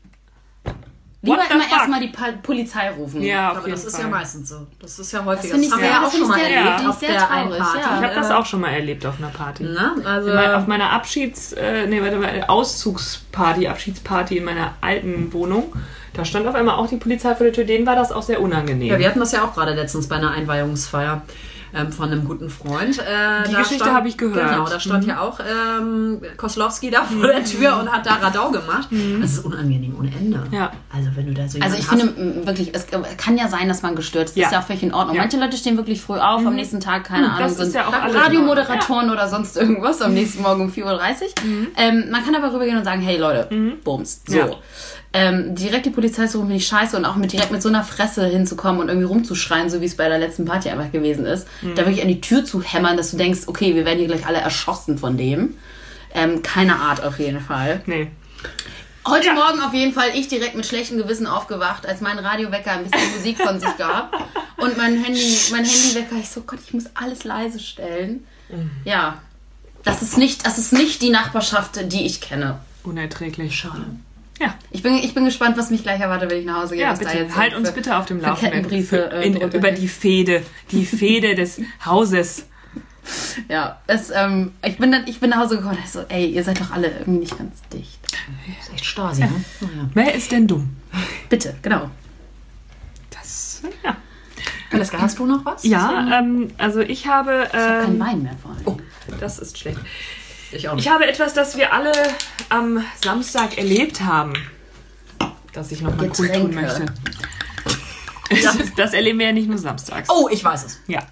Lieber 1.20 1.38
immer 1.50 1.62
fuck? 1.64 1.72
erstmal 1.72 2.00
die 2.00 2.12
Polizei 2.44 2.90
rufen. 2.90 3.22
ja, 3.22 3.50
auf 3.50 3.56
Aber 3.58 3.66
jeden 3.66 3.72
das 3.76 3.84
ist 3.86 3.96
Fall. 3.96 4.04
ja 4.04 4.10
meistens 4.10 4.48
so. 4.50 4.66
Das 4.80 4.98
ist 5.00 5.10
ja 5.12 5.24
häufiger. 5.24 5.54
finde 5.54 5.66
ich 5.66 5.72
haben 5.72 5.80
wir 5.80 5.88
ja 5.88 5.94
das 6.00 6.06
auch 6.06 6.10
finde 6.12 6.26
schon 6.26 6.28
mal 6.28 6.36
ich 6.38 6.44
sehr- 6.44 6.52
ja, 6.54 6.64
erlebt 6.70 6.88
auf 6.88 6.94
ich 6.94 6.98
sehr 7.00 7.08
der 7.18 7.18
traurig, 7.26 7.52
Einparty. 7.54 7.78
ja. 7.78 7.84
Ich 7.98 8.04
habe 8.04 8.14
das 8.14 8.30
Äh, 8.30 8.32
auch 8.34 8.46
schon 8.46 8.60
mal 8.60 8.68
erlebt 8.70 9.06
auf 9.06 9.14
einer 9.18 9.28
Party. 9.28 9.62
Ne? 9.64 9.92
Also, 10.04 10.32
Mein- 10.32 10.54
auf 10.54 10.66
meiner 10.68 10.90
Abschieds, 10.90 11.52
äh, 11.54 11.86
nee, 11.88 12.00
warte 12.00 12.16
mal, 12.18 12.44
Auszugsparty, 12.46 13.66
Abschiedsparty 13.66 14.36
in 14.38 14.44
meiner 14.44 14.74
alten 14.80 15.32
Wohnung, 15.32 15.72
da 16.14 16.24
stand 16.24 16.46
auf 16.46 16.54
einmal 16.54 16.76
auch 16.76 16.86
die 16.88 16.96
Polizei 16.96 17.34
vor 17.34 17.44
der 17.44 17.52
Tür. 17.52 17.64
Denen 17.64 17.84
war 17.86 17.96
das 17.96 18.12
auch 18.12 18.22
sehr 18.22 18.40
unangenehm. 18.40 18.88
ja, 18.88 18.98
wir 18.98 19.08
hatten 19.08 19.20
das 19.20 19.32
ja 19.32 19.44
auch 19.44 19.54
gerade 19.54 19.74
letztens 19.74 20.08
bei 20.08 20.16
einer 20.16 20.30
Einweihungsfeier. 20.30 21.22
Ähm, 21.74 21.92
von 21.92 22.10
einem 22.10 22.24
guten 22.24 22.48
Freund. 22.48 22.98
Äh, 22.98 23.48
Die 23.48 23.54
Geschichte 23.54 23.92
habe 23.92 24.08
ich 24.08 24.16
gehört. 24.16 24.50
Genau, 24.50 24.66
da 24.66 24.80
stand 24.80 25.04
ja 25.06 25.20
auch 25.20 25.38
ähm, 25.40 26.20
Koslowski 26.38 26.90
da 26.90 27.02
vor 27.04 27.26
der 27.26 27.44
Tür 27.44 27.78
und 27.78 27.92
hat 27.92 28.06
da 28.06 28.14
Radau 28.14 28.50
gemacht. 28.50 28.88
Das 29.20 29.32
ist 29.32 29.44
unangenehm 29.44 29.94
ohne 29.98 30.10
Ende. 30.10 30.42
Ja. 30.50 30.72
Also 30.94 31.10
wenn 31.14 31.26
du 31.26 31.34
da 31.34 31.46
so 31.46 31.58
Also 31.60 31.76
ich 31.76 31.90
jemanden 31.90 32.14
finde 32.14 32.46
wirklich, 32.46 32.74
es 32.74 32.86
kann 33.18 33.36
ja 33.36 33.48
sein, 33.48 33.68
dass 33.68 33.82
man 33.82 33.94
gestört 33.96 34.28
ist. 34.28 34.36
Das 34.36 34.40
Ja. 34.40 34.46
ist 34.46 34.52
ja 34.52 34.58
auch 34.60 34.64
völlig 34.64 34.82
in 34.82 34.94
Ordnung. 34.94 35.16
Ja. 35.16 35.22
Manche 35.22 35.38
Leute 35.38 35.56
stehen 35.58 35.76
wirklich 35.76 36.00
früh 36.00 36.18
auf, 36.18 36.44
am 36.46 36.54
nächsten 36.54 36.80
Tag, 36.80 37.04
keine 37.04 37.26
Hm, 37.26 37.32
Ahnung, 37.34 37.42
das 37.42 37.52
ist 37.52 37.72
sind 37.72 37.74
ja 37.74 37.82
Radiomoderatoren 37.88 39.10
oder 39.10 39.28
sonst 39.28 39.56
irgendwas 39.56 40.00
am 40.00 40.14
nächsten 40.14 40.42
Morgen 40.42 40.62
um 40.62 40.70
4.30 40.70 40.84
Uhr. 40.84 40.96
Ähm, 41.76 42.04
man 42.10 42.24
kann 42.24 42.34
aber 42.34 42.52
rübergehen 42.52 42.78
und 42.78 42.84
sagen, 42.84 43.00
hey 43.02 43.16
Leute, 43.18 43.48
Bums. 43.84 44.22
So. 44.26 44.56
Ja. 45.14 45.20
Ähm, 45.20 45.54
direkt 45.54 45.86
die 45.86 45.90
Polizei 45.90 46.26
zu 46.26 46.38
rufen, 46.38 46.48
finde 46.48 46.62
ich 46.62 46.66
scheiße 46.66 46.96
und 46.96 47.04
auch 47.04 47.16
mit 47.16 47.32
direkt 47.32 47.50
mit 47.50 47.62
so 47.62 47.68
einer 47.68 47.82
Fresse 47.82 48.26
hinzukommen 48.26 48.80
und 48.80 48.88
irgendwie 48.88 49.06
rumzuschreien, 49.06 49.70
so 49.70 49.80
wie 49.80 49.86
es 49.86 49.96
bei 49.96 50.08
der 50.08 50.18
letzten 50.18 50.44
Party 50.44 50.68
einfach 50.68 50.92
gewesen 50.92 51.24
ist. 51.24 51.46
Da 51.62 51.86
wirklich 51.86 52.02
an 52.02 52.08
die 52.08 52.20
Tür 52.20 52.44
zu 52.44 52.62
hämmern, 52.62 52.96
dass 52.96 53.10
du 53.10 53.16
denkst, 53.16 53.40
okay, 53.46 53.74
wir 53.74 53.84
werden 53.84 53.98
hier 53.98 54.08
gleich 54.08 54.26
alle 54.26 54.38
erschossen 54.38 54.98
von 54.98 55.16
dem. 55.16 55.54
Ähm, 56.14 56.42
keine 56.42 56.76
Art 56.76 57.02
auf 57.02 57.18
jeden 57.18 57.40
Fall. 57.40 57.80
Nee. 57.86 58.10
Heute 59.06 59.32
Morgen 59.32 59.60
auf 59.60 59.72
jeden 59.72 59.94
Fall 59.94 60.10
ich 60.14 60.28
direkt 60.28 60.54
mit 60.54 60.66
schlechtem 60.66 60.98
Gewissen 60.98 61.26
aufgewacht, 61.26 61.86
als 61.86 62.02
mein 62.02 62.18
Radiowecker 62.18 62.72
ein 62.72 62.84
bisschen 62.84 63.10
Musik 63.16 63.38
von 63.38 63.58
sich 63.58 63.74
gab. 63.78 64.12
Und 64.58 64.76
mein 64.76 65.02
Handy, 65.02 65.38
mein 65.50 65.64
Handywecker, 65.64 66.16
ich 66.20 66.28
so, 66.28 66.42
Gott, 66.42 66.58
ich 66.66 66.74
muss 66.74 66.84
alles 66.94 67.24
leise 67.24 67.58
stellen. 67.58 68.26
Ja. 68.84 69.22
Das 69.84 70.02
ist 70.02 70.18
nicht, 70.18 70.44
das 70.44 70.58
ist 70.58 70.72
nicht 70.72 71.00
die 71.00 71.10
Nachbarschaft, 71.10 71.92
die 71.92 72.04
ich 72.04 72.20
kenne. 72.20 72.58
Unerträglich. 72.82 73.56
Schade. 73.56 73.86
Ja, 74.38 74.54
Ich 74.70 74.82
bin, 74.82 74.94
ich 74.94 75.14
bin 75.14 75.24
gespannt, 75.24 75.56
was 75.56 75.70
mich 75.70 75.82
gleich 75.82 76.00
erwartet, 76.00 76.30
wenn 76.30 76.38
ich 76.40 76.46
nach 76.46 76.62
Hause 76.62 76.74
gehe. 76.74 76.84
ja 76.84 76.92
was 76.92 77.00
da 77.00 77.06
bitte. 77.06 77.18
jetzt 77.24 77.36
Halt 77.36 77.52
für- 77.52 77.58
uns 77.58 77.72
bitte 77.72 77.96
auf 77.96 78.06
dem 78.06 78.20
Laufenden. 78.20 78.52
Kettenbriefe, 78.62 79.10
äh, 79.10 79.28
über 79.56 79.70
die 79.72 79.88
Fehde. 79.88 80.42
Die 80.70 80.84
Fehde 80.86 81.34
des 81.34 81.60
Hauses. 81.84 82.46
Ja, 83.48 83.80
es, 83.86 84.10
ähm, 84.10 84.52
ich, 84.62 84.76
bin 84.76 84.92
dann, 84.92 85.06
ich 85.06 85.18
bin 85.18 85.30
nach 85.30 85.38
Hause 85.38 85.56
gekommen 85.56 85.76
und 85.76 85.78
dachte 85.78 85.90
so, 85.90 86.04
ey, 86.10 86.26
ihr 86.26 86.44
seid 86.44 86.60
doch 86.60 86.72
alle 86.72 86.88
irgendwie 86.90 87.20
nicht 87.20 87.38
ganz 87.38 87.62
dicht. 87.72 87.98
Das 88.04 88.66
ist 88.66 88.74
echt 88.74 88.84
Stasi, 88.84 89.22
ne? 89.22 89.30
Naja. 89.62 89.88
Wer 89.94 90.14
ist 90.14 90.30
denn 90.30 90.46
dumm? 90.46 90.76
Bitte, 91.30 91.56
genau. 91.62 91.88
Das, 93.10 93.62
ja. 93.82 93.96
Valeska, 94.70 95.00
hast 95.00 95.18
du 95.18 95.24
noch 95.24 95.42
was? 95.46 95.64
Ja, 95.64 96.18
ähm, 96.20 96.48
also 96.58 96.80
ich 96.80 97.06
habe. 97.06 97.48
Ich 97.50 97.54
habe 97.58 97.84
keinen 97.86 97.94
Ähm, 97.94 98.00
Wein 98.00 98.22
mehr 98.24 98.36
vor 98.42 98.50
allem. 98.50 98.60
Oh. 98.66 98.76
das 99.18 99.38
ist 99.38 99.56
schlecht. 99.58 99.78
Ich 100.52 100.68
auch 100.68 100.74
nicht. 100.74 100.86
Ich 100.86 100.90
habe 100.90 101.06
etwas, 101.06 101.34
das 101.34 101.56
wir 101.56 101.72
alle 101.72 101.92
am 102.48 102.84
Samstag 103.02 103.58
erlebt 103.58 104.00
haben, 104.02 104.32
das 105.52 105.72
ich 105.72 105.82
nochmal 105.82 106.08
kundtun 106.08 106.26
Getränke. 106.26 106.54
möchte. 106.54 106.86
Das, 108.30 108.56
das 108.76 108.92
erleben 108.94 109.18
wir 109.18 109.26
ja 109.26 109.32
nicht 109.32 109.48
nur 109.48 109.58
samstags. 109.58 110.08
Oh, 110.10 110.28
ich 110.30 110.42
weiß 110.42 110.64
es. 110.64 110.80
Ja, 110.86 111.02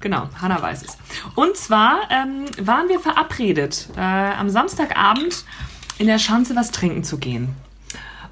genau, 0.00 0.28
Hanna 0.40 0.60
weiß 0.60 0.82
es. 0.84 0.98
Und 1.34 1.56
zwar 1.56 2.08
ähm, 2.10 2.44
waren 2.60 2.88
wir 2.88 3.00
verabredet, 3.00 3.88
äh, 3.96 4.00
am 4.00 4.50
Samstagabend 4.50 5.44
in 5.98 6.06
der 6.06 6.18
Schanze 6.18 6.56
was 6.56 6.70
trinken 6.70 7.04
zu 7.04 7.18
gehen. 7.18 7.54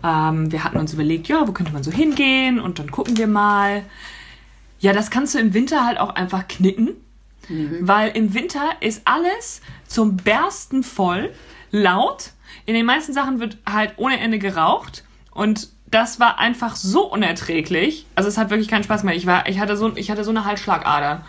Ähm, 0.05 0.51
wir 0.51 0.65
hatten 0.65 0.79
uns 0.79 0.93
überlegt, 0.93 1.29
ja, 1.29 1.47
wo 1.47 1.53
könnte 1.53 1.73
man 1.73 1.83
so 1.83 1.91
hingehen 1.91 2.59
und 2.61 2.79
dann 2.79 2.91
gucken 2.91 3.17
wir 3.17 3.27
mal. 3.27 3.85
Ja, 4.81 4.93
das 4.93 5.11
kannst 5.11 5.35
du 5.35 5.39
im 5.39 5.55
Winter 5.55 5.87
halt 5.87 5.99
auch 5.99 6.17
einfach 6.17 6.49
knicken, 6.49 6.97
weil 7.81 8.11
im 8.17 8.35
Winter 8.35 8.71
ist 8.81 9.03
alles 9.05 9.61
zum 9.87 10.17
Bersten 10.17 10.83
voll, 10.83 11.33
laut. 11.71 12.31
In 12.67 12.75
den 12.75 12.87
meisten 12.87 13.13
Sachen 13.13 13.41
wird 13.41 13.59
halt 13.69 13.95
ohne 13.97 14.21
Ende 14.21 14.39
geraucht 14.39 15.05
und 15.33 15.69
das 15.91 16.19
war 16.19 16.39
einfach 16.39 16.75
so 16.75 17.05
unerträglich. 17.11 18.07
Also 18.15 18.29
es 18.29 18.39
hat 18.39 18.51
wirklich 18.51 18.69
keinen 18.69 18.85
Spaß 18.85 19.03
mehr. 19.05 19.15
Ich 19.15 19.27
war, 19.27 19.49
ich 19.49 19.61
hatte 19.61 19.77
so, 19.77 19.95
ich 19.95 20.11
hatte 20.11 20.25
so 20.25 20.31
eine 20.31 20.45
Halsschlagader. 20.45 21.25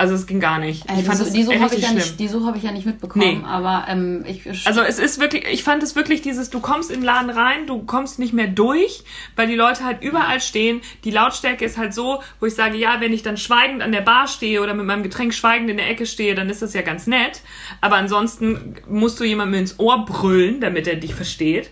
Also 0.00 0.14
es 0.14 0.26
ging 0.28 0.38
gar 0.38 0.60
nicht. 0.60 0.88
Äh, 0.88 1.00
ich 1.00 1.06
fand 1.06 1.18
die, 1.34 1.42
so 1.42 1.52
habe 1.52 1.74
ich, 1.74 1.82
ja 1.82 1.90
nicht- 1.92 2.20
die 2.20 2.28
so 2.28 2.46
hab 2.46 2.54
ich 2.54 2.62
ja 2.62 2.70
nicht 2.70 2.86
mitbekommen, 2.86 3.40
Nee. 3.40 3.44
aber 3.44 3.84
ähm, 3.88 4.24
ich 4.28 4.46
Also 4.64 4.80
es 4.80 5.00
ist 5.00 5.18
wirklich, 5.18 5.44
ich 5.50 5.64
fand 5.64 5.82
es 5.82 5.96
wirklich 5.96 6.22
dieses, 6.22 6.50
du 6.50 6.60
kommst 6.60 6.92
in 6.92 7.00
den 7.00 7.04
Laden 7.04 7.30
rein, 7.30 7.66
du 7.66 7.82
kommst 7.82 8.20
nicht 8.20 8.32
mehr 8.32 8.46
durch, 8.46 9.02
weil 9.34 9.48
die 9.48 9.56
Leute 9.56 9.82
halt 9.84 10.00
überall 10.04 10.40
stehen. 10.40 10.82
Die 11.02 11.10
Lautstärke 11.10 11.64
ist 11.64 11.78
halt 11.78 11.94
so, 11.94 12.22
wo 12.38 12.46
ich 12.46 12.54
sage, 12.54 12.76
ja, 12.78 13.00
wenn 13.00 13.12
ich 13.12 13.24
dann 13.24 13.36
schweigend 13.36 13.82
an 13.82 13.90
der 13.90 14.02
Bar 14.02 14.28
stehe 14.28 14.62
oder 14.62 14.72
mit 14.72 14.86
meinem 14.86 15.02
Getränk 15.02 15.34
schweigend 15.34 15.68
in 15.68 15.78
der 15.78 15.90
Ecke 15.90 16.06
stehe, 16.06 16.36
dann 16.36 16.48
ist 16.48 16.62
das 16.62 16.74
ja 16.74 16.82
ganz 16.82 17.08
nett. 17.08 17.40
Aber 17.80 17.96
ansonsten 17.96 18.76
musst 18.88 19.18
du 19.18 19.24
jemandem 19.24 19.58
ins 19.62 19.80
Ohr 19.80 20.04
brüllen, 20.04 20.60
damit 20.60 20.86
er 20.86 20.94
dich 20.94 21.16
versteht. 21.16 21.70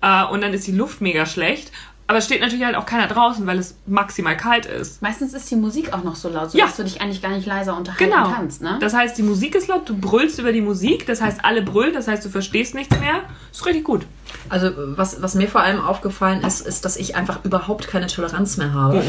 Äh, 0.00 0.24
und 0.24 0.40
dann 0.42 0.54
ist 0.54 0.66
die 0.66 0.72
Luft 0.72 1.02
mega 1.02 1.26
schlecht. 1.26 1.72
Aber 2.08 2.18
es 2.18 2.24
steht 2.26 2.40
natürlich 2.40 2.64
halt 2.64 2.76
auch 2.76 2.86
keiner 2.86 3.08
draußen, 3.08 3.44
weil 3.48 3.58
es 3.58 3.74
maximal 3.86 4.36
kalt 4.36 4.64
ist. 4.66 5.02
meistens 5.02 5.34
ist 5.34 5.50
die 5.50 5.56
Musik 5.56 5.92
auch 5.92 6.04
noch 6.04 6.14
so 6.14 6.28
laut, 6.28 6.54
Ja. 6.54 6.66
sodass 6.66 6.76
du 6.76 6.84
dich 6.84 7.00
eigentlich 7.00 7.20
gar 7.20 7.30
nicht 7.30 7.46
leiser 7.46 7.76
unterhalten 7.76 8.04
Genau. 8.12 8.30
kannst, 8.30 8.62
ne? 8.62 8.78
Das 8.80 8.94
heißt, 8.94 9.18
die 9.18 9.24
Musik 9.24 9.56
ist 9.56 9.66
laut, 9.66 9.88
du 9.88 9.96
brüllst 9.98 10.38
über 10.38 10.52
die 10.52 10.60
Musik, 10.60 11.04
das 11.06 11.20
heißt, 11.20 11.40
alle 11.44 11.62
brüllen, 11.62 11.92
das 11.94 12.06
heißt, 12.06 12.24
du 12.24 12.28
verstehst 12.28 12.76
nichts 12.76 12.96
mehr. 13.00 13.22
Ist 13.52 13.66
richtig 13.66 13.82
gut. 13.82 14.06
Also 14.48 14.70
was, 14.76 15.20
was 15.20 15.34
mir 15.34 15.48
vor 15.48 15.62
allem 15.62 15.80
aufgefallen 15.80 16.42
ist, 16.44 16.60
ist, 16.64 16.84
dass 16.84 16.96
ich 16.96 17.16
einfach 17.16 17.44
überhaupt 17.44 17.88
keine 17.88 18.06
Toleranz 18.06 18.56
mehr 18.56 18.72
habe. 18.72 19.02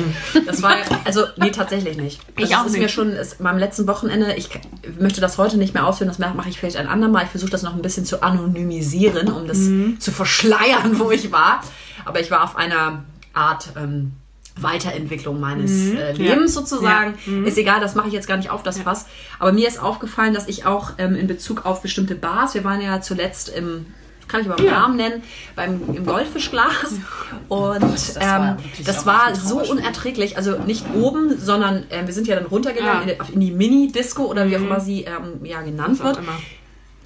Das 0.48 0.64
war, 0.64 0.76
also 1.06 1.26
nee, 1.38 1.52
tatsächlich 1.52 1.98
nicht. 1.98 2.22
Ich 2.38 2.46
Also, 2.46 2.56
auch 2.56 2.60
es 2.62 2.66
ist 2.68 2.72
nicht. 2.74 2.82
mir 2.82 2.90
schon 2.90 3.12
ist, 3.12 3.42
beim 3.44 3.60
letzten 3.60 3.88
Wochenende, 3.88 4.34
ich 4.34 4.50
möchte 5.00 5.22
das 5.22 5.38
heute 5.38 5.58
nicht 5.58 5.76
mehr 5.76 5.86
ausführen, 5.86 6.08
das 6.08 6.18
mache 6.18 6.50
ich 6.50 6.60
vielleicht 6.60 6.78
ein 6.78 6.88
andermal. 6.88 7.26
Ich 7.26 7.30
versuche 7.30 7.52
das 7.52 7.62
noch 7.62 7.76
ein 7.76 7.82
bisschen 7.84 8.06
zu 8.06 8.24
anonymisieren, 8.24 9.32
um 9.32 9.48
das 9.48 9.58
Mhm. 9.60 10.00
zu 10.00 10.12
verschleiern, 10.12 10.98
wo 11.00 11.12
ich 11.12 11.32
war. 11.32 11.62
Aber 12.08 12.20
ich 12.20 12.32
war 12.32 12.44
auf 12.44 12.56
einer 12.56 13.04
Art 13.34 13.70
ähm, 13.78 14.14
Weiterentwicklung 14.60 15.40
meines 15.40 15.90
äh, 15.94 16.14
Lebens 16.14 16.54
sozusagen. 16.56 17.14
Ist 17.46 17.58
egal, 17.58 17.80
das 17.80 17.94
mache 17.96 18.08
ich 18.08 18.14
jetzt 18.14 18.28
gar 18.28 18.38
nicht 18.38 18.50
auf, 18.50 18.64
das 18.64 18.80
Fass. 18.80 19.06
Aber 19.40 19.52
mir 19.52 19.68
ist 19.68 19.80
aufgefallen, 19.82 20.34
dass 20.34 20.48
ich 20.48 20.66
auch 20.66 20.94
ähm, 20.98 21.16
in 21.16 21.28
Bezug 21.28 21.66
auf 21.66 21.82
bestimmte 21.84 22.16
Bars, 22.16 22.56
wir 22.56 22.64
waren 22.64 22.82
ja 22.82 23.00
zuletzt 23.02 23.50
im, 23.50 23.86
kann 24.28 24.42
ich 24.42 24.50
aber 24.50 24.62
Ja. 24.64 24.72
Namen 24.72 24.98
nennen, 24.98 25.22
beim, 25.56 25.80
im 25.94 26.06
Goldfischglas. 26.06 26.96
Und 27.50 27.84
das 27.84 28.16
war 28.20 28.58
wirklich 28.58 28.86
das 28.86 29.06
war 29.06 29.36
so 29.36 29.62
unerträglich. 29.62 30.38
Also 30.38 30.58
nicht 30.66 30.86
oben, 30.96 31.38
sondern 31.40 31.84
äh, 31.92 32.06
wir 32.08 32.14
sind 32.14 32.28
ja 32.28 32.36
dann 32.36 32.46
runtergegangen 32.48 33.08
Ja. 33.08 33.14
in, 33.14 33.26
die- 33.28 33.34
in 33.34 33.40
die 33.40 33.52
Mini-Disco 33.52 34.24
oder 34.26 34.50
wie 34.50 34.58
auch 34.58 34.62
immer 34.62 34.80
sie 34.80 35.04
ähm, 35.04 35.46
ja, 35.46 35.62
genannt 35.62 36.04
wird. 36.04 36.20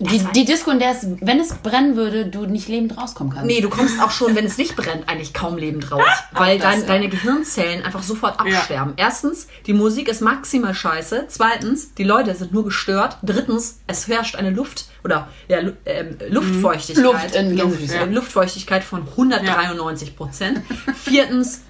Die, 0.01 0.19
die 0.35 0.45
Disco, 0.45 0.71
in 0.71 0.79
der 0.79 0.91
es, 0.91 1.05
wenn 1.21 1.39
es 1.39 1.53
brennen 1.53 1.95
würde, 1.95 2.25
du 2.25 2.45
nicht 2.45 2.67
lebend 2.67 2.97
rauskommen 2.97 3.33
kannst. 3.33 3.47
Nee, 3.47 3.61
du 3.61 3.69
kommst 3.69 4.01
auch 4.01 4.09
schon, 4.09 4.35
wenn 4.35 4.45
es 4.45 4.57
nicht 4.57 4.75
brennt, 4.75 5.07
eigentlich 5.07 5.33
kaum 5.33 5.57
lebend 5.57 5.91
raus. 5.91 6.01
Weil 6.31 6.57
das, 6.57 6.71
dein, 6.71 6.81
ja. 6.81 6.87
deine 6.87 7.09
Gehirnzellen 7.09 7.83
einfach 7.83 8.01
sofort 8.01 8.39
absterben. 8.39 8.93
Erstens, 8.97 9.47
die 9.67 9.73
Musik 9.73 10.07
ist 10.07 10.21
maximal 10.21 10.73
scheiße. 10.73 11.25
Zweitens, 11.27 11.93
die 11.93 12.03
Leute 12.03 12.33
sind 12.33 12.51
nur 12.51 12.63
gestört. 12.63 13.17
Drittens, 13.21 13.79
es 13.85 14.07
herrscht 14.07 14.35
eine 14.35 14.49
Luft 14.49 14.85
oder 15.03 15.27
ja, 15.47 15.59
ähm, 15.85 16.17
Luftfeuchtigkeit. 16.29 17.03
Luft 17.03 17.35
in 17.35 17.57
Luft, 17.57 17.91
äh, 17.91 18.05
Luftfeuchtigkeit 18.05 18.83
von 18.83 19.07
193 19.07 20.15
Prozent. 20.15 20.61
Viertens, 20.95 21.61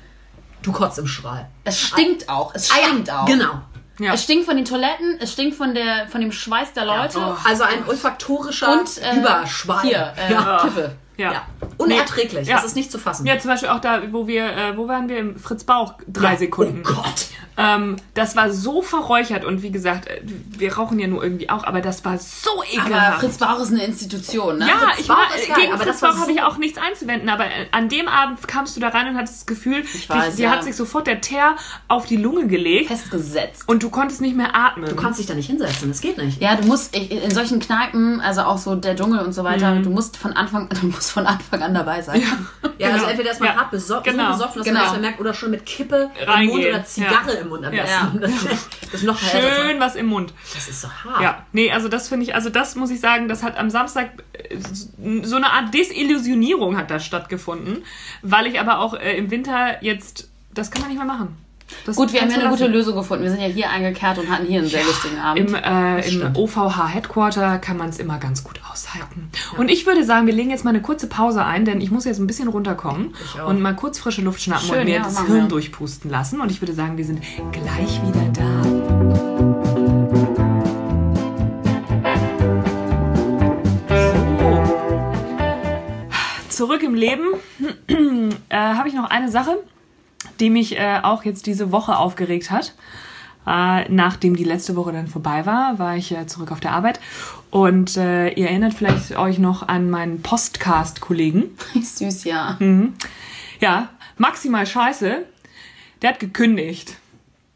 du 0.62 0.72
kotzt 0.72 1.00
im 1.00 1.08
Strahl. 1.08 1.50
Es 1.63 1.80
stinkt 1.80 2.30
auch. 2.30 2.56
Es 2.56 2.72
Ah 2.72 2.76
ja, 2.82 2.88
stinkt 2.88 3.12
auch. 3.12 3.26
Genau. 3.26 3.62
Ja. 3.99 4.13
Es 4.13 4.23
stinkt 4.23 4.45
von 4.45 4.56
den 4.56 4.65
Toiletten, 4.65 5.17
es 5.19 5.34
stinkt 5.34 5.56
von, 5.56 5.75
der, 5.75 6.08
von 6.08 6.21
dem 6.21 6.32
Schweiß 6.32 6.73
der 6.73 6.86
Leute. 6.86 7.19
Also 7.43 7.63
ein 7.63 7.86
olfaktorischer 7.88 8.71
Und 8.71 8.97
äh, 8.97 9.17
Überschwall. 9.17 9.82
Hier, 9.84 10.13
äh, 10.17 10.32
ja. 10.34 10.60
Kippe. 10.63 10.95
Ja. 11.17 11.34
ja. 11.34 11.41
Unerträglich. 11.78 12.47
Ja. 12.47 12.56
Das 12.58 12.65
ist 12.65 12.76
nicht 12.76 12.91
zu 12.91 12.97
fassen. 12.97 13.26
Ja, 13.26 13.38
zum 13.39 13.50
Beispiel 13.52 13.69
auch 13.69 13.80
da, 13.80 14.02
wo 14.12 14.28
wir, 14.28 14.45
äh, 14.45 14.78
wo 14.78 14.88
waren 14.88 15.08
wir 15.10 15.17
im 15.17 15.38
Fritz 15.38 15.63
Bauch? 15.63 15.93
Drei 16.08 16.34
Ja. 16.34 16.38
Sekunden. 16.38 16.84
Oh 16.86 16.93
Gott. 16.93 17.28
Ähm, 17.58 17.97
das 18.13 18.36
war 18.36 18.50
so 18.52 18.82
verräuchert 18.82 19.43
und 19.45 19.62
wie 19.62 19.71
gesagt, 19.71 20.08
äh, 20.08 20.21
wir 20.24 20.74
rauchen 20.78 20.97
ja 21.00 21.08
nur 21.08 21.21
irgendwie 21.21 21.50
auch, 21.50 21.63
aber 21.65 21.82
das 21.82 22.04
war 22.06 22.17
so 22.17 22.50
Aber 22.54 22.63
ekelhaft. 22.88 23.19
Fritz 23.19 23.38
Bauch 23.38 23.60
ist 23.60 23.71
eine 23.71 23.84
Institution, 23.86 24.58
ne? 24.58 24.67
ja, 24.67 24.74
Fritz 24.78 25.00
ich 25.02 25.10
war, 25.10 25.17
ist 25.36 25.47
geil, 25.50 25.58
gegen 25.60 25.74
aber 25.74 25.84
Fritz 25.84 25.93
das 25.93 26.02
war 26.02 26.12
Bauch 26.12 26.21
habe 26.21 26.32
so- 26.32 26.38
ich 26.38 26.43
auch 26.43 26.58
nichts 26.58 26.80
einzuwenden, 26.80 27.30
aber 27.30 27.45
äh, 27.45 27.67
an 27.71 27.89
dem 27.89 28.08
Abend 28.08 28.47
kamst 28.47 28.76
du 28.78 28.80
da 28.80 28.88
rein 28.88 29.10
und 29.10 29.17
hattest 29.17 29.39
das 29.41 29.45
Gefühl, 29.45 29.84
weiß, 30.08 30.38
dir 30.38 30.43
ja. 30.45 30.52
hat 30.52 30.63
sich 30.63 30.76
sofort 30.76 31.08
der 31.08 31.19
Teer 31.21 31.56
auf 31.89 32.06
die 32.06 32.17
Lunge 32.17 32.47
gelegt 32.47 32.88
festgesetzt. 32.88 33.63
und 33.67 33.84
du 33.84 33.89
konntest 33.89 34.21
nicht 34.21 34.36
mehr 34.36 34.56
atmen. 34.56 34.89
Du 34.89 34.95
kannst 34.95 35.19
dich 35.19 35.28
da 35.28 35.34
nicht 35.34 35.47
hinsetzen. 35.47 35.89
Das 35.89 36.00
geht 36.02 36.17
nicht. 36.17 36.41
Ja, 36.41 36.56
du 36.56 36.65
musst 36.67 36.95
in 36.95 37.32
solchen 37.32 37.60
Kneipen, 37.60 38.21
also 38.21 38.41
auch 38.43 38.58
so 38.58 38.76
der 38.76 38.95
Dschungel 38.95 39.19
und 39.19 39.34
so 39.34 39.43
weiter, 39.43 39.76
Mhm. 39.76 39.84
du 39.84 39.89
musst 39.89 40.15
von 40.17 40.34
Anfang, 40.34 40.69
du 40.82 40.88
musst 41.01 41.11
von 41.13 41.25
Anfang 41.25 41.61
an 41.63 41.73
dabei 41.73 42.01
sein. 42.01 42.21
Ja, 42.77 42.87
also 42.89 42.99
Genau. 43.01 43.09
entweder 43.11 43.31
ist 43.31 43.39
man 43.39 43.49
Ja. 43.49 43.55
hart 43.57 43.69
beso 43.71 44.01
Genau. 44.01 44.31
so 44.31 44.37
besoffen, 44.39 44.57
dass 44.59 44.65
Genau. 44.67 44.79
man 44.85 44.91
das 44.93 45.01
merkt, 45.01 45.19
oder 45.19 45.33
schon 45.35 45.51
mit 45.51 45.65
Kippe 45.67 46.09
im 46.19 46.27
Reingehen. 46.29 46.49
Mund 46.61 46.65
oder 46.67 46.83
Zigarre 46.85 47.33
Ja. 47.35 47.39
im 47.41 47.49
Mund 47.49 47.63
am 47.65 47.73
Ja. 47.73 47.83
besten. 47.83 48.21
Das, 48.21 48.31
das 48.85 48.93
ist 48.95 49.03
noch 49.03 49.21
härter. 49.21 49.55
Schön 49.61 49.79
was 49.79 49.95
im 49.95 50.07
Mund. 50.07 50.33
Das 50.55 50.67
ist 50.67 50.81
so 50.81 50.89
hart. 50.89 51.21
Ja, 51.21 51.45
nee, 51.51 51.71
also 51.71 51.89
das 51.89 52.09
finde 52.09 52.25
ich, 52.25 52.33
also 52.33 52.49
das 52.49 52.75
muss 52.75 52.89
ich 52.89 52.99
sagen, 52.99 53.27
das 53.27 53.43
hat 53.43 53.55
am 53.57 53.69
Samstag 53.69 54.09
äh, 54.33 54.57
so 55.23 55.35
eine 55.35 55.51
Art 55.51 55.71
Desillusionierung 55.73 56.75
hat 56.75 56.89
da 56.89 56.99
stattgefunden, 56.99 57.83
weil 58.23 58.47
ich 58.47 58.59
aber 58.59 58.79
auch 58.79 58.95
äh, 58.95 59.15
im 59.15 59.29
Winter 59.29 59.83
jetzt, 59.83 60.29
das 60.53 60.71
kann 60.71 60.81
man 60.81 60.89
nicht 60.89 60.97
mehr 60.97 61.07
machen. 61.07 61.37
Das 61.86 61.95
Gut, 61.95 62.13
wir 62.13 62.21
haben 62.21 62.29
ja 62.29 62.38
eine 62.38 62.49
gute. 62.49 62.67
Lösung 62.67 62.95
gefunden. 62.95 63.23
Wir 63.23 63.31
sind 63.31 63.41
ja 63.41 63.47
hier 63.47 63.69
eingekehrt 63.69 64.17
und 64.17 64.29
hatten 64.29 64.45
hier 64.45 64.60
einen 64.60 64.69
sehr 64.69 64.84
lustigen 64.84 65.19
Abend. 65.19 65.49
Im, 65.49 65.55
äh, 65.55 65.97
im 65.97 66.03
stimmt. 66.03 66.38
OVH 66.38 66.88
Headquarter 66.88 67.60
kann 67.60 67.77
man 67.77 67.89
es 67.89 67.99
immer 67.99 68.17
ganz 68.17 68.43
gut 68.43 68.62
aushalten. 68.71 69.29
Und 69.57 69.69
ich 69.69 69.86
würde 69.86 70.03
sagen, 70.03 70.27
wir 70.27 70.34
legen 70.34 70.49
jetzt 70.51 70.63
mal 70.63 70.71
eine 70.71 70.81
kurze 70.81 71.07
Pause 71.07 71.43
ein, 71.43 71.65
denn 71.65 71.81
ich 71.81 71.91
muss 71.91 72.05
jetzt 72.05 72.19
ein 72.19 72.27
bisschen 72.27 72.47
runterkommen 72.47 73.15
und 73.45 73.62
mal 73.62 73.75
kurz 73.75 73.99
frische 73.99 74.21
Luft 74.21 74.41
schnappen 74.41 74.67
Schön, 74.67 74.79
und 74.79 74.86
mir 74.86 74.95
ja, 74.95 75.03
das 75.03 75.25
Hirn 75.25 75.49
durchpusten 75.49 76.10
lassen. 76.10 76.41
Und 76.41 76.51
ich 76.51 76.62
würde 76.62 76.73
sagen, 76.73 76.97
wir 76.97 77.05
sind 77.05 77.21
gleich 77.51 78.01
wieder 78.03 78.25
da. 78.34 79.21
Zurück 86.49 86.84
im 86.84 86.93
Leben 86.93 87.23
äh, 88.49 88.55
habe 88.55 88.88
ich 88.88 88.93
noch 88.93 89.10
eine 89.10 89.31
Sache, 89.31 89.57
die 90.39 90.49
mich 90.49 90.77
äh, 90.77 90.99
auch 91.03 91.23
jetzt 91.23 91.45
diese 91.45 91.71
Woche 91.71 91.97
aufgeregt 91.97 92.51
hat. 92.51 92.73
Äh, 93.47 93.89
nachdem 93.89 94.36
die 94.36 94.43
letzte 94.43 94.75
Woche 94.75 94.91
dann 94.91 95.07
vorbei 95.07 95.45
war, 95.45 95.79
war 95.79 95.95
ich 95.97 96.12
äh, 96.12 96.27
zurück 96.27 96.51
auf 96.51 96.60
der 96.60 96.71
Arbeit. 96.73 96.99
Und 97.49 97.97
äh, 97.97 98.29
ihr 98.29 98.47
erinnert 98.47 98.73
vielleicht 98.73 99.17
euch 99.17 99.39
noch 99.39 99.67
an 99.67 99.89
meinen 99.89 100.21
Postcast-Kollegen. 100.21 101.57
Süß, 101.81 102.23
ja. 102.25 102.57
Ja, 103.60 103.89
maximal 104.17 104.65
scheiße. 104.65 105.25
Der 106.01 106.10
hat 106.12 106.19
gekündigt. 106.19 106.95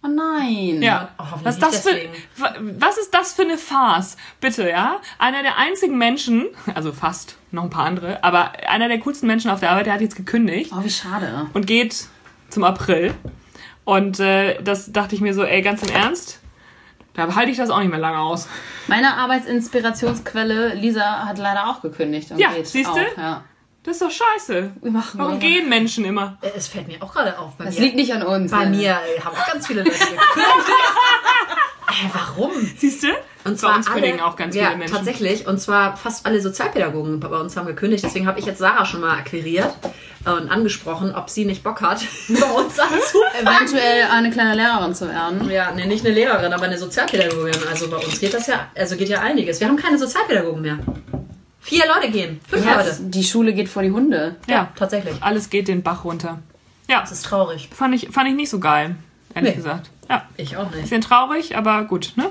Oh 0.04 0.08
nein. 0.08 0.82
Ja. 0.84 1.10
Oh, 1.18 1.24
was, 1.44 1.58
das 1.58 1.80
für, 1.82 1.96
was 2.36 2.98
ist 2.98 3.12
das 3.14 3.34
für 3.34 3.42
eine 3.42 3.58
Farce? 3.58 4.18
Bitte, 4.40 4.70
ja? 4.70 5.00
Einer 5.18 5.42
der 5.42 5.58
einzigen 5.58 5.98
Menschen, 5.98 6.46
also 6.76 6.92
fast 6.92 7.38
noch 7.52 7.64
ein 7.64 7.70
paar 7.72 7.86
andere, 7.86 8.24
aber 8.24 8.52
einer 8.70 8.88
der 8.88 9.00
coolsten 9.00 9.26
Menschen 9.26 9.50
auf 9.50 9.62
der 9.62 9.72
Arbeit, 9.72 9.88
der 9.88 9.94
hat 9.94 10.02
jetzt 10.02 10.16
gekündigt 10.16 10.72
Oh, 10.78 10.84
wie 10.84 10.90
schade. 10.92 11.48
und 11.54 11.66
geht 11.66 12.08
zum 12.50 12.64
April. 12.64 13.14
Und 13.84 14.20
äh, 14.20 14.62
das 14.64 14.92
dachte 14.92 15.16
ich 15.16 15.22
mir 15.22 15.34
so, 15.34 15.44
ey, 15.44 15.62
ganz 15.62 15.84
im 15.84 15.90
Ernst, 15.90 16.40
da 17.14 17.34
halte 17.36 17.52
ich 17.52 17.58
das 17.58 17.70
auch 17.70 17.80
nicht 17.80 17.90
mehr 17.92 18.00
lange 18.00 18.20
aus. 18.20 18.48
Meine 18.88 19.16
Arbeitsinspirationsquelle 19.16 20.74
Lisa 20.74 21.26
hat 21.26 21.38
leider 21.38 21.70
auch 21.70 21.82
gekündigt. 21.82 22.32
Und 22.32 22.40
Ja, 22.40 22.52
geht 22.54 22.68
siehste? 22.68 22.92
auch, 22.92 23.18
Ja. 23.18 23.44
Das 23.86 23.98
ist 23.98 24.02
doch 24.02 24.10
scheiße. 24.10 24.72
Wir 24.82 24.92
machen 24.92 25.20
Warum 25.20 25.40
gehen 25.40 25.70
Menschen 25.70 26.06
immer? 26.06 26.40
Es 26.56 26.68
fällt 26.68 26.88
mir 26.88 27.04
auch 27.04 27.14
gerade 27.14 27.38
auf. 27.38 27.54
Bei 27.56 27.66
Das 27.66 27.76
mir, 27.76 27.82
liegt 27.82 27.96
nicht 27.96 28.12
an 28.12 28.24
uns. 28.24 28.50
bei 28.50 28.66
ne? 28.66 28.78
mir 28.78 28.90
äh, 28.90 29.22
haben 29.22 29.36
auch 29.38 29.54
ganz 29.54 29.68
viele 29.68 29.84
Leute 29.84 29.92
gekündigt. 29.92 30.26
äh, 31.88 32.10
warum? 32.12 32.52
Siehst 32.78 33.04
du? 33.04 33.10
Und 33.44 33.62
Bei 33.62 33.76
uns 33.76 33.86
kündigen 33.86 34.22
auch 34.22 34.36
ganz 34.36 34.56
ja, 34.56 34.66
viele 34.66 34.78
Menschen. 34.78 34.96
Tatsächlich. 34.96 35.46
Und 35.46 35.60
zwar 35.60 35.96
fast 35.98 36.26
alle 36.26 36.42
Sozialpädagogen 36.42 37.20
bei 37.20 37.28
uns 37.28 37.56
haben 37.56 37.68
gekündigt. 37.68 38.04
Deswegen 38.04 38.26
habe 38.26 38.40
ich 38.40 38.48
jetzt 38.48 38.58
Sarah 38.58 38.88
schon 38.88 39.02
mal 39.02 39.20
akquiriert 39.20 39.72
und 40.26 40.50
angesprochen, 40.50 41.14
ob 41.14 41.30
sie 41.30 41.46
nicht 41.46 41.64
Bock 41.64 41.82
hat, 41.82 42.00
bei 42.28 42.42
uns 42.42 42.80
anzufangen. 42.80 43.40
Eventuell 43.40 44.08
eine 44.12 44.32
kleine 44.32 44.56
Lehrerin 44.56 44.96
zu 44.96 45.08
werden. 45.08 45.48
Ja, 45.52 45.72
nee, 45.76 45.86
nicht 45.86 46.04
eine 46.04 46.16
Lehrerin, 46.16 46.52
aber 46.54 46.64
eine 46.64 46.80
Sozialpädagogin. 46.80 47.68
Also 47.70 47.88
bei 47.88 47.98
uns 47.98 48.20
geht 48.20 48.34
das 48.34 48.48
ja, 48.48 48.68
also 48.74 48.96
geht 48.96 49.10
ja 49.10 49.22
einiges. 49.22 49.60
Wir 49.60 49.68
haben 49.68 49.78
keine 49.78 50.00
Sozialpädagogen 50.00 50.64
mehr. 50.64 50.80
Vier 51.66 51.84
Leute 51.88 52.12
gehen. 52.12 52.40
Fünf 52.48 52.64
Ja, 52.64 52.76
Leute. 52.78 52.96
die 53.02 53.24
Schule 53.24 53.52
geht 53.54 53.70
vor 53.70 53.82
die 53.82 53.90
Hunde. 53.92 54.36
Ja, 54.48 54.72
Tatsächlich. 54.76 55.16
alles 55.22 55.50
geht 55.50 55.68
den 55.68 55.82
Bach 55.82 56.04
runter. 56.06 56.40
Ja, 56.88 57.02
Das 57.02 57.12
ist 57.12 57.26
traurig. 57.26 57.70
fand 57.74 57.96
ich, 57.96 58.10
fand 58.12 58.30
ich 58.30 58.36
nicht 58.36 58.50
so 58.52 58.60
geil, 58.60 58.96
ehrlich 59.34 59.52
Nee. 59.52 59.56
gesagt. 59.58 59.90
Ja, 60.08 60.28
Ich 60.38 60.56
auch 60.58 60.70
nicht. 60.70 60.84
bisschen 60.84 61.02
traurig, 61.02 61.58
aber 61.58 61.84
gut, 61.86 62.14
ne? 62.18 62.30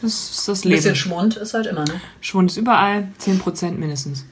Das 0.00 0.12
ist 0.30 0.48
das 0.48 0.64
Ein 0.64 0.70
bisschen 0.70 0.84
Leben. 0.92 0.96
Schmund 0.96 1.36
ist 1.36 1.52
halt 1.52 1.66
immer, 1.66 1.84
ne? 1.84 2.00
Schwund 2.22 2.50
ist 2.50 2.56
überall, 2.56 3.08
10% 3.18 3.78
mindestens. 3.78 4.24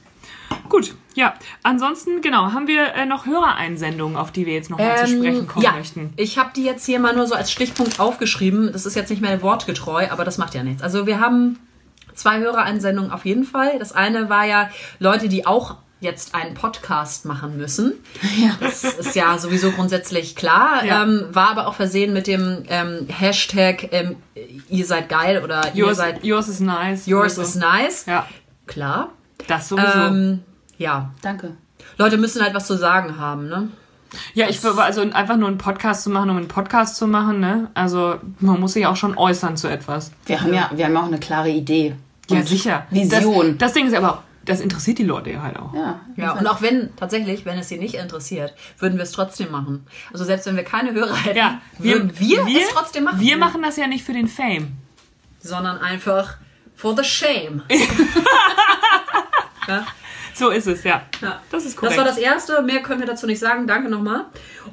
Gut, 0.69 0.95
ja. 1.13 1.35
Ansonsten, 1.61 2.21
genau, 2.21 2.51
haben 2.53 2.67
wir 2.67 2.93
äh, 2.95 3.05
noch 3.05 3.25
Hörereinsendungen, 3.27 4.17
auf 4.17 4.31
die 4.31 4.45
wir 4.47 4.53
jetzt 4.53 4.69
nochmal 4.71 4.97
zu 5.05 5.07
sprechen 5.15 5.47
kommen 5.47 5.65
Ähm, 5.65 5.71
ja, 5.71 5.77
möchten. 5.77 6.13
ich 6.15 6.39
habe 6.39 6.49
die 6.55 6.63
jetzt 6.63 6.85
hier 6.85 6.99
mal 6.99 7.15
nur 7.15 7.27
so 7.27 7.35
als 7.35 7.51
Stichpunkt 7.51 7.99
aufgeschrieben. 7.99 8.71
Das 8.73 8.85
ist 8.87 8.95
jetzt 8.95 9.09
nicht 9.11 9.21
mehr 9.21 9.39
wortgetreu, 9.43 10.07
aber 10.09 10.25
das 10.25 10.37
macht 10.39 10.55
ja 10.55 10.63
nichts. 10.63 10.81
Also 10.81 11.05
wir 11.05 11.19
haben 11.19 11.59
zwei 12.15 12.39
Hörereinsendungen 12.39 13.11
auf 13.11 13.25
jeden 13.25 13.43
Fall. 13.43 13.79
Das 13.79 13.91
eine 13.91 14.29
war 14.29 14.45
ja 14.45 14.69
Leute, 14.99 15.29
die 15.29 15.45
auch 15.45 15.77
jetzt 15.99 16.35
einen 16.35 16.53
Podcast 16.53 17.25
machen 17.25 17.57
müssen. 17.57 17.93
Ja. 18.37 18.51
Das 18.59 18.83
ist 18.83 19.15
ja 19.15 19.37
sowieso 19.37 19.71
grundsätzlich 19.71 20.35
klar. 20.35 20.83
Ja. 20.83 21.03
Ähm, 21.03 21.27
war 21.31 21.49
aber 21.49 21.67
auch 21.67 21.75
versehen 21.75 22.13
mit 22.13 22.27
dem 22.27 22.63
ähm, 22.67 23.07
Hashtag 23.07 23.87
ähm, 23.91 24.17
ihr 24.69 24.85
seid 24.85 25.07
geil 25.09 25.41
oder 25.43 25.67
ihr 25.73 25.85
Yours, 25.85 25.97
seid 25.97 26.23
yours 26.23 26.49
is 26.49 26.59
nice. 26.59 27.05
yours 27.05 27.37
oder 27.37 27.47
is 27.47 27.53
so. 27.53 27.59
nice. 27.59 28.05
Ja, 28.05 28.27
Klar. 28.67 29.09
das 29.47 29.69
sowieso. 29.69 29.87
Ähm, 29.87 30.43
ja. 30.77 31.11
Danke. 31.21 31.55
Leute 31.97 32.17
müssen 32.17 32.41
halt 32.41 32.53
was 32.53 32.67
zu 32.67 32.77
sagen 32.77 33.17
haben, 33.17 33.47
ne? 33.47 33.69
Ja, 34.33 34.47
ich 34.49 34.61
würde 34.63 34.81
also 34.81 35.01
einfach 35.01 35.37
nur 35.37 35.47
einen 35.47 35.57
Podcast 35.57 36.03
zu 36.03 36.09
machen, 36.09 36.29
um 36.29 36.37
einen 36.37 36.47
Podcast 36.47 36.97
zu 36.97 37.07
machen, 37.07 37.39
ne? 37.39 37.69
Also 37.73 38.15
man 38.39 38.59
muss 38.59 38.73
sich 38.73 38.85
auch 38.85 38.95
schon 38.95 39.17
äußern 39.17 39.57
zu 39.57 39.67
etwas. 39.67 40.11
Wir 40.25 40.41
haben 40.41 40.53
ja, 40.53 40.69
wir 40.73 40.85
haben 40.85 40.97
auch 40.97 41.07
eine 41.07 41.19
klare 41.19 41.49
Idee. 41.49 41.95
Ja, 42.29 42.37
Und 42.37 42.47
sicher. 42.47 42.85
Vision. 42.89 43.57
Das, 43.57 43.69
das 43.69 43.73
Ding 43.73 43.87
ist 43.87 43.95
aber, 43.95 44.23
das 44.45 44.59
interessiert 44.59 44.97
die 44.97 45.03
Leute 45.03 45.31
ja 45.31 45.41
halt 45.41 45.57
auch. 45.57 45.73
ja. 45.73 45.99
Ja, 46.15 46.31
und 46.33 46.45
auch 46.47 46.61
wenn, 46.61 46.95
tatsächlich, 46.95 47.45
wenn 47.45 47.57
es 47.57 47.69
sie 47.69 47.77
nicht 47.77 47.95
interessiert, 47.95 48.53
würden 48.79 48.95
wir 48.97 49.03
es 49.03 49.11
trotzdem 49.11 49.51
machen. 49.51 49.85
Also 50.11 50.25
selbst 50.25 50.45
wenn 50.45 50.55
wir 50.55 50.63
keine 50.63 50.93
Hörer 50.93 51.15
hätten, 51.15 51.37
Ja, 51.37 51.61
würden 51.79 52.11
wir, 52.19 52.45
es 52.45 52.69
trotzdem 52.73 53.05
machen. 53.05 53.19
Wir 53.19 53.37
machen 53.37 53.61
das 53.61 53.77
ja 53.77 53.87
nicht 53.87 54.05
für 54.05 54.13
den 54.13 54.27
Fame. 54.27 54.73
Sondern 55.39 55.79
einfach 55.79 56.37
for 56.75 56.95
the 56.95 57.03
shame. 57.03 57.63
ja, 59.67 59.85
So 60.33 60.49
ist 60.49 60.67
es, 60.67 60.83
ja. 60.83 61.03
ja. 61.21 61.41
Das 61.51 61.65
ist 61.65 61.77
korrekt. 61.77 61.97
Das 61.97 62.05
war 62.05 62.09
das 62.09 62.17
erste, 62.17 62.61
mehr 62.61 62.81
können 62.81 62.99
wir 62.99 63.07
dazu 63.07 63.27
nicht 63.27 63.39
sagen. 63.39 63.67
Danke 63.67 63.89
nochmal. 63.89 64.25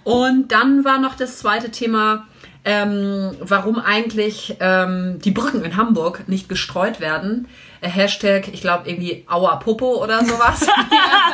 Und 0.04 0.52
dann 0.52 0.84
war 0.84 0.98
noch 0.98 1.14
das 1.14 1.38
zweite 1.38 1.70
Thema, 1.70 2.26
ähm, 2.64 3.36
warum 3.40 3.78
eigentlich 3.78 4.56
ähm, 4.60 5.18
die 5.20 5.30
Brücken 5.30 5.64
in 5.64 5.76
Hamburg 5.76 6.28
nicht 6.28 6.48
gestreut 6.48 7.00
werden. 7.00 7.48
Hashtag, 7.80 8.48
ich 8.52 8.60
glaube 8.60 8.88
irgendwie 8.88 9.24
Aua 9.28 9.56
Popo 9.56 10.02
oder 10.02 10.24
sowas. 10.24 10.66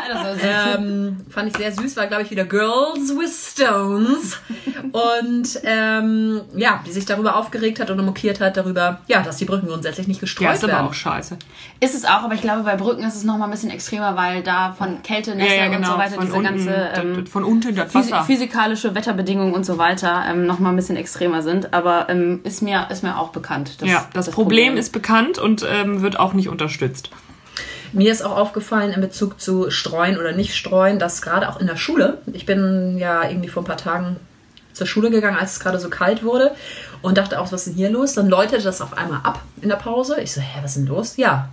das 0.08 0.38
ähm, 0.76 1.18
fand 1.28 1.48
ich 1.48 1.56
sehr 1.56 1.72
süß, 1.72 1.96
war 1.96 2.06
glaube 2.06 2.22
ich 2.22 2.30
wieder 2.30 2.44
Girls 2.44 3.16
with 3.16 3.52
Stones. 3.52 4.38
Und 4.92 5.60
ähm, 5.64 6.40
ja, 6.54 6.82
die 6.86 6.92
sich 6.92 7.04
darüber 7.04 7.36
aufgeregt 7.36 7.80
hat 7.80 7.90
und 7.90 8.04
mokiert 8.04 8.40
hat 8.40 8.56
darüber, 8.56 9.00
ja, 9.08 9.22
dass 9.22 9.36
die 9.36 9.44
Brücken 9.44 9.66
grundsätzlich 9.66 10.06
nicht 10.08 10.20
gestreut 10.20 10.44
ja, 10.44 10.52
ist 10.52 10.64
aber 10.64 10.74
werden. 10.74 10.86
auch 10.86 10.94
scheiße. 10.94 11.38
Ist 11.80 11.94
es 11.94 12.04
auch, 12.04 12.22
aber 12.22 12.34
ich 12.34 12.40
glaube, 12.40 12.62
bei 12.62 12.76
Brücken 12.76 13.02
ist 13.04 13.16
es 13.16 13.24
noch 13.24 13.36
mal 13.36 13.46
ein 13.46 13.50
bisschen 13.50 13.70
extremer, 13.70 14.16
weil 14.16 14.42
da 14.42 14.72
von 14.72 15.02
Kälte, 15.02 15.32
Ja, 15.32 15.36
Nässe 15.36 15.56
ja, 15.56 15.66
und 15.66 15.72
genau. 15.72 15.92
so 15.92 15.98
weiter 15.98 16.14
von, 16.14 16.24
diese 16.26 16.36
unten, 16.36 16.48
ganze 16.48 16.90
ähm, 16.94 17.20
das, 17.24 17.30
von 17.30 17.44
unten 17.44 17.74
das 17.74 17.94
Wasser. 17.94 18.24
physikalische 18.24 18.94
Wetterbedingungen 18.94 19.54
und 19.54 19.66
so 19.66 19.78
weiter 19.78 20.24
ähm, 20.28 20.46
noch 20.46 20.58
mal 20.58 20.70
ein 20.70 20.76
bisschen 20.76 20.96
extremer 20.96 21.42
sind. 21.42 21.74
Aber 21.74 22.08
ähm, 22.08 22.40
ist 22.44 22.62
mir 22.62 22.86
ist 22.90 23.02
mir 23.02 23.18
auch 23.18 23.30
bekannt. 23.30 23.82
dass 23.82 23.88
ja, 23.88 24.08
das, 24.12 24.30
Problem, 24.30 24.76
ist 24.76 24.92
bekannt 24.92 25.38
und 25.38 25.66
ähm, 25.68 26.02
wird 26.02 26.18
auch 26.18 26.32
nicht 26.36 26.48
unterstützt. 26.48 27.10
Mir 27.92 28.12
ist 28.12 28.22
auch 28.22 28.36
aufgefallen 28.36 28.92
in 28.92 29.00
Bezug 29.00 29.40
zu 29.40 29.70
streuen 29.70 30.18
oder 30.18 30.32
nicht 30.32 30.54
streuen, 30.54 30.98
dass 30.98 31.22
gerade 31.22 31.48
auch 31.48 31.60
in 31.60 31.66
der 31.66 31.76
Schule, 31.76 32.18
ich 32.32 32.46
bin 32.46 32.98
ja 32.98 33.28
irgendwie 33.28 33.48
vor 33.48 33.62
ein 33.62 33.66
paar 33.66 33.76
Tagen 33.76 34.16
zur 34.72 34.86
Schule 34.86 35.10
gegangen, 35.10 35.38
als 35.38 35.52
es 35.52 35.60
gerade 35.60 35.78
so 35.78 35.88
kalt 35.88 36.22
wurde 36.22 36.54
und 37.00 37.16
dachte 37.16 37.40
auch, 37.40 37.50
was 37.52 37.66
ist 37.66 37.68
denn 37.68 37.74
hier 37.74 37.90
los? 37.90 38.12
Dann 38.12 38.28
läutete 38.28 38.62
das 38.62 38.82
auf 38.82 38.96
einmal 38.98 39.20
ab 39.22 39.40
in 39.62 39.70
der 39.70 39.76
Pause. 39.76 40.20
Ich 40.20 40.32
so, 40.32 40.40
hä, 40.40 40.58
was 40.62 40.76
ist 40.76 40.86
denn 40.86 40.86
los? 40.86 41.16
Ja, 41.16 41.48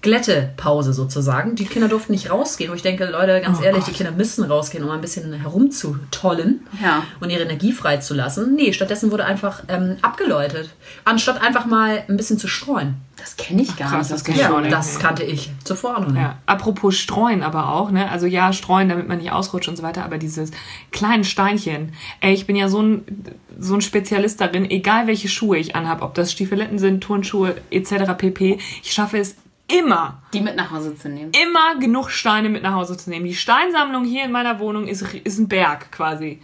Glättepause 0.00 0.92
sozusagen. 0.92 1.54
Die 1.56 1.64
Kinder 1.64 1.88
durften 1.88 2.12
nicht 2.12 2.30
rausgehen, 2.30 2.70
wo 2.70 2.74
ich 2.74 2.82
denke, 2.82 3.04
Leute, 3.06 3.40
ganz 3.40 3.58
Oh 3.60 3.62
ehrlich, 3.62 3.84
Gott. 3.84 3.90
die 3.92 3.96
Kinder 3.96 4.12
müssen 4.12 4.44
rausgehen, 4.44 4.84
um 4.84 4.90
ein 4.90 5.00
bisschen 5.00 5.32
herumzutollen 5.32 6.66
Ja. 6.82 7.02
und 7.20 7.30
ihre 7.30 7.42
Energie 7.42 7.72
freizulassen. 7.72 8.54
Nee, 8.54 8.72
stattdessen 8.72 9.10
wurde 9.10 9.24
einfach 9.24 9.62
ähm, 9.68 9.96
abgeläutet, 10.02 10.70
anstatt 11.04 11.40
einfach 11.42 11.66
mal 11.66 12.04
ein 12.08 12.16
bisschen 12.16 12.38
zu 12.38 12.48
streuen. 12.48 12.96
Das 13.16 13.36
kenne 13.36 13.62
ich 13.62 13.76
gar 13.76 13.90
krass, 13.90 14.10
nicht. 14.10 14.28
das 14.28 14.28
nicht. 14.62 14.72
Das 14.72 14.98
kannte 15.00 15.24
ich 15.24 15.50
zuvor 15.64 15.96
auch 15.96 16.00
noch 16.02 16.08
nicht. 16.12 16.22
Ja. 16.22 16.38
Apropos 16.46 16.94
streuen 16.96 17.42
aber 17.42 17.72
auch, 17.72 17.90
ne? 17.90 18.08
Also 18.10 18.26
ja, 18.26 18.52
streuen, 18.52 18.88
damit 18.88 19.08
man 19.08 19.18
nicht 19.18 19.32
ausrutscht 19.32 19.68
und 19.68 19.76
so 19.76 19.82
weiter, 19.82 20.04
aber 20.04 20.18
dieses 20.18 20.52
kleinen 20.92 21.24
Steinchen. 21.24 21.94
Ey, 22.20 22.32
ich 22.32 22.46
bin 22.46 22.54
ja 22.54 22.68
so 22.68 22.80
ein, 22.80 23.04
so 23.58 23.74
ein 23.74 23.80
Spezialist 23.80 24.40
darin, 24.40 24.70
egal 24.70 25.08
welche 25.08 25.28
Schuhe 25.28 25.58
ich 25.58 25.74
anhab, 25.74 26.02
ob 26.02 26.14
das 26.14 26.30
Stiefeletten 26.30 26.78
sind, 26.78 27.00
Turnschuhe 27.02 27.56
etc. 27.70 28.12
pp. 28.16 28.58
Ich 28.84 28.92
schaffe 28.92 29.18
es 29.18 29.34
immer, 29.70 30.22
Die 30.32 30.40
mit 30.40 30.56
nach 30.56 30.70
Hause 30.70 30.96
zu 30.96 31.08
nehmen. 31.08 31.30
immer 31.32 31.78
genug 31.78 32.10
Steine 32.10 32.48
mit 32.48 32.62
nach 32.62 32.72
Hause 32.74 32.96
zu 32.96 33.10
nehmen. 33.10 33.26
Die 33.26 33.34
Steinsammlung 33.34 34.04
hier 34.04 34.24
in 34.24 34.32
meiner 34.32 34.58
Wohnung 34.58 34.86
ist, 34.88 35.02
ist 35.02 35.38
ein 35.38 35.48
Berg 35.48 35.92
quasi. 35.92 36.40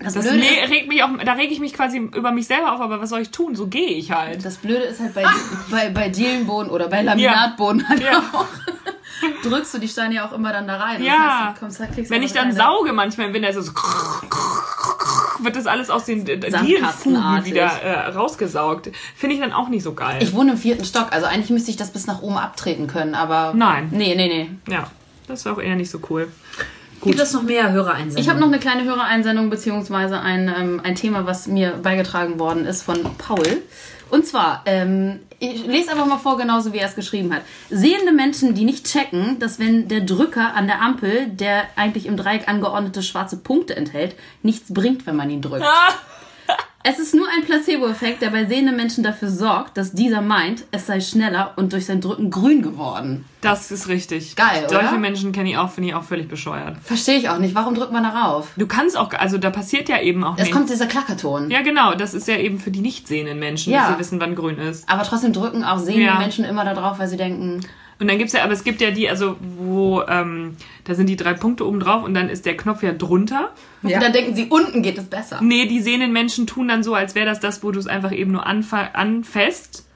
Das, 0.00 0.14
Das 0.14 0.26
Blöde 0.28 0.44
ist, 0.44 0.70
regt 0.70 0.88
mich 0.88 1.02
auch, 1.04 1.10
da 1.24 1.34
rege 1.34 1.52
ich 1.52 1.60
mich 1.60 1.72
quasi 1.72 1.98
über 1.98 2.32
mich 2.32 2.48
selber 2.48 2.72
auf, 2.72 2.80
aber 2.80 3.00
was 3.00 3.10
soll 3.10 3.20
ich 3.20 3.30
tun? 3.30 3.54
So 3.54 3.68
gehe 3.68 3.90
ich 3.90 4.10
halt. 4.10 4.44
das 4.44 4.56
Blöde 4.56 4.82
ist 4.82 4.98
halt 5.00 5.14
bei, 5.14 5.24
bei, 5.70 5.88
bei 5.90 6.08
Dielenboden 6.08 6.68
oder 6.70 6.88
bei 6.88 7.02
Laminatboden 7.02 7.88
halt 7.88 8.02
Ja. 8.02 8.18
auch. 8.32 8.46
Drückst 9.44 9.72
du 9.74 9.78
die 9.78 9.86
Steine 9.88 10.16
ja 10.16 10.26
auch 10.26 10.32
immer 10.32 10.52
dann 10.52 10.66
da 10.66 10.76
rein. 10.78 10.98
Das 10.98 11.06
Ja. 11.06 11.46
heißt, 11.46 11.56
du 11.56 11.60
kommst, 11.60 11.78
du 11.80 12.10
Wenn 12.10 12.22
ich 12.24 12.32
dann 12.32 12.46
eine- 12.46 12.54
sauge 12.54 12.92
manchmal 12.92 13.28
im 13.28 13.34
Winter, 13.34 13.50
ist 13.50 13.56
es 13.56 13.66
so 13.66 13.72
wird 15.42 15.56
das 15.56 15.66
alles 15.66 15.90
aus 15.90 16.04
den 16.04 16.24
Dielenfugen 16.24 17.44
wieder 17.44 17.82
äh, 17.82 18.08
rausgesaugt. 18.08 18.90
Finde 19.16 19.34
ich 19.34 19.40
dann 19.40 19.52
auch 19.52 19.68
nicht 19.68 19.82
so 19.82 19.94
geil. 19.94 20.18
Ich 20.20 20.34
wohne 20.34 20.52
im 20.52 20.58
vierten 20.58 20.84
Stock, 20.84 21.08
also 21.10 21.26
eigentlich 21.26 21.50
müsste 21.50 21.70
ich 21.70 21.76
das 21.76 21.90
bis 21.90 22.06
nach 22.06 22.22
oben 22.22 22.36
abtreten 22.36 22.86
können, 22.86 23.14
aber. 23.14 23.52
Nein. 23.54 23.88
Nee, 23.90 24.14
nee, 24.14 24.28
nee. 24.28 24.72
ja, 24.72 24.90
das 25.26 25.44
wäre 25.44 25.56
auch 25.56 25.60
eher 25.60 25.76
nicht 25.76 25.90
so 25.90 25.98
cool. 26.10 26.28
Gibt 27.02 27.20
es 27.20 27.32
noch 27.32 27.42
mehr 27.42 27.70
Hörereinsendungen? 27.70 28.18
Ich 28.18 28.28
habe 28.28 28.40
noch 28.40 28.46
eine 28.46 28.58
kleine 28.58 28.84
Hörereinsendung 28.84 29.50
beziehungsweise 29.50 30.20
ein, 30.20 30.48
ähm, 30.48 30.80
ein 30.82 30.94
Thema, 30.94 31.26
was 31.26 31.46
mir 31.46 31.72
beigetragen 31.82 32.38
worden 32.38 32.64
ist 32.64 32.82
von 32.82 32.98
Paul. 33.18 33.62
Und 34.14 34.24
zwar, 34.24 34.62
ähm, 34.66 35.18
ich 35.40 35.66
lese 35.66 35.90
einfach 35.90 36.06
mal 36.06 36.18
vor, 36.18 36.36
genauso 36.36 36.72
wie 36.72 36.78
er 36.78 36.86
es 36.86 36.94
geschrieben 36.94 37.34
hat. 37.34 37.42
Sehende 37.68 38.12
Menschen, 38.12 38.54
die 38.54 38.64
nicht 38.64 38.86
checken, 38.86 39.40
dass 39.40 39.58
wenn 39.58 39.88
der 39.88 40.02
Drücker 40.02 40.54
an 40.54 40.68
der 40.68 40.80
Ampel, 40.80 41.26
der 41.26 41.64
eigentlich 41.74 42.06
im 42.06 42.16
Dreieck 42.16 42.46
angeordnete 42.46 43.02
schwarze 43.02 43.38
Punkte 43.38 43.74
enthält, 43.74 44.14
nichts 44.44 44.72
bringt, 44.72 45.04
wenn 45.08 45.16
man 45.16 45.30
ihn 45.30 45.42
drückt. 45.42 45.66
Es 46.86 46.98
ist 46.98 47.14
nur 47.14 47.26
ein 47.34 47.42
Placebo-Effekt, 47.46 48.20
der 48.20 48.28
bei 48.28 48.44
sehenden 48.44 48.76
Menschen 48.76 49.02
dafür 49.02 49.30
sorgt, 49.30 49.78
dass 49.78 49.92
dieser 49.92 50.20
meint, 50.20 50.64
es 50.70 50.86
sei 50.86 51.00
schneller 51.00 51.54
und 51.56 51.72
durch 51.72 51.86
sein 51.86 52.02
Drücken 52.02 52.28
grün 52.28 52.60
geworden. 52.60 53.24
Das 53.40 53.70
ist 53.70 53.88
richtig. 53.88 54.36
Geil, 54.36 54.66
Solche 54.68 54.88
oder? 54.88 54.98
Menschen 54.98 55.32
kenne 55.32 55.48
ich 55.48 55.56
auch, 55.56 55.70
finde 55.70 55.88
ich 55.88 55.94
auch 55.94 56.02
völlig 56.02 56.28
bescheuert. 56.28 56.76
Verstehe 56.82 57.16
ich 57.16 57.30
auch 57.30 57.38
nicht. 57.38 57.54
Warum 57.54 57.74
drückt 57.74 57.90
man 57.92 58.02
darauf? 58.02 58.50
Du 58.58 58.66
kannst 58.66 58.98
auch, 58.98 59.10
also 59.14 59.38
da 59.38 59.48
passiert 59.48 59.88
ja 59.88 59.98
eben 60.02 60.22
auch 60.24 60.34
Es 60.34 60.40
nichts. 60.42 60.54
kommt 60.54 60.68
dieser 60.68 60.84
Klackerton. 60.86 61.50
ja, 61.50 61.62
genau, 61.62 61.94
das 61.94 62.12
ist 62.12 62.28
ja 62.28 62.36
eben 62.36 62.58
für 62.60 62.70
die 62.70 62.80
nicht 62.80 63.08
sehenden 63.08 63.38
Menschen, 63.38 63.72
Ja. 63.72 63.84
dass 63.86 63.92
sie 63.94 63.98
wissen, 64.00 64.20
wann 64.20 64.34
grün 64.34 64.58
ist. 64.58 64.86
Aber 64.86 65.04
trotzdem 65.04 65.32
drücken 65.32 65.64
auch 65.64 65.78
sehende 65.78 66.04
Ja. 66.04 66.18
Menschen 66.18 66.44
immer 66.44 66.66
da 66.66 66.74
drauf, 66.74 66.98
weil 66.98 67.08
sie 67.08 67.16
denken, 67.16 67.60
Und 68.04 68.08
dann 68.08 68.18
gibt's 68.18 68.34
ja, 68.34 68.44
aber 68.44 68.52
es 68.52 68.64
gibt 68.64 68.82
ja 68.82 68.90
die, 68.90 69.08
also 69.08 69.36
wo, 69.40 70.02
ähm, 70.02 70.58
da 70.84 70.94
sind 70.94 71.08
die 71.08 71.16
drei 71.16 71.32
Punkte 71.32 71.66
oben 71.66 71.80
drauf 71.80 72.04
und 72.04 72.12
dann 72.12 72.28
ist 72.28 72.44
der 72.44 72.54
Knopf 72.54 72.82
ja 72.82 72.92
drunter. 72.92 73.54
Ja. 73.82 73.96
und 73.96 74.02
dann 74.02 74.12
denken 74.12 74.36
sie, 74.36 74.44
unten 74.44 74.82
geht 74.82 74.98
es 74.98 75.06
besser. 75.06 75.38
Nee, 75.40 75.64
die 75.64 75.80
sehenden 75.80 76.12
Menschen 76.12 76.46
tun 76.46 76.68
dann 76.68 76.82
so, 76.82 76.94
als 76.94 77.14
wäre 77.14 77.24
das 77.24 77.40
das, 77.40 77.62
wo 77.62 77.70
du 77.70 77.78
es 77.78 77.86
einfach 77.86 78.12
eben 78.12 78.30
nur 78.32 78.46
anfasst. 78.46 79.88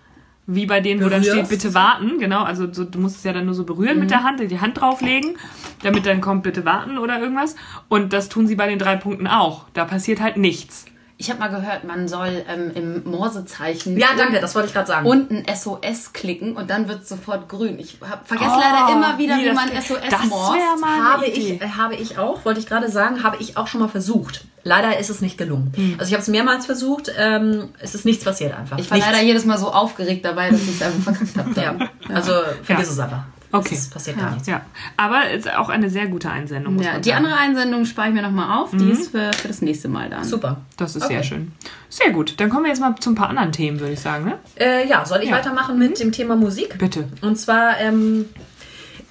Wie 0.47 0.65
bei 0.65 0.81
denen, 0.81 1.05
wo 1.05 1.11
dann 1.11 1.21
Berührst. 1.21 1.37
steht, 1.37 1.49
bitte 1.51 1.75
warten. 1.75 2.19
Genau, 2.19 2.45
also 2.45 2.73
so, 2.73 2.85
du 2.85 2.99
musst 2.99 3.17
es 3.17 3.25
ja 3.25 3.35
dann 3.35 3.45
nur 3.45 3.53
so 3.53 3.65
berühren 3.65 3.99
mit 4.01 4.11
der 4.11 4.23
Hand, 4.23 4.41
die 4.41 4.59
Hand 4.59 4.81
drauflegen, 4.81 5.37
damit 5.83 6.07
dann 6.07 6.23
kommt, 6.23 6.45
bitte 6.45 6.65
warten 6.65 6.97
oder 6.97 7.21
irgendwas. 7.21 7.57
Und 7.89 8.15
das 8.15 8.31
tun 8.31 8.47
sie 8.47 8.55
bei 8.55 8.67
den 8.67 8.79
drei 8.79 8.97
Punkten 8.97 9.27
auch. 9.27 9.67
Da 9.75 9.85
passiert 9.85 10.23
halt 10.23 10.39
nichts. 10.39 10.87
Ich 11.21 11.31
habe 11.31 11.41
mal 11.41 11.49
gehört, 11.49 11.83
man 11.83 12.07
soll 12.07 12.45
ähm, 12.49 12.71
im 12.77 13.03
Morsezeichen 13.11 13.99
Ja, 13.99 14.07
danke, 14.17 14.41
das 14.41 14.55
wollte 14.55 14.69
ich 14.69 14.73
gerade 14.75 14.87
sagen. 14.87 15.05
unten 15.05 15.43
SOS 15.53 16.13
klicken 16.13 16.57
und 16.57 16.71
dann 16.71 16.89
wird 16.89 17.09
sofort 17.09 17.49
grün. 17.49 17.77
Ich 17.81 17.99
hab, 18.09 18.29
vergesse 18.29 18.51
leider 18.51 18.93
immer 18.93 19.19
wieder, 19.19 19.37
wie 19.37 19.53
man. 19.53 19.69
SOS 19.69 19.99
Das 20.09 20.25
morst. 20.27 20.53
mal- 20.81 21.13
habe 21.13 21.27
Idee. 21.27 21.55
ich, 21.55 21.61
äh, 21.63 21.69
habe 21.77 21.97
ich 21.97 22.19
auch, 22.19 22.45
wollte 22.45 22.61
ich 22.61 22.67
gerade 22.67 22.89
sagen, 22.89 23.25
habe 23.25 23.37
ich 23.41 23.57
auch 23.57 23.67
schon 23.67 23.81
mal 23.81 23.89
versucht. 23.89 24.45
Leider 24.63 24.97
ist 24.99 25.11
es 25.11 25.21
nicht 25.21 25.37
gelungen. 25.39 25.73
Hm. 25.75 25.95
Also 25.99 26.09
ich 26.09 26.13
habe 26.15 26.23
es 26.23 26.29
mehrmals 26.29 26.67
versucht, 26.67 27.11
ähm, 27.19 27.71
es 27.81 27.97
ist 27.97 28.05
nichts 28.05 28.25
passiert 28.25 28.57
einfach. 28.57 28.79
Ich 28.79 28.89
war 28.91 28.97
nichts. 28.99 29.11
leider 29.11 29.25
jedes 29.25 29.45
Mal 29.45 29.59
so 29.59 29.73
aufgeregt 29.73 30.25
dabei, 30.25 30.51
dass 30.51 30.61
ich 30.63 30.69
es 30.81 30.83
einfach 30.83 31.17
verkackt 31.17 31.57
habe. 31.67 31.79
Ja, 31.81 32.15
also 32.15 32.33
vergiss 32.63 32.87
Ja. 32.87 32.93
es 32.93 32.99
einfach. 33.01 33.25
Okay. 33.51 33.75
Es 33.75 33.81
ist, 33.83 33.93
passiert 33.95 34.19
gar 34.19 34.33
nichts. 34.33 34.47
Ja, 34.47 34.61
aber 34.97 35.31
es 35.31 35.47
ist 35.47 35.55
auch 35.57 35.69
eine 35.71 35.89
sehr 35.89 36.07
gute 36.07 36.31
Einsendung. 36.31 36.75
Muss 36.75 36.85
Ja, 36.85 36.93
man 36.93 37.03
die 37.03 37.09
sagen. 37.09 37.25
andere 37.25 37.41
Einsendung 37.41 37.85
spare 37.87 38.09
ich 38.09 38.15
mir 38.15 38.23
nochmal 38.23 38.59
auf. 38.59 38.71
Die 38.73 38.91
ist 38.91 39.11
für, 39.11 39.33
für 39.33 39.49
das 39.49 39.63
nächste 39.63 39.89
Mal 39.89 40.11
dann. 40.11 40.23
Super. 40.25 40.61
Das 40.77 40.95
ist 40.97 41.05
Okay. 41.05 41.15
sehr 41.15 41.23
schön. 41.23 41.53
Sehr 41.89 42.11
gut. 42.11 42.35
Dann 42.39 42.51
kommen 42.51 42.65
wir 42.65 42.71
jetzt 42.71 42.81
mal 42.81 42.95
zu 43.01 43.11
ein 43.11 43.15
paar 43.15 43.31
anderen 43.31 43.53
Themen, 43.53 43.81
würde 43.81 43.95
ich 43.95 44.01
sagen. 44.01 44.27
Ne? 44.27 44.39
Äh, 44.57 44.87
ja, 44.89 45.05
soll 45.07 45.21
ich 45.23 45.31
Ja. 45.31 45.37
weitermachen 45.37 45.79
mit 45.79 45.99
dem 45.99 46.13
Thema 46.13 46.37
Musik? 46.37 46.77
Bitte. 46.79 47.09
Und 47.23 47.37
zwar, 47.37 47.79
ähm, 47.81 48.27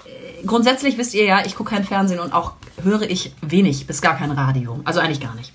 äh, 0.05 0.45
grundsätzlich 0.45 0.97
wisst 0.97 1.13
ihr 1.15 1.25
ja, 1.25 1.45
ich 1.45 1.55
gucke 1.55 1.71
kein 1.71 1.83
Fernsehen 1.83 2.19
und 2.19 2.33
auch 2.33 2.53
höre 2.83 3.01
ich 3.09 3.33
wenig 3.41 3.87
bis 3.87 4.01
gar 4.01 4.17
kein 4.17 4.29
Radio. 4.31 4.79
Also 4.85 4.99
eigentlich 4.99 5.19
gar 5.21 5.33
nicht. 5.33 5.51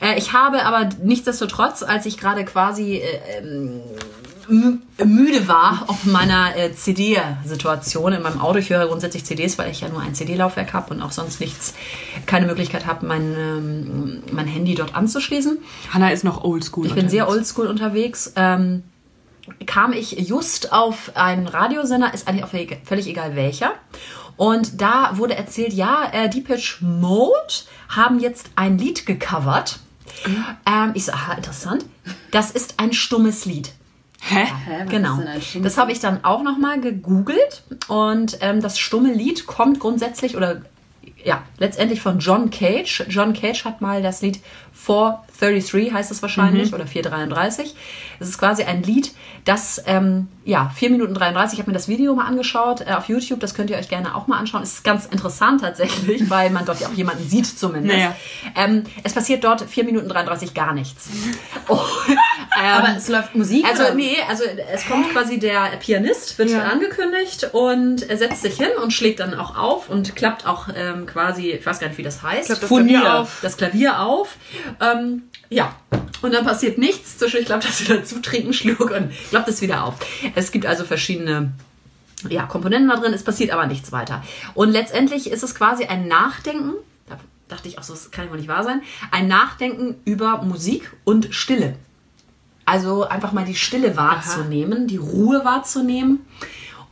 Äh, 0.00 0.16
ich 0.16 0.32
habe 0.32 0.64
aber 0.64 0.88
nichtsdestotrotz, 1.02 1.82
als 1.82 2.06
ich 2.06 2.18
gerade 2.18 2.44
quasi 2.44 2.98
äh, 2.98 3.38
ähm, 3.38 3.80
müde 4.48 5.48
war 5.48 5.84
auf 5.88 6.04
meiner 6.04 6.56
äh, 6.56 6.72
CD-Situation 6.72 8.12
in 8.12 8.22
meinem 8.22 8.40
Auto. 8.40 8.58
Ich 8.58 8.70
höre 8.70 8.86
grundsätzlich 8.86 9.24
CDs, 9.24 9.58
weil 9.58 9.70
ich 9.70 9.80
ja 9.80 9.88
nur 9.88 10.00
ein 10.00 10.14
CD-Laufwerk 10.14 10.72
habe 10.72 10.94
und 10.94 11.02
auch 11.02 11.12
sonst 11.12 11.40
nichts, 11.40 11.74
keine 12.26 12.46
Möglichkeit 12.46 12.86
habe, 12.86 13.06
mein, 13.06 13.34
ähm, 13.36 14.22
mein 14.32 14.46
Handy 14.46 14.74
dort 14.74 14.94
anzuschließen. 14.94 15.58
Hanna 15.90 16.10
ist 16.10 16.24
noch 16.24 16.44
oldschool. 16.44 16.86
Ich 16.86 16.94
bin 16.94 17.08
sehr 17.08 17.28
oldschool 17.28 17.66
unterwegs. 17.66 18.32
Ähm, 18.36 18.82
kam 19.66 19.92
ich 19.92 20.12
just 20.28 20.72
auf 20.72 21.12
einen 21.14 21.46
Radiosender, 21.46 22.14
ist 22.14 22.28
eigentlich 22.28 22.44
auch 22.44 22.84
völlig, 22.84 23.06
egal 23.06 23.36
welcher. 23.36 23.72
Und 24.36 24.80
da 24.80 25.18
wurde 25.18 25.36
erzählt, 25.36 25.72
ja, 25.72 26.10
äh, 26.12 26.28
Depeche 26.28 26.84
Mode 26.84 27.32
haben 27.88 28.18
jetzt 28.18 28.50
ein 28.56 28.78
Lied 28.78 29.04
gecovert. 29.04 29.80
Ähm, 30.66 30.92
ich 30.94 31.04
so, 31.04 31.12
aha, 31.12 31.34
interessant. 31.34 31.84
Das 32.30 32.50
ist 32.50 32.74
ein 32.78 32.92
stummes 32.92 33.44
Lied. 33.44 33.72
Hä? 34.24 34.44
Hä, 34.66 34.86
Genau. 34.88 35.18
Das 35.62 35.78
habe 35.78 35.92
ich 35.92 36.00
dann 36.00 36.24
auch 36.24 36.42
nochmal 36.42 36.80
gegoogelt. 36.80 37.62
Und 37.88 38.38
ähm, 38.40 38.60
das 38.60 38.78
stumme 38.78 39.12
Lied 39.12 39.46
kommt 39.46 39.80
grundsätzlich 39.80 40.36
oder 40.36 40.62
ja, 41.24 41.42
letztendlich 41.58 42.00
von 42.00 42.18
John 42.18 42.50
Cage. 42.50 43.04
John 43.08 43.32
Cage 43.32 43.64
hat 43.64 43.80
mal 43.80 44.02
das 44.02 44.22
Lied 44.22 44.40
433, 44.74 45.92
heißt 45.92 46.10
es 46.10 46.22
wahrscheinlich, 46.22 46.72
oder 46.74 46.86
433. 46.86 47.74
Es 48.20 48.28
ist 48.28 48.38
quasi 48.38 48.64
ein 48.64 48.82
Lied, 48.82 49.12
das, 49.44 49.82
ähm, 49.86 50.28
ja, 50.44 50.70
4 50.74 50.90
Minuten 50.90 51.14
33. 51.14 51.54
Ich 51.54 51.60
habe 51.60 51.70
mir 51.70 51.74
das 51.76 51.88
Video 51.88 52.14
mal 52.14 52.26
angeschaut 52.26 52.80
äh, 52.80 52.92
auf 52.92 53.08
YouTube. 53.08 53.40
Das 53.40 53.54
könnt 53.54 53.70
ihr 53.70 53.76
euch 53.76 53.88
gerne 53.88 54.14
auch 54.14 54.26
mal 54.28 54.38
anschauen. 54.38 54.62
Es 54.62 54.74
ist 54.74 54.84
ganz 54.84 55.06
interessant 55.06 55.60
tatsächlich, 55.60 56.28
weil 56.30 56.50
man 56.50 56.64
dort 56.64 56.80
ja 56.80 56.88
auch 56.88 56.92
jemanden 56.92 57.28
sieht 57.28 57.46
zumindest. 57.46 57.96
Naja. 57.96 58.16
Ähm, 58.56 58.84
es 59.04 59.12
passiert 59.12 59.44
dort 59.44 59.62
4 59.62 59.84
Minuten 59.84 60.08
33 60.08 60.54
gar 60.54 60.72
nichts. 60.74 61.08
Oh, 61.68 61.78
ähm, 62.08 62.18
Aber 62.58 62.96
es 62.96 63.08
läuft 63.08 63.34
Musik. 63.36 63.64
also 63.64 63.84
oder? 63.84 63.94
nee, 63.94 64.16
also 64.28 64.42
es 64.72 64.84
kommt 64.86 65.10
quasi 65.12 65.38
der 65.38 65.70
Pianist, 65.78 66.36
wird 66.38 66.50
Ja. 66.50 66.64
angekündigt 66.64 67.50
und 67.52 68.02
er 68.10 68.16
setzt 68.18 68.42
sich 68.42 68.56
hin 68.56 68.70
und 68.82 68.92
schlägt 68.92 69.20
dann 69.20 69.34
auch 69.34 69.56
auf 69.56 69.88
und 69.88 70.16
klappt 70.16 70.44
auch 70.46 70.68
ähm, 70.74 71.06
quasi, 71.12 71.50
ich 71.52 71.64
weiß 71.64 71.78
gar 71.78 71.88
nicht, 71.88 71.98
wie 71.98 72.02
das 72.02 72.22
heißt, 72.22 72.50
das. 72.50 72.60
Klavier 72.60 73.14
auf. 73.20 73.38
Das 73.42 73.56
Klavier 73.56 74.00
auf. 74.00 74.36
Ähm, 74.80 75.22
ja, 75.50 75.74
und 76.22 76.32
dann 76.32 76.44
passiert 76.44 76.78
nichts. 76.78 77.18
Zwischendurch 77.18 77.46
klappt 77.46 77.64
das 77.64 77.80
wieder 77.80 78.04
zu, 78.04 78.20
trinkt 78.22 78.46
einen 78.46 78.54
Schluck 78.54 78.90
und 78.90 79.10
klappt 79.30 79.48
es 79.48 79.60
wieder 79.60 79.84
auf. 79.84 79.94
Es 80.34 80.50
gibt 80.52 80.66
also 80.66 80.84
verschiedene 80.84 81.52
ja, 82.28 82.44
Komponenten 82.44 82.88
da 82.88 82.96
drin, 82.96 83.12
es 83.12 83.24
passiert 83.24 83.50
aber 83.50 83.66
nichts 83.66 83.92
weiter. 83.92 84.22
Und 84.54 84.70
letztendlich 84.70 85.30
ist 85.30 85.42
es 85.42 85.54
quasi 85.54 85.84
ein 85.84 86.08
Nachdenken, 86.08 86.72
da 87.08 87.18
dachte 87.48 87.68
ich 87.68 87.78
auch 87.78 87.82
so, 87.82 87.92
das 87.92 88.10
kann 88.10 88.26
ja 88.26 88.30
wohl 88.30 88.38
nicht 88.38 88.48
wahr 88.48 88.64
sein, 88.64 88.82
ein 89.10 89.28
Nachdenken 89.28 89.96
über 90.04 90.42
Musik 90.42 90.92
und 91.04 91.34
Stille. 91.34 91.76
Also 92.64 93.08
einfach 93.08 93.32
mal 93.32 93.44
die 93.44 93.56
Stille 93.56 93.96
wahrzunehmen, 93.96 94.86
die 94.86 94.96
Ruhe 94.96 95.44
wahrzunehmen 95.44 96.20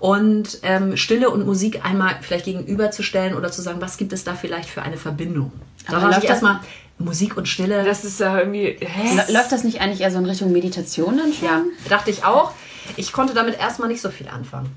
und 0.01 0.59
ähm, 0.63 0.97
Stille 0.97 1.31
und 1.31 1.47
Musik 1.47 1.85
einmal 1.85 2.17
vielleicht 2.23 2.47
gegenüberzustellen 2.47 3.35
oder 3.37 3.53
zu 3.53 3.63
sagen, 3.63 3.81
was 3.81 3.97
gibt 3.99 4.13
es 4.13 4.25
da 4.25 4.35
vielleicht 4.35 4.69
für 4.69 4.83
eine 4.83 4.97
Verbindung. 4.97 5.53
Da 5.87 5.97
Aber 5.99 6.07
läuft 6.07 6.19
ich 6.19 6.23
das- 6.25 6.31
erstmal 6.43 6.61
Musik 6.99 7.37
und 7.37 7.47
Stille. 7.49 7.85
Das 7.85 8.05
ist 8.05 8.21
ja 8.21 8.39
irgendwie. 8.39 8.77
Hä? 8.81 9.17
Lä- 9.21 9.33
Läuft 9.33 9.53
das 9.53 9.65
nicht 9.65 9.81
eigentlich 9.81 10.01
eher 10.03 10.11
so 10.11 10.19
in 10.19 10.27
Richtung 10.27 10.53
Meditation 10.53 11.17
dann 11.17 11.33
schon? 11.33 11.49
ja, 11.49 11.63
dachte 11.89 12.11
ich 12.11 12.25
auch. 12.25 12.53
Ich 12.97 13.13
konnte 13.13 13.33
damit 13.35 13.59
erstmal 13.59 13.89
nicht 13.89 14.01
so 14.03 14.11
viel 14.11 14.29
anfangen. 14.29 14.69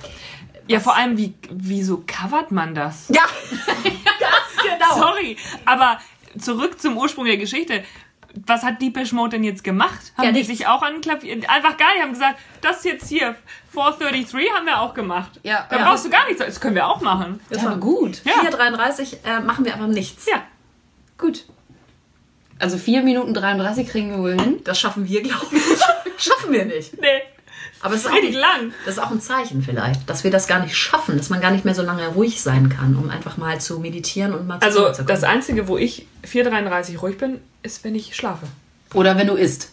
Ja, 0.68 0.80
vor 0.80 0.96
allem, 0.96 1.18
wie, 1.18 1.34
wieso 1.52 2.04
covert 2.08 2.52
man 2.52 2.74
das? 2.76 3.10
Ja, 3.10 3.24
ganz 3.84 4.64
genau. 4.64 4.96
Sorry, 4.98 5.36
aber 5.66 6.00
zurück 6.40 6.80
zum 6.82 6.98
Ursprung 6.98 7.26
der 7.26 7.36
Geschichte. 7.38 7.84
Was 8.46 8.64
hat 8.64 8.82
Deepesh 8.82 9.12
Mode 9.12 9.32
denn 9.32 9.44
jetzt 9.44 9.64
gemacht? 9.64 10.12
Haben 10.18 10.26
Ja, 10.26 10.32
die 10.32 10.44
sich 10.44 10.66
auch 10.66 10.82
an 10.82 11.02
Klavier... 11.02 11.36
Einfach 11.50 11.78
gar 11.78 11.94
nicht, 11.94 12.02
haben 12.02 12.14
gesagt, 12.14 12.40
das 12.62 12.84
jetzt 12.84 13.08
hier, 13.08 13.36
433 13.72 14.52
haben 14.56 14.66
wir 14.66 14.82
auch 14.82 14.94
gemacht. 14.94 15.40
Ja, 15.44 15.68
da 15.70 15.78
ja. 15.78 15.86
brauchst 15.90 16.06
du 16.06 16.10
gar 16.10 16.26
nichts, 16.26 16.44
das 16.44 16.60
können 16.60 16.76
wir 16.76 16.88
auch 16.88 17.02
machen. 17.02 17.40
Das 17.50 17.60
Ja, 17.60 17.66
war 17.66 17.72
aber 17.74 17.82
gut. 17.82 18.22
Ja. 18.26 18.34
4,33 18.34 19.18
äh, 19.26 19.40
machen 19.42 19.66
wir 19.66 19.74
aber 19.76 19.88
nichts. 19.88 20.26
Ja, 20.28 20.42
Gut. 21.18 21.46
Also 22.60 22.78
4 22.78 23.02
Minuten 23.04 23.34
33 23.34 23.88
kriegen 23.88 24.12
wir 24.12 24.18
wohl 24.20 24.40
hin. 24.40 24.62
Das 24.64 24.80
schaffen 24.80 25.08
wir, 25.08 25.22
glaube 25.22 25.46
ich. 25.52 25.62
schaffen 26.24 26.52
wir 26.52 26.66
nicht. 26.66 27.00
nee. 27.00 27.08
Aber 27.82 27.96
es 27.96 28.06
ist, 28.06 28.12
auch, 28.12 28.14
lang. 28.32 28.74
das 28.86 28.96
ist 28.96 29.04
auch 29.04 29.12
ein 29.12 29.20
Zeichen 29.20 29.62
vielleicht, 29.62 30.10
dass 30.10 30.24
wir 30.24 30.32
das 30.32 30.48
gar 30.48 30.60
nicht 30.60 30.76
schaffen, 30.78 31.18
dass 31.18 31.30
man 31.30 31.42
gar 31.42 31.52
nicht 31.52 31.66
mehr 31.66 31.76
so 31.76 31.82
lange 31.82 32.08
ruhig 32.08 32.42
sein 32.42 32.70
kann, 32.70 32.96
um 32.96 33.10
einfach 33.10 33.36
mal 33.36 33.60
zu 33.60 33.80
meditieren 33.80 34.34
und 34.34 34.48
mal 34.48 34.58
Also, 34.62 34.88
zu 34.92 34.98
kommen. 34.98 35.08
das 35.08 35.24
Einzige, 35.24 35.68
wo 35.68 35.78
ich 35.78 36.08
433 36.24 37.02
ruhig 37.02 37.18
bin, 37.18 37.42
ist, 37.64 37.84
wenn 37.84 37.96
ich 37.96 38.16
schlafe. 38.16 38.46
Oder 38.94 39.18
wenn 39.18 39.28
du 39.28 39.34
isst. 39.36 39.72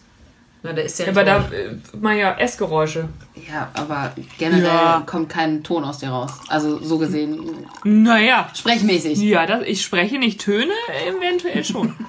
Na, 0.63 0.73
der 0.73 0.85
ist 0.85 0.99
ja 0.99 1.07
Aber 1.07 1.23
nicht 1.23 1.51
da 1.51 1.55
äh, 1.55 1.75
mal 1.99 2.15
ja 2.15 2.37
Essgeräusche. 2.37 3.09
Ja, 3.49 3.71
aber 3.73 4.13
generell 4.37 4.63
Ja. 4.63 5.03
kommt 5.05 5.29
kein 5.29 5.63
Ton 5.63 5.83
aus 5.83 5.97
dir 5.99 6.09
raus. 6.09 6.31
Also 6.49 6.77
so 6.83 6.97
gesehen, 6.99 7.65
Naja. 7.83 8.47
sprechmäßig. 8.53 9.17
Ja, 9.19 9.45
das, 9.47 9.63
ich 9.65 9.81
spreche 9.83 10.19
nicht 10.19 10.39
Töne, 10.41 10.71
eventuell 11.07 11.63
schon. 11.63 11.95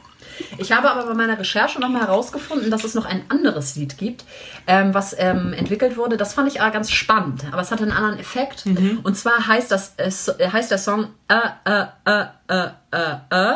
Ich 0.58 0.72
habe 0.72 0.90
aber 0.90 1.06
bei 1.06 1.14
meiner 1.14 1.38
Recherche 1.38 1.78
nochmal 1.78 2.02
herausgefunden, 2.02 2.70
dass 2.70 2.84
es 2.84 2.94
noch 2.94 3.04
ein 3.04 3.22
anderes 3.28 3.76
Lied 3.76 3.98
gibt, 3.98 4.24
ähm, 4.66 4.92
was 4.94 5.14
ähm, 5.18 5.52
entwickelt 5.52 5.96
wurde. 5.98 6.16
Das 6.16 6.32
fand 6.34 6.48
ich 6.50 6.60
aber 6.60 6.70
ganz 6.72 6.90
spannend, 6.90 7.44
aber 7.52 7.60
es 7.60 7.70
hatte 7.70 7.82
einen 7.82 7.92
anderen 7.92 8.18
Effekt. 8.18 8.64
Und 9.02 9.14
zwar 9.16 9.46
heißt, 9.46 9.70
das, 9.70 9.94
äh, 9.98 10.10
äh, 10.42 10.48
heißt 10.48 10.70
der 10.70 10.78
Song 10.78 11.08
äh, 11.28 11.34
äh, 11.70 11.84
äh, 12.06 12.24
äh, 12.48 12.68
äh, 12.92 13.14
äh, 13.30 13.54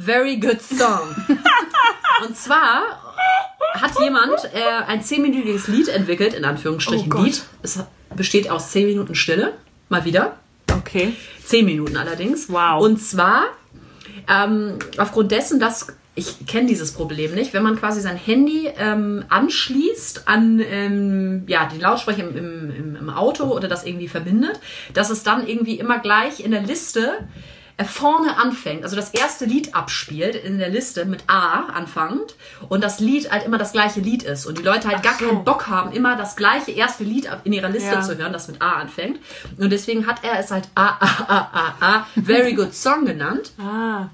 Very 0.00 0.38
Good 0.38 0.62
Song. 0.62 1.14
Und 2.26 2.36
zwar 2.36 3.02
hat 3.74 4.00
jemand 4.00 4.44
äh, 4.54 4.84
ein 4.86 5.02
zehnminütiges 5.02 5.68
Lied 5.68 5.88
entwickelt, 5.88 6.32
in 6.32 6.44
Anführungsstrichen 6.44 7.12
Oh. 7.12 7.22
Lied. 7.22 7.42
Es 7.62 7.78
besteht 8.16 8.50
aus 8.50 8.70
zehn 8.70 8.86
Minuten 8.86 9.14
Stille, 9.14 9.54
mal 9.90 10.04
wieder. 10.04 10.36
Okay. 10.72 11.14
Zehn 11.44 11.66
Minuten 11.66 11.96
allerdings. 11.96 12.48
Wow. 12.48 12.82
Und 12.82 12.98
zwar 12.98 13.44
ähm, 14.26 14.78
aufgrund 14.96 15.32
dessen, 15.32 15.60
dass 15.60 15.88
ich 16.14 16.46
kenne 16.46 16.66
dieses 16.66 16.92
Problem 16.92 17.34
nicht, 17.34 17.52
wenn 17.52 17.62
man 17.62 17.78
quasi 17.78 18.00
sein 18.00 18.16
Handy 18.16 18.68
ähm, 18.78 19.24
anschließt 19.28 20.28
an 20.28 20.60
ähm, 20.60 21.44
ja, 21.46 21.66
den 21.66 21.80
Lautsprecher 21.80 22.28
im, 22.28 22.36
im, 22.36 22.96
im, 22.96 23.10
Auto 23.10 23.44
oder 23.44 23.68
das 23.68 23.86
irgendwie 23.86 24.08
verbindet, 24.08 24.60
dass 24.92 25.10
es 25.10 25.22
dann 25.22 25.46
irgendwie 25.46 25.78
immer 25.78 25.98
gleich 25.98 26.40
in 26.40 26.50
der 26.50 26.62
Liste 26.62 27.28
vorne 27.86 28.36
anfängt, 28.36 28.84
also 28.84 28.96
das 28.96 29.10
erste 29.10 29.44
Lied 29.44 29.74
abspielt 29.74 30.34
in 30.34 30.58
der 30.58 30.68
Liste 30.68 31.04
mit 31.04 31.24
A 31.28 31.66
anfangend 31.74 32.34
und 32.68 32.82
das 32.84 33.00
Lied 33.00 33.30
halt 33.30 33.44
immer 33.44 33.58
das 33.58 33.72
gleiche 33.72 34.00
Lied 34.00 34.22
ist 34.22 34.46
und 34.46 34.58
die 34.58 34.62
Leute 34.62 34.88
halt 34.88 35.02
gar 35.02 35.18
so. 35.18 35.26
keinen 35.26 35.44
Bock 35.44 35.68
haben, 35.68 35.92
immer 35.92 36.16
das 36.16 36.36
gleiche 36.36 36.70
erste 36.72 37.04
Lied 37.04 37.28
in 37.44 37.52
ihrer 37.52 37.68
Liste 37.70 37.90
Ja. 37.92 38.00
zu 38.02 38.16
hören, 38.18 38.32
das 38.32 38.48
mit 38.48 38.60
A 38.60 38.72
anfängt 38.74 39.18
und 39.58 39.70
deswegen 39.70 40.06
hat 40.06 40.22
er 40.24 40.38
es 40.38 40.50
halt 40.50 40.68
A, 40.74 40.86
A, 41.00 41.24
A, 41.28 41.48
A, 41.52 41.74
A, 41.98 42.06
Very 42.22 42.54
Good 42.54 42.74
Song 42.74 43.04
genannt. 43.04 43.52
Ah. 43.60 44.08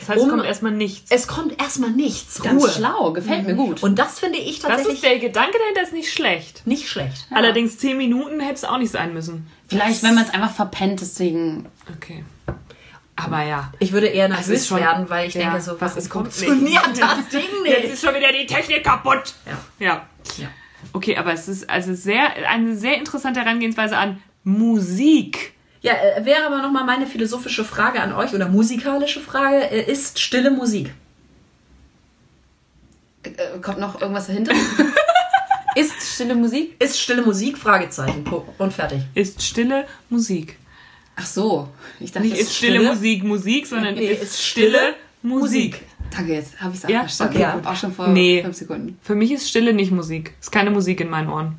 Das 0.00 0.08
heißt, 0.08 0.18
es 0.18 0.24
Um- 0.24 0.30
kommt 0.30 0.44
erstmal 0.46 0.72
nichts. 0.72 1.10
Es 1.12 1.28
kommt 1.28 1.62
erstmal 1.62 1.90
nichts, 1.90 2.42
Ganz 2.42 2.60
Ruhe. 2.60 2.70
schlau, 2.72 3.12
gefällt 3.12 3.46
mir 3.46 3.54
gut. 3.54 3.84
Und 3.84 4.00
das 4.00 4.18
finde 4.18 4.38
ich 4.38 4.58
Das 4.58 4.68
tatsächlich 4.70 4.94
ist 4.96 5.04
der 5.04 5.18
Gedanke 5.20 5.56
dahinter 5.60 5.82
ist 5.82 5.92
nicht 5.92 6.12
schlecht. 6.12 6.66
nicht 6.66 6.88
schlecht. 6.88 7.26
Allerdings 7.30 7.78
10 7.78 7.96
Minuten 7.98 8.40
hätte 8.40 8.54
es 8.54 8.64
auch 8.64 8.78
nicht 8.78 8.90
sein 8.90 9.14
müssen. 9.14 9.46
Vielleicht, 9.68 10.02
wenn 10.02 10.16
man 10.16 10.24
es 10.24 10.30
einfach 10.34 10.50
verpennt, 10.50 11.00
deswegen. 11.00 11.66
Okay. 11.96 12.24
Aber 13.16 13.42
ja. 13.42 13.72
Ich 13.78 13.92
würde 13.92 14.06
eher 14.06 14.28
nervös 14.28 14.48
ist 14.48 14.68
schon- 14.68 14.78
werden, 14.80 15.08
weil 15.10 15.28
ich 15.28 15.34
ja, 15.34 15.42
denke 15.42 15.60
so, 15.60 15.80
was 15.80 15.94
kommt 16.08 16.32
funktioniert 16.32 16.88
nicht. 16.88 17.02
das 17.02 17.28
Ding 17.28 17.42
Jetzt 17.64 17.82
nicht? 17.82 17.92
ist 17.94 18.04
schon 18.04 18.14
wieder 18.14 18.32
die 18.32 18.46
Technik 18.46 18.82
kaputt. 18.84 19.34
Ja. 19.46 19.58
Ja. 19.78 20.06
Ja. 20.38 20.48
Okay, 20.92 21.16
aber 21.16 21.32
es 21.32 21.46
ist 21.46 21.68
also 21.70 21.94
sehr 21.94 22.48
eine 22.48 22.74
sehr 22.76 22.96
interessante 22.96 23.40
Herangehensweise 23.40 23.96
an 23.96 24.20
Musik. 24.44 25.52
Ja, 25.82 25.92
äh, 25.94 26.24
wäre 26.24 26.46
aber 26.46 26.62
nochmal 26.62 26.84
meine 26.84 27.06
philosophische 27.06 27.64
Frage 27.64 28.00
an 28.00 28.12
euch 28.12 28.32
oder 28.34 28.48
musikalische 28.48 29.20
Frage, 29.20 29.70
äh, 29.70 29.90
ist 29.90 30.18
stille 30.18 30.50
Musik? 30.50 30.92
Äh, 33.24 33.58
kommt 33.60 33.78
noch 33.78 34.00
irgendwas 34.00 34.26
dahinter? 34.26 34.52
ist 35.76 36.14
stille 36.14 36.34
Musik? 36.34 36.74
Ist 36.80 37.00
stille 37.00 37.22
Musik? 37.22 37.58
Fragezeichen. 37.58 38.24
Und 38.58 38.72
fertig. 38.72 39.02
Ist 39.14 39.42
stille 39.42 39.86
Musik. 40.08 40.58
Ach 41.16 41.26
so. 41.26 41.68
Ich 42.00 42.10
dachte, 42.12 42.26
Nicht 42.26 42.38
ist 42.40 42.54
stille, 42.56 42.76
stille? 42.76 42.88
Musik 42.94 43.24
Musik, 43.24 43.66
sondern 43.66 43.94
Nee, 43.94 44.06
ist 44.12 44.42
stille 44.42 44.68
stille 44.70 44.94
Musik. 45.22 45.82
Danke, 46.14 46.34
jetzt 46.34 46.60
habe 46.60 46.74
ich 46.74 46.82
es 46.82 46.88
Ja, 46.90 46.98
auch 46.98 47.02
verstanden. 47.02 47.36
okay, 47.36 47.52
gut. 47.54 47.66
Auch 47.66 47.76
schon 47.76 47.92
vor 47.92 48.08
Nee. 48.08 48.42
fünf 48.42 48.56
Sekunden. 48.56 48.98
Für 49.02 49.14
mich 49.14 49.32
ist 49.32 49.48
Stille 49.48 49.72
nicht 49.72 49.92
Musik. 49.92 50.34
Ist 50.40 50.50
keine 50.52 50.70
Musik 50.70 51.00
in 51.00 51.08
meinen 51.08 51.28
Ohren. 51.28 51.54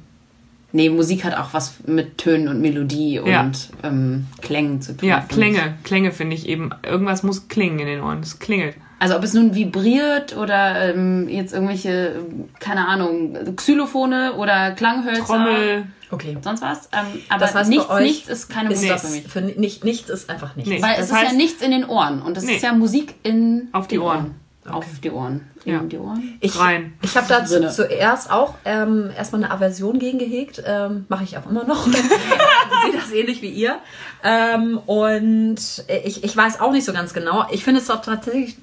Nee, 0.73 0.89
Musik 0.89 1.23
hat 1.23 1.35
auch 1.37 1.53
was 1.53 1.75
mit 1.85 2.17
Tönen 2.17 2.47
und 2.47 2.59
Melodie 2.61 3.19
und 3.19 3.29
Ja. 3.29 3.51
ähm, 3.83 4.25
Klängen 4.41 4.81
zu 4.81 4.97
tun. 4.97 5.07
Ja, 5.07 5.21
Klänge. 5.21 5.75
Klänge 5.83 6.11
finde 6.11 6.35
ich 6.35 6.47
eben. 6.47 6.71
Irgendwas 6.83 7.21
muss 7.23 7.47
klingen 7.47 7.79
in 7.79 7.85
den 7.87 8.01
Ohren. 8.01 8.19
Es 8.21 8.39
klingelt. 8.39 8.75
ich. 8.75 8.81
Also 8.99 9.15
ob 9.17 9.23
es 9.23 9.33
nun 9.33 9.53
vibriert 9.53 10.35
oder 10.37 10.93
ähm, 10.93 11.27
jetzt 11.29 11.53
irgendwelche, 11.53 12.15
keine 12.59 12.87
Ahnung, 12.87 13.37
Xylophone 13.55 14.31
oder 14.31 14.71
Klanghölzer. 14.71 15.25
Trommel. 15.25 15.85
Okay. 16.13 16.37
Sonst 16.41 16.61
was. 16.61 16.89
Ähm, 16.91 17.21
aber 17.29 17.39
Das 17.39 17.55
heißt, 17.55 17.69
nichts, 17.69 17.89
euch 17.89 18.01
nichts 18.03 18.29
ist 18.29 18.49
keine 18.49 18.69
Ist 18.71 18.77
Musik 18.77 18.91
das 18.91 19.01
für 19.01 19.11
mich. 19.11 19.23
für 19.27 19.41
nicht, 19.59 19.83
nichts 19.83 20.09
ist 20.09 20.29
einfach 20.29 20.55
nichts. 20.55 20.69
Nee. 20.69 20.81
Weil 20.81 20.91
Das 20.97 21.05
es 21.05 21.11
ist 21.11 21.21
ja 21.21 21.29
heißt- 21.29 21.35
nichts 21.35 21.61
in 21.61 21.71
den 21.71 21.85
Ohren. 21.85 22.21
Und 22.21 22.37
das 22.37 22.43
Nee. 22.43 22.55
ist 22.55 22.61
ja 22.63 22.73
Musik 22.73 23.15
in 23.23 23.69
Auf 23.71 23.87
die 23.87 23.99
Ohren. 23.99 24.35
Auf 24.69 24.85
die 25.03 25.11
Ohren. 25.11 25.41
In 25.65 25.73
Ja. 25.73 25.79
die 25.79 25.97
Ohren. 25.97 26.37
Ich, 26.39 26.57
Rein. 26.57 26.93
ich 27.01 27.17
habe 27.17 27.25
dazu 27.27 27.55
Drinne. 27.55 27.69
zuerst 27.69 28.31
auch 28.31 28.53
ähm, 28.63 29.09
erstmal 29.17 29.43
eine 29.43 29.51
Aversion 29.53 29.99
gegen 29.99 30.19
gehegt. 30.19 30.63
Ähm, 30.65 31.05
Mache 31.09 31.25
ich 31.25 31.37
auch 31.37 31.49
immer 31.49 31.65
noch. 31.65 31.85
ich 31.87 31.93
sehe 31.93 32.93
das 32.97 33.11
ähnlich 33.11 33.41
wie 33.41 33.49
ihr. 33.49 33.79
Ähm, 34.23 34.77
und 34.85 35.57
ich, 36.05 36.23
ich 36.23 36.37
weiß 36.37 36.61
auch 36.61 36.71
nicht 36.71 36.85
so 36.85 36.93
ganz 36.93 37.13
genau. 37.13 37.45
Ich 37.51 37.63
finde 37.65 37.81
es 37.81 37.87
doch 37.87 38.01
tatsächlich 38.01 38.55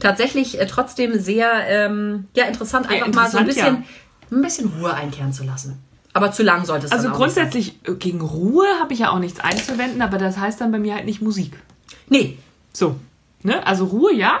tatsächlich 0.00 0.60
äh, 0.60 0.66
trotzdem 0.66 1.18
sehr 1.18 1.48
ähm, 1.68 2.26
ja, 2.34 2.44
interessant, 2.44 2.86
Ja, 2.90 3.04
einfach 3.04 3.12
mal 3.22 3.30
so 3.30 3.38
ein 3.38 3.46
interessant, 3.48 3.84
bisschen, 4.28 4.38
ein 4.38 4.42
bisschen 4.42 4.72
Ruhe 4.80 4.92
einkehren 4.94 5.32
zu 5.32 5.44
lassen. 5.44 5.80
Aber 6.16 6.32
zu 6.32 6.42
lang 6.42 6.64
sollte 6.64 6.86
es 6.86 6.92
Also 6.92 7.04
dann 7.08 7.12
auch 7.14 7.18
nicht 7.26 7.34
sein. 7.34 7.44
grundsätzlich 7.44 7.78
äh, 7.88 7.94
gegen 7.94 8.20
Ruhe 8.20 8.66
habe 8.80 8.92
ich 8.94 9.00
ja 9.00 9.10
auch 9.10 9.18
nichts 9.18 9.38
einzuwenden, 9.40 10.00
aber 10.02 10.18
das 10.18 10.38
heißt 10.38 10.60
dann 10.60 10.72
bei 10.72 10.78
mir 10.78 10.94
halt 10.94 11.04
nicht 11.04 11.20
Musik. 11.22 11.52
Nee, 12.08 12.38
So. 12.72 12.96
Ne? 13.42 13.64
Also 13.66 13.84
Ruhe 13.84 14.14
ja, 14.14 14.40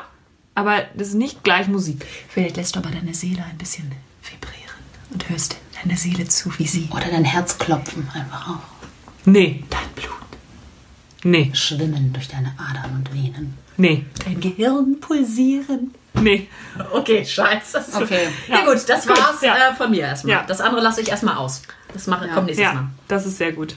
aber 0.54 0.82
das 0.96 1.08
ist 1.08 1.14
nicht 1.14 1.44
gleich 1.44 1.68
Musik. 1.68 2.04
Vielleicht 2.28 2.56
lässt 2.56 2.74
du 2.74 2.80
aber 2.80 2.90
deine 2.90 3.14
Seele 3.14 3.44
ein 3.44 3.58
bisschen 3.58 3.92
vibrieren 4.22 4.80
und 5.12 5.28
hörst 5.28 5.56
deiner 5.82 5.96
Seele 5.96 6.26
zu, 6.26 6.50
wie 6.58 6.66
sie 6.66 6.88
Oder 6.90 7.08
dein 7.10 7.24
Herz 7.24 7.58
klopfen 7.58 8.08
einfach 8.14 8.48
auf. 8.50 8.62
Nee. 9.26 9.62
dein 9.70 9.88
Blut, 9.94 10.10
Nee. 11.24 11.50
Schwimmen 11.54 12.12
durch 12.12 12.28
deine 12.28 12.52
Adern 12.58 12.96
und 12.96 13.12
Venen. 13.12 13.54
Nee. 13.76 14.04
dein 14.24 14.40
Gehirn 14.40 14.98
pulsieren. 15.00 15.92
Nee. 16.20 16.48
Okay, 16.92 17.24
scheiße. 17.24 17.84
Okay. 18.02 18.28
Ja, 18.48 18.64
gut, 18.64 18.78
das 18.88 19.06
Gut, 19.06 19.18
war's 19.18 19.40
ja. 19.42 19.54
äh, 19.54 19.74
von 19.74 19.90
mir 19.90 20.02
erstmal. 20.02 20.36
Ja. 20.36 20.44
Das 20.46 20.60
andere 20.60 20.82
lasse 20.82 21.00
ich 21.00 21.08
erstmal 21.08 21.36
aus. 21.36 21.62
Das 21.92 22.06
mache, 22.06 22.26
Ja. 22.26 22.34
kommt 22.34 22.46
nächstes 22.46 22.64
Ja, 22.64 22.74
Mal. 22.74 22.84
das 23.08 23.26
ist 23.26 23.38
sehr 23.38 23.52
gut. 23.52 23.76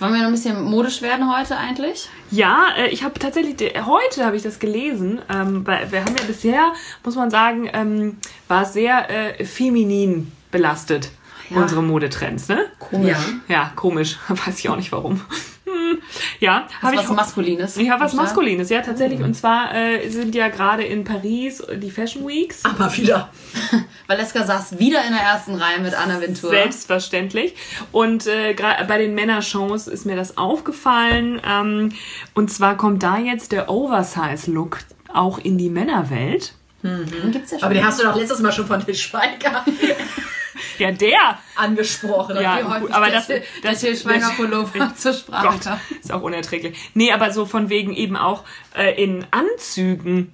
Wollen 0.00 0.12
wir 0.12 0.20
noch 0.20 0.26
ein 0.28 0.32
bisschen 0.32 0.62
modisch 0.62 1.02
werden 1.02 1.34
heute 1.36 1.56
eigentlich? 1.56 2.08
Ja, 2.30 2.68
äh, 2.78 2.86
ich 2.88 3.02
habe 3.02 3.18
tatsächlich, 3.18 3.56
heute 3.84 4.24
habe 4.24 4.36
ich 4.36 4.42
das 4.44 4.60
gelesen, 4.60 5.20
ähm, 5.28 5.66
weil 5.66 5.90
wir 5.90 6.00
haben 6.04 6.14
ja 6.16 6.24
bisher, 6.24 6.72
muss 7.04 7.16
man 7.16 7.30
sagen, 7.30 7.68
ähm, 7.72 8.18
war 8.46 8.62
es 8.62 8.72
sehr 8.74 9.10
äh, 9.40 9.44
feminin 9.44 10.30
belastet, 10.52 11.10
Ja. 11.50 11.56
unsere 11.58 11.82
Modetrends, 11.82 12.46
ne? 12.48 12.66
Komisch. 12.78 13.16
Ja. 13.48 13.54
Ja, 13.54 13.72
komisch, 13.74 14.18
weiß 14.28 14.58
ich 14.60 14.68
auch 14.68 14.76
nicht 14.76 14.92
warum. 14.92 15.20
Hm. 15.68 16.02
Ja, 16.40 16.66
habe 16.82 16.94
ich 16.94 17.00
was 17.00 17.10
Maskulines. 17.10 17.76
Ja, 17.76 18.00
was 18.00 18.12
Ja. 18.12 18.22
Maskulines, 18.22 18.70
ja, 18.70 18.80
tatsächlich. 18.80 19.20
Und 19.20 19.34
zwar 19.34 19.74
äh, 19.74 20.08
sind 20.08 20.34
ja 20.34 20.48
gerade 20.48 20.84
in 20.84 21.04
Paris 21.04 21.62
die 21.76 21.90
Fashion 21.90 22.26
Weeks. 22.26 22.64
Aber 22.64 22.94
wieder. 22.96 23.30
Valeska 24.06 24.44
saß 24.44 24.78
wieder 24.78 25.04
in 25.04 25.12
der 25.12 25.22
ersten 25.22 25.54
Reihe 25.54 25.80
mit 25.80 25.94
Anna 25.94 26.20
Ventura. 26.20 26.50
Selbstverständlich. 26.52 27.54
Und 27.92 28.26
äh, 28.26 28.54
gerade 28.54 28.84
bei 28.84 28.98
den 28.98 29.14
Männershows 29.14 29.86
ist 29.86 30.06
mir 30.06 30.16
das 30.16 30.36
aufgefallen. 30.38 31.40
Ähm, 31.46 31.92
und 32.34 32.50
zwar 32.50 32.76
kommt 32.76 33.02
da 33.02 33.18
jetzt 33.18 33.52
der 33.52 33.68
Oversize-Look 33.68 34.78
auch 35.12 35.38
in 35.38 35.58
die 35.58 35.70
Männerwelt. 35.70 36.54
Den 36.82 37.32
gibt's 37.32 37.50
ja 37.50 37.58
schon. 37.58 37.64
Aber 37.64 37.74
den 37.74 37.84
hast 37.84 38.00
du 38.00 38.04
doch 38.04 38.14
letztes 38.14 38.40
Mal 38.40 38.52
schon 38.52 38.66
von 38.66 38.84
Til 38.84 38.94
Schweiger 38.94 39.64
Ja, 40.78 40.92
der! 40.92 41.38
angesprochen. 41.56 42.36
Ja, 42.36 42.58
Wie 42.58 42.62
gut, 42.62 42.72
häufig 42.72 42.94
aber 42.94 43.06
der 43.06 43.14
das, 43.14 43.26
der 43.26 43.42
das 43.62 43.80
Til 43.80 43.96
Schweiger 43.96 44.30
Pullover 44.36 44.94
zur 44.94 45.12
Sprache 45.12 45.48
Gott, 45.48 45.78
ist 46.00 46.12
auch 46.12 46.22
unerträglich. 46.22 46.76
Nee, 46.94 47.12
aber 47.12 47.32
so 47.32 47.46
von 47.46 47.68
wegen 47.68 47.94
eben 47.94 48.16
auch 48.16 48.44
äh, 48.76 49.02
in 49.02 49.26
Anzügen. 49.30 50.32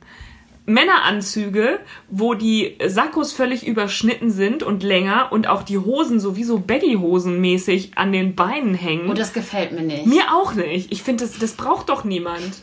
Männeranzüge, 0.66 1.81
wo 2.09 2.33
die 2.35 2.79
Sakkos 2.87 3.33
völlig 3.33 3.66
überschnitten 3.66 4.31
sind 4.31 4.62
und 4.62 4.83
länger 4.83 5.29
und 5.31 5.47
auch 5.47 5.62
die 5.62 5.77
Hosen 5.79 6.20
sowieso 6.20 6.59
Baggy-Hosen 6.59 7.39
mäßig 7.41 7.99
an 7.99 8.12
den 8.12 8.35
Beinen 8.35 8.75
hängen. 8.75 9.11
Und 9.11 9.18
das 9.18 9.35
gefällt 9.35 9.72
mir 9.72 9.83
nicht. 9.83 10.07
Mir 10.07 10.35
auch 10.35 10.55
nicht. 10.55 10.91
Ich 10.91 11.03
finde, 11.03 11.25
das, 11.25 11.39
das 11.39 11.53
braucht 11.53 11.91
doch 11.91 12.05
niemand. 12.05 12.62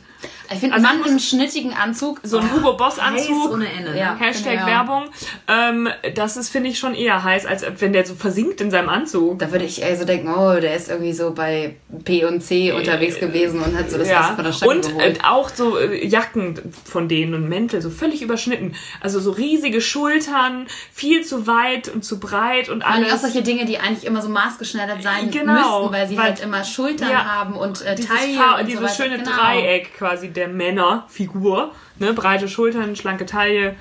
Ich 0.54 0.60
finde, 0.60 0.76
Also 0.76 0.86
Mann 0.88 1.02
im 1.06 1.20
schnittigen 1.20 1.74
Anzug, 1.74 2.20
So 2.24 2.38
ein 2.40 2.52
Hugo 2.52 2.74
Boss 2.78 3.00
Anzug. 3.00 3.52
ohne 3.52 3.72
Ende. 3.72 3.98
Ja. 3.98 4.14
Ne? 4.14 4.20
Hashtag 4.20 4.56
Ja. 4.56 4.66
Werbung. 4.68 5.06
Ähm, 5.48 5.90
das 6.16 6.38
ist, 6.38 6.50
finde 6.50 6.70
ich, 6.70 6.80
schon 6.80 6.94
eher 6.94 7.24
heiß, 7.24 7.46
als 7.46 7.64
wenn 7.80 7.94
der 7.94 8.06
so 8.06 8.16
versinkt 8.16 8.62
in 8.62 8.72
seinem 8.72 8.90
Anzug. 8.90 9.40
da 9.40 9.52
würde 9.52 9.66
ich 9.66 9.82
eher 9.82 9.96
so 9.98 10.06
denken, 10.06 10.34
oh, 10.34 10.60
der 10.60 10.76
ist 10.76 10.90
irgendwie 10.90 11.14
so 11.14 11.32
bei 11.34 11.76
P 12.04 12.26
und 12.26 12.42
C 12.42 12.72
unterwegs 12.72 13.20
gewesen 13.20 13.62
und 13.62 13.78
hat 13.78 13.90
so 13.90 13.98
das 13.98 14.10
ja. 14.10 14.20
Wasser 14.20 14.36
von 14.36 14.44
der 14.46 14.52
Stange 14.54 14.72
Und 14.74 14.88
geholt. 14.88 15.18
äh, 15.18 15.24
auch 15.24 15.50
so 15.50 15.78
äh, 15.78 16.06
Jacken 16.06 16.60
von 16.86 17.08
denen 17.08 17.34
und 17.34 17.48
Mäntel, 17.50 17.82
so 17.82 17.90
völlig 17.90 18.22
überschnitten. 18.22 18.76
Also 19.00 19.20
so 19.20 19.32
riesige 19.32 19.82
Schultern, 19.82 20.68
viel 20.94 21.24
zu 21.26 21.48
weit 21.48 21.88
und 21.90 22.04
zu 22.04 22.20
breit 22.20 22.70
und 22.70 22.84
Vor 22.84 22.92
allem 22.92 23.06
auch 23.06 23.10
alles. 23.10 23.22
solche 23.22 23.42
Dinge, 23.42 23.66
die 23.66 23.80
eigentlich 23.80 24.06
immer 24.06 24.22
so 24.22 24.30
maßgeschneidert 24.30 25.02
sein 25.04 25.32
Genau, 25.32 25.82
müssten, 25.84 25.94
weil 25.94 26.08
sie 26.08 26.18
weil- 26.18 26.24
halt 26.26 26.40
immer 26.42 26.64
Schultern 26.64 27.10
Ja. 27.10 27.26
haben 27.26 27.54
und 27.56 27.82
äh, 27.82 27.96
dieses, 27.96 28.10
Taille 28.12 28.60
und 28.60 28.68
dieses 28.68 28.96
so 28.98 29.04
schöne 29.04 29.18
Genau. 29.18 29.32
Dreieck 29.32 29.94
quasi 29.98 30.30
der 30.30 30.41
Männerfigur. 30.48 31.72
Ne? 32.00 32.14
Breite 32.14 32.48
Schultern, 32.48 32.96
schlanke 32.96 33.26
Taille. 33.26 33.76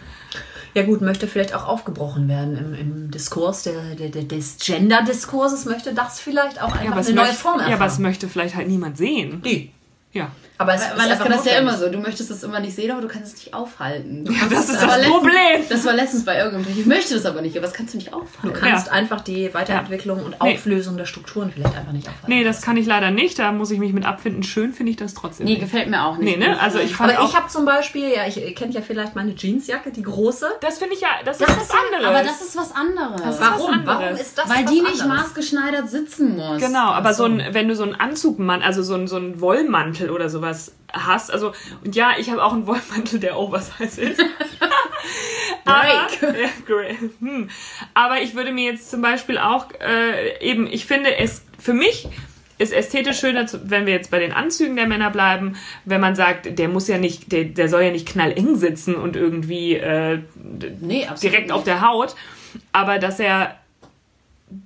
Ja 0.74 0.84
gut, 0.84 1.00
möchte 1.00 1.26
vielleicht 1.26 1.54
auch 1.54 1.66
aufgebrochen 1.66 2.28
werden 2.28 2.56
im, 2.56 2.74
im 2.74 3.10
Diskurs 3.10 3.64
der, 3.64 3.96
der, 3.96 4.08
der, 4.08 4.22
des 4.22 4.58
Gender-Diskurses, 4.58 5.64
möchte 5.64 5.94
das 5.94 6.20
vielleicht 6.20 6.62
auch 6.62 6.76
einfach 6.76 6.98
es 6.98 7.08
eine 7.08 7.16
neue 7.16 7.26
möchte, 7.26 7.40
Form 7.40 7.58
ja, 7.58 7.66
aber 7.66 7.74
es 7.74 7.80
erfahren. 7.80 8.02
möchte 8.02 8.28
vielleicht 8.28 8.54
halt 8.54 8.68
niemand 8.68 8.96
sehen. 8.96 9.40
Nee. 9.42 9.72
Ja. 10.12 10.30
Aber 10.60 10.74
es 10.74 10.82
Weil 10.82 10.88
ist 10.90 10.98
das, 10.98 11.10
einfach 11.10 11.26
das 11.28 11.36
ist 11.38 11.46
ja 11.46 11.58
immer 11.58 11.76
so. 11.76 11.88
Du 11.88 11.98
möchtest 11.98 12.30
es 12.30 12.42
immer 12.42 12.60
nicht 12.60 12.74
sehen, 12.76 12.90
aber 12.90 13.00
du 13.00 13.08
kannst 13.08 13.34
es 13.34 13.40
nicht 13.44 13.54
aufhalten. 13.54 14.24
Du 14.26 14.32
Ja, 14.32 14.40
das 14.50 14.68
ist 14.68 14.74
das 14.82 14.82
letztens- 14.96 15.06
Problem. 15.08 15.60
Das 15.68 15.84
war 15.86 15.92
letztens 15.94 16.24
bei 16.24 16.38
irgendeinem. 16.38 16.78
Ich 16.78 16.86
möchte 16.86 17.14
das 17.14 17.24
aber 17.26 17.40
nicht, 17.42 17.56
aber 17.56 17.66
das 17.66 17.74
kannst 17.74 17.94
du 17.94 17.98
nicht 17.98 18.12
aufhalten. 18.12 18.42
Du 18.42 18.52
kannst 18.52 18.86
Ja. 18.88 18.92
einfach 18.92 19.22
die 19.22 19.52
Weiterentwicklung 19.54 20.22
und 20.22 20.30
Nee. 20.42 20.54
Auflösung 20.54 20.96
der 20.98 21.06
Strukturen 21.06 21.50
vielleicht 21.52 21.76
einfach 21.76 21.92
nicht 21.92 22.06
aufhalten. 22.06 22.26
Nee, 22.28 22.44
das 22.44 22.60
kann 22.62 22.76
ich 22.76 22.86
leider 22.86 23.10
nicht. 23.10 23.38
Da 23.38 23.52
muss 23.52 23.70
ich 23.70 23.78
mich 23.78 23.92
mit 23.92 24.04
abfinden. 24.04 24.42
Schön 24.42 24.72
finde 24.74 24.90
ich 24.90 24.96
das 24.96 25.14
trotzdem 25.14 25.46
Nee, 25.46 25.52
nicht. 25.52 25.62
gefällt 25.62 25.88
mir 25.88 26.04
auch 26.04 26.18
nicht. 26.18 26.38
Nee, 26.38 26.46
ne? 26.46 26.60
Also 26.60 26.78
ich 26.78 26.94
fand 26.94 27.14
Aber 27.14 27.24
auch, 27.24 27.30
ich 27.30 27.36
habe 27.36 27.48
zum 27.48 27.64
Beispiel, 27.64 28.10
ja, 28.10 28.26
ich 28.26 28.54
kennt 28.54 28.74
ja 28.74 28.82
vielleicht 28.82 29.16
meine 29.16 29.34
Jeansjacke, 29.34 29.90
die 29.90 30.02
große. 30.02 30.46
das 30.60 30.78
finde 30.78 30.94
ich 30.94 31.00
ja, 31.00 31.08
das 31.24 31.40
ist 31.40 31.48
das 31.48 31.56
was 31.56 31.62
ist 31.64 31.72
ja, 31.72 31.78
anderes. 31.96 32.06
aber 32.16 32.22
das 32.28 32.42
ist 32.42 32.56
was 32.56 32.74
anderes. 32.76 33.20
ist 33.20 33.26
was 33.26 33.40
Warum? 33.40 33.72
anderes. 33.72 33.98
Warum 34.02 34.16
ist 34.16 34.36
das 34.38 34.48
weil 34.50 34.64
was 34.64 34.70
die 34.72 34.80
nicht 34.82 35.00
anderes? 35.02 35.22
maßgeschneidert 35.22 35.88
sitzen 35.90 36.36
muss. 36.36 36.60
Genau, 36.60 36.90
aber 36.90 37.14
so 37.14 37.20
so. 37.24 37.24
ein, 37.30 37.42
wenn 37.52 37.68
du 37.68 37.74
so 37.76 37.82
einen 37.84 37.94
Anzugmann, 37.94 38.62
also 38.62 38.82
so 38.82 38.94
ein, 38.94 39.06
so 39.08 39.16
ein 39.16 39.40
Wollmantel 39.40 40.10
oder 40.10 40.28
sowas 40.28 40.49
hast, 40.92 41.30
also, 41.30 41.52
und 41.84 41.94
ja, 41.94 42.12
ich 42.18 42.30
habe 42.30 42.42
auch 42.42 42.52
einen 42.52 42.66
Wollmantel, 42.66 43.20
der 43.20 43.38
oversize 43.38 44.00
ist. 44.00 44.20
aber, 45.64 45.88
ja. 45.88 46.08
Hm. 47.20 47.48
aber 47.94 48.22
ich 48.22 48.34
würde 48.34 48.52
mir 48.52 48.72
jetzt 48.72 48.90
zum 48.90 49.02
Beispiel 49.02 49.38
auch, 49.38 49.66
äh, 49.80 50.38
eben, 50.40 50.66
ich 50.66 50.86
finde 50.86 51.16
es, 51.16 51.44
für 51.58 51.74
mich 51.74 52.08
ist 52.60 52.74
ästhetisch 52.74 53.18
schöner, 53.18 53.46
wenn 53.64 53.86
wir 53.86 53.94
jetzt 53.94 54.10
bei 54.10 54.18
den 54.18 54.32
Anzügen 54.32 54.76
der 54.76 54.86
Männer 54.86 55.10
bleiben, 55.10 55.56
wenn 55.86 56.00
man 56.00 56.14
sagt, 56.14 56.58
der 56.58 56.68
muss 56.68 56.88
ja 56.88 56.98
nicht, 56.98 57.32
der, 57.32 57.44
der 57.44 57.70
soll 57.70 57.82
ja 57.82 57.90
nicht 57.90 58.06
knalleng 58.06 58.56
sitzen 58.56 58.96
und 58.96 59.16
irgendwie 59.16 59.76
äh, 59.76 60.18
Nee, 60.80 61.06
absolut 61.06 61.22
direkt 61.22 61.46
nicht. 61.46 61.52
auf 61.52 61.64
der 61.64 61.80
Haut, 61.80 62.14
aber 62.72 62.98
dass 62.98 63.18
er 63.18 63.56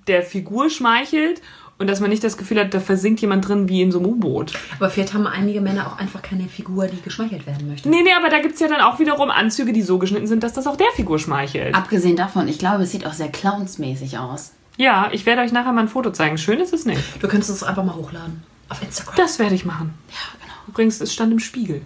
der 0.09 0.23
Figur 0.23 0.71
schmeichelt 0.71 1.41
und 1.79 1.89
dass 1.89 2.01
man 2.01 2.11
nicht 2.11 2.23
das 2.23 2.37
Gefühl 2.37 2.61
hat, 2.61 2.73
da 2.73 2.81
versinkt 2.81 3.21
jemand 3.21 3.49
drin 3.49 3.69
wie 3.69 3.83
in 3.83 3.91
so 3.93 3.99
einem 3.99 4.09
U-Boot. 4.09 4.53
Aber 4.79 4.91
vielleicht 4.91 5.13
haben 5.15 5.27
einige 5.27 5.61
Männer 5.61 5.87
auch 5.89 5.99
einfach 5.99 6.23
keine 6.23 6.49
Figur, 6.49 6.87
die 6.87 7.01
geschmeichelt 7.03 7.47
werden 7.47 7.69
möchte. 7.69 7.89
Nee, 7.89 8.03
nee, 8.03 8.13
aber 8.17 8.29
da 8.29 8.41
gibt's 8.41 8.61
ja 8.61 8.69
dann 8.69 8.81
auch 8.81 8.99
wiederum 9.01 9.31
Anzüge, 9.31 9.73
die 9.73 9.83
so 9.83 9.99
geschnitten 9.99 10.27
sind, 10.27 10.43
dass 10.45 10.53
das 10.53 10.67
auch 10.67 10.77
der 10.77 10.87
Figur 10.95 11.19
schmeichelt. 11.19 11.75
Abgesehen 11.75 12.17
davon, 12.17 12.47
ich 12.49 12.59
glaube, 12.59 12.85
es 12.85 12.91
sieht 12.93 13.07
auch 13.07 13.13
sehr 13.13 13.29
clownsmäßig 13.29 14.19
aus. 14.19 14.53
Ja, 14.77 15.09
ich 15.13 15.25
werde 15.27 15.43
euch 15.43 15.53
nachher 15.53 15.73
mal 15.73 15.83
ein 15.83 15.89
Foto 15.89 16.11
zeigen. 16.11 16.39
Schön 16.39 16.59
ist 16.61 16.73
es 16.73 16.85
nicht. 16.85 17.01
Du 17.21 17.29
könntest 17.29 17.51
es 17.51 17.63
einfach 17.63 17.85
mal 17.85 17.95
hochladen. 17.95 18.43
Auf 18.69 18.83
Instagram. 18.83 19.15
Das 19.17 19.39
werde 19.39 19.55
ich 19.55 19.65
machen. 19.65 19.95
Ja, 20.11 20.39
genau. 20.41 20.55
Übrigens, 20.69 21.01
es 21.01 21.13
stand 21.13 21.33
im 21.33 21.39
Spiegel. 21.39 21.83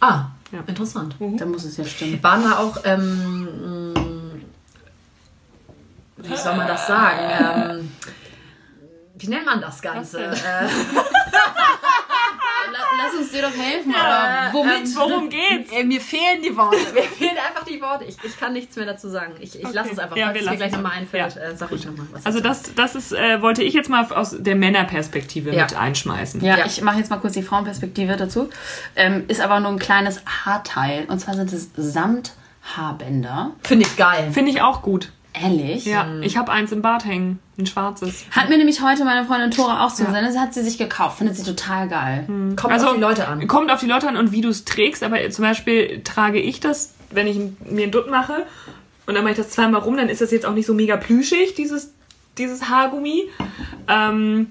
ah, 0.00 0.26
Ja. 0.52 0.60
interessant. 0.66 1.16
Da 1.20 1.46
muss 1.46 1.64
es 1.64 1.76
ja 1.76 1.84
stimmen. 1.84 2.22
Waren 2.22 2.42
da 2.44 2.58
auch, 2.58 2.76
ähm, 2.84 3.48
wie 6.18 6.36
soll 6.36 6.56
man 6.56 6.66
das 6.66 6.86
sagen? 6.86 7.78
Ähm, 7.80 7.92
wie 9.18 9.28
nennt 9.28 9.46
man 9.46 9.60
das 9.60 9.80
Ganze? 9.82 10.18
Äh, 10.24 10.32
lass 13.02 13.14
uns 13.18 13.30
dir 13.32 13.42
doch 13.42 13.52
helfen. 13.56 13.94
aber 13.94 14.52
womit? 14.52 14.94
Worum 14.96 15.28
geht's? 15.28 15.72
Äh, 15.72 15.84
mir 15.84 16.00
fehlen 16.00 16.42
die 16.42 16.56
Worte. 16.56 16.76
Mir 16.94 17.02
fehlen 17.02 17.36
einfach 17.48 17.64
die 17.64 17.80
Worte. 17.80 18.04
Ich, 18.04 18.16
ich 18.22 18.38
kann 18.38 18.52
nichts 18.52 18.76
mehr 18.76 18.86
dazu 18.86 19.08
sagen. 19.08 19.34
Ich, 19.40 19.58
ich 19.60 19.72
lasse 19.72 19.92
es 19.92 19.98
einfach. 19.98 20.16
Ja, 20.16 20.26
Falls 20.26 20.34
wir 20.34 20.40
es 20.40 20.44
mir 20.46 20.50
lassen 20.50 20.56
gleich 20.58 20.70
es. 20.70 20.76
nochmal 20.76 20.92
einfällt, 20.92 21.34
Ja. 21.36 21.42
äh, 21.42 21.56
sag 21.56 21.72
ich 21.72 21.84
nochmal. 21.86 22.06
was 22.12 22.26
Also 22.26 22.40
das, 22.40 22.74
das 22.74 22.94
ist, 22.94 23.12
äh, 23.12 23.40
wollte 23.42 23.62
ich 23.62 23.74
jetzt 23.74 23.88
mal 23.90 24.04
aus 24.12 24.34
der 24.38 24.56
Männerperspektive 24.56 25.50
Ja. 25.54 25.62
mit 25.64 25.76
einschmeißen. 25.76 26.42
Ja, 26.44 26.58
Ja. 26.58 26.66
ich 26.66 26.80
mache 26.82 26.98
jetzt 26.98 27.10
mal 27.10 27.18
kurz 27.18 27.34
die 27.34 27.42
Frauenperspektive 27.42 28.16
dazu. 28.16 28.50
Ähm, 28.96 29.24
ist 29.28 29.40
aber 29.40 29.60
nur 29.60 29.70
ein 29.72 29.78
kleines 29.78 30.22
Haarteil. 30.44 31.04
Und 31.08 31.18
zwar 31.20 31.34
sind 31.34 31.52
es 31.52 31.70
Samthaarbänder. 31.76 33.52
Finde 33.62 33.86
ich 33.86 33.96
geil. 33.96 34.30
Finde 34.32 34.50
ich 34.50 34.60
auch 34.62 34.82
gut. 34.82 35.12
Ehrlich? 35.42 35.84
Ja, 35.84 36.06
ich 36.20 36.36
habe 36.36 36.52
eins 36.52 36.72
im 36.72 36.82
Bad 36.82 37.04
hängen, 37.04 37.38
ein 37.58 37.66
schwarzes. 37.66 38.24
Hat 38.30 38.48
mir 38.48 38.58
nämlich 38.58 38.82
heute 38.82 39.04
meine 39.04 39.26
Freundin 39.26 39.50
Tora 39.50 39.84
auch 39.84 39.94
zugesendet. 39.94 40.34
Das 40.34 40.40
hat 40.40 40.54
sie 40.54 40.62
sich 40.62 40.78
gekauft. 40.78 41.18
Findet 41.18 41.36
sie 41.36 41.44
total 41.44 41.88
geil. 41.88 42.24
Kommt 42.56 42.74
auf 42.74 42.94
die 42.94 43.00
Leute 43.00 43.28
an. 43.28 43.46
Kommt 43.46 43.70
auf 43.70 43.80
die 43.80 43.86
Leute 43.86 44.08
an 44.08 44.16
und 44.16 44.32
wie 44.32 44.40
du 44.40 44.48
es 44.48 44.64
trägst, 44.64 45.02
aber 45.02 45.28
zum 45.30 45.44
Beispiel 45.44 46.02
trage 46.02 46.40
ich 46.40 46.60
das, 46.60 46.94
wenn 47.10 47.26
ich 47.26 47.38
mir 47.68 47.84
einen 47.84 47.92
Dutt 47.92 48.10
mache 48.10 48.46
und 49.06 49.14
dann 49.14 49.24
mache 49.24 49.32
ich 49.32 49.38
das 49.38 49.50
zweimal 49.50 49.80
rum, 49.80 49.96
dann 49.96 50.08
ist 50.08 50.20
das 50.20 50.30
jetzt 50.30 50.46
auch 50.46 50.54
nicht 50.54 50.66
so 50.66 50.74
mega 50.74 50.96
plüschig, 50.96 51.54
dieses, 51.54 51.92
dieses 52.36 52.68
Haargummi. 52.68 53.24
Ähm, 53.88 54.48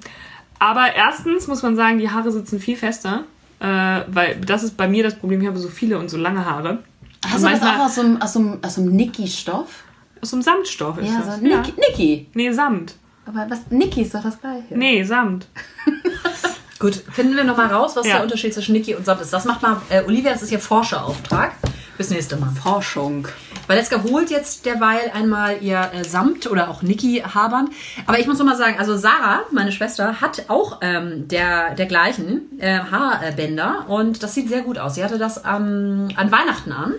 aber 0.60 0.96
erstens 0.96 1.48
muss 1.48 1.62
man 1.62 1.76
sagen, 1.76 2.00
die 2.00 2.10
Haare 2.10 2.32
sitzen 2.32 2.60
viel 2.60 2.76
fester, 2.76 3.26
äh, 3.60 3.66
weil 4.08 4.40
das 4.44 4.64
ist 4.64 4.78
bei 4.78 4.88
mir 4.88 5.04
das 5.04 5.16
Problem, 5.16 5.42
ich 5.42 5.48
habe 5.48 5.60
so 5.60 5.70
viele 5.70 6.00
und 6.00 6.10
so 6.10 6.18
lange 6.18 6.46
Haare. 6.46 6.80
Hast 7.28 7.44
du 7.44 7.50
das 7.50 7.62
auch 7.62 7.86
aus 7.86 7.96
so 7.96 8.02
einem, 8.02 8.22
aus 8.22 8.34
so 8.34 8.40
einem, 8.40 8.60
aus 8.64 8.76
so 8.76 8.82
einem 8.82 8.96
Niki-Stoff? 8.96 9.84
Aus 10.22 10.34
einem 10.34 10.42
Samtstoff 10.42 10.98
ist 10.98 11.10
Ja, 11.10 11.22
das. 11.26 11.36
so 11.38 11.42
Niki. 11.42 11.74
Niki. 11.78 12.28
Nee, 12.34 12.52
Samt. 12.52 12.96
Aber 13.26 13.46
was? 13.50 13.60
Niki 13.70 14.02
ist 14.04 14.14
doch 14.16 14.24
das 14.24 14.40
gleiche. 14.40 14.76
Nee, 14.78 15.04
Samt. 15.04 15.48
Gut, 16.80 16.96
finden 17.12 17.36
wir 17.36 17.44
nochmal 17.44 17.68
raus, 17.68 17.96
was 17.96 18.06
Ja. 18.06 18.16
der 18.16 18.24
Unterschied 18.24 18.54
zwischen 18.54 18.74
Niki 18.74 18.94
und 18.96 19.06
Samt 19.06 19.22
ist. 19.22 19.34
Das 19.34 19.46
macht 19.46 19.62
mal 19.64 19.82
äh, 19.90 20.04
Olivia, 20.04 20.32
das 20.34 20.44
ist 20.44 20.52
ihr 20.52 20.60
Forscherauftrag. 20.60 21.54
Bis 21.98 22.12
nächste 22.12 22.38
Mal. 22.38 22.52
Forschung. 22.52 23.28
Valeska 23.66 24.04
holt 24.04 24.30
jetzt 24.30 24.68
derweil 24.68 25.12
einmal 25.16 25.58
ihr 25.64 25.90
äh, 25.94 26.04
Samt 26.04 26.46
oder 26.46 26.70
auch 26.70 26.84
Niki 26.84 27.24
Haarband. 27.34 27.72
Aber 28.06 28.20
ich 28.20 28.28
muss 28.28 28.38
noch 28.38 28.46
mal 28.46 28.56
sagen, 28.56 28.78
also 28.78 28.96
Sarah, 28.96 29.42
meine 29.52 29.72
Schwester, 29.72 30.22
hat 30.22 30.46
auch 30.50 30.78
ähm, 30.82 31.28
der, 31.28 31.74
dergleichen 31.74 32.60
äh, 32.60 32.78
Haarbänder 32.80 33.86
und 33.90 34.22
das 34.22 34.36
sieht 34.36 34.48
sehr 34.48 34.62
gut 34.62 34.78
aus. 34.78 34.94
Sie 34.96 35.04
hatte 35.04 35.18
das 35.18 35.38
ähm, 35.40 36.10
an 36.16 36.32
Weihnachten 36.32 36.72
an. 36.72 36.94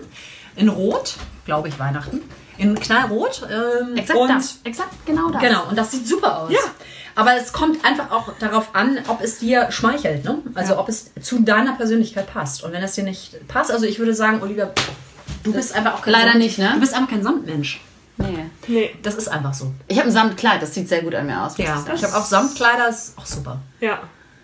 In 0.57 0.67
Rot, 0.67 1.15
glaube 1.45 1.69
ich, 1.69 1.79
Weihnachten. 1.79 2.19
In 2.59 2.75
Knallrot. 2.75 3.47
Ähm, 3.49 3.95
Exakt 3.97 4.19
und 4.19 4.27
das. 4.29 4.59
Exakt 4.63 4.93
genau 5.05 5.29
das. 5.29 5.41
Genau, 5.41 5.63
und 5.69 5.75
das 5.77 5.91
sieht 5.91 6.07
super 6.07 6.41
aus. 6.41 6.51
Ja. 6.51 6.59
Aber 7.15 7.35
es 7.35 7.51
kommt 7.51 7.83
einfach 7.83 8.11
auch 8.11 8.31
darauf 8.39 8.73
an, 8.75 8.99
ob 9.07 9.21
es 9.21 9.39
dir 9.39 9.71
schmeichelt, 9.71 10.23
ne? 10.23 10.39
Also 10.55 10.77
ob 10.77 10.87
es 10.87 11.11
zu 11.21 11.39
deiner 11.41 11.73
Persönlichkeit 11.73 12.31
passt. 12.31 12.63
Und 12.63 12.71
wenn 12.71 12.83
es 12.83 12.93
dir 12.93 13.03
nicht 13.03 13.47
passt, 13.47 13.71
also 13.71 13.85
ich 13.85 13.99
würde 13.99 14.13
sagen, 14.13 14.41
Olivia, 14.41 14.71
du 15.43 15.51
bist 15.51 15.73
einfach 15.75 15.95
auch 15.95 16.01
kein 16.01 16.13
Leider 16.13 16.27
Samt- 16.33 16.43
nicht, 16.43 16.57
ne? 16.59 16.71
Du 16.75 16.79
bist 16.79 16.93
einfach 16.93 17.09
kein 17.09 17.23
Samtmensch. 17.23 17.81
Nee. 18.17 18.45
Nee. 18.67 18.95
Das 19.01 19.15
ist 19.15 19.27
einfach 19.29 19.53
so. 19.53 19.71
Ich 19.87 19.97
habe 19.97 20.09
ein 20.09 20.13
Samtkleid, 20.13 20.61
das 20.61 20.73
sieht 20.73 20.87
sehr 20.89 21.01
gut 21.01 21.15
an 21.15 21.25
mir 21.25 21.41
aus. 21.41 21.57
Ja, 21.57 21.83
ich 21.93 22.03
habe 22.03 22.15
auch 22.17 22.25
Samtkleider, 22.25 22.89
ist 22.89 23.17
auch 23.17 23.25
super. 23.25 23.59
Ja. 23.79 23.99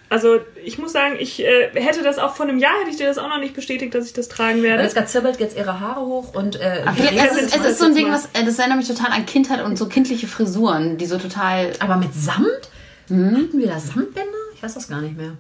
Also 0.09 0.39
ich 0.63 0.77
muss 0.77 0.91
sagen, 0.91 1.15
ich 1.19 1.43
äh, 1.43 1.69
hätte 1.73 2.03
das 2.03 2.19
auch 2.19 2.35
vor 2.35 2.45
einem 2.45 2.59
Jahr, 2.59 2.73
hätte 2.79 2.91
ich 2.91 2.97
dir 2.97 3.07
das 3.07 3.17
auch 3.17 3.27
noch 3.27 3.39
nicht 3.39 3.55
bestätigt, 3.55 3.95
dass 3.95 4.05
ich 4.05 4.13
das 4.13 4.27
tragen 4.27 4.61
werde. 4.61 4.79
Valeska 4.79 5.05
zirbelt 5.05 5.39
jetzt 5.39 5.57
ihre 5.57 5.79
Haare 5.79 6.01
hoch 6.01 6.35
und 6.35 6.59
äh, 6.59 6.83
es, 6.85 7.37
ist, 7.37 7.55
es 7.57 7.65
ist 7.65 7.79
so 7.79 7.85
ein 7.85 7.95
Ding, 7.95 8.11
was, 8.11 8.25
äh, 8.33 8.45
das 8.45 8.59
erinnert 8.59 8.77
mich 8.77 8.87
total 8.87 9.11
an 9.11 9.25
Kindheit 9.25 9.63
und 9.63 9.77
so 9.77 9.87
kindliche 9.87 10.27
Frisuren, 10.27 10.97
die 10.97 11.05
so 11.05 11.17
total. 11.17 11.73
aber 11.79 11.97
mit 11.97 12.13
Samt? 12.13 12.69
Hatten 13.09 13.59
wir 13.59 13.67
da 13.67 13.79
Samtbänder? 13.79 14.31
Ich 14.55 14.63
weiß 14.63 14.73
das 14.73 14.87
gar 14.87 15.01
nicht 15.01 15.17
mehr. 15.17 15.33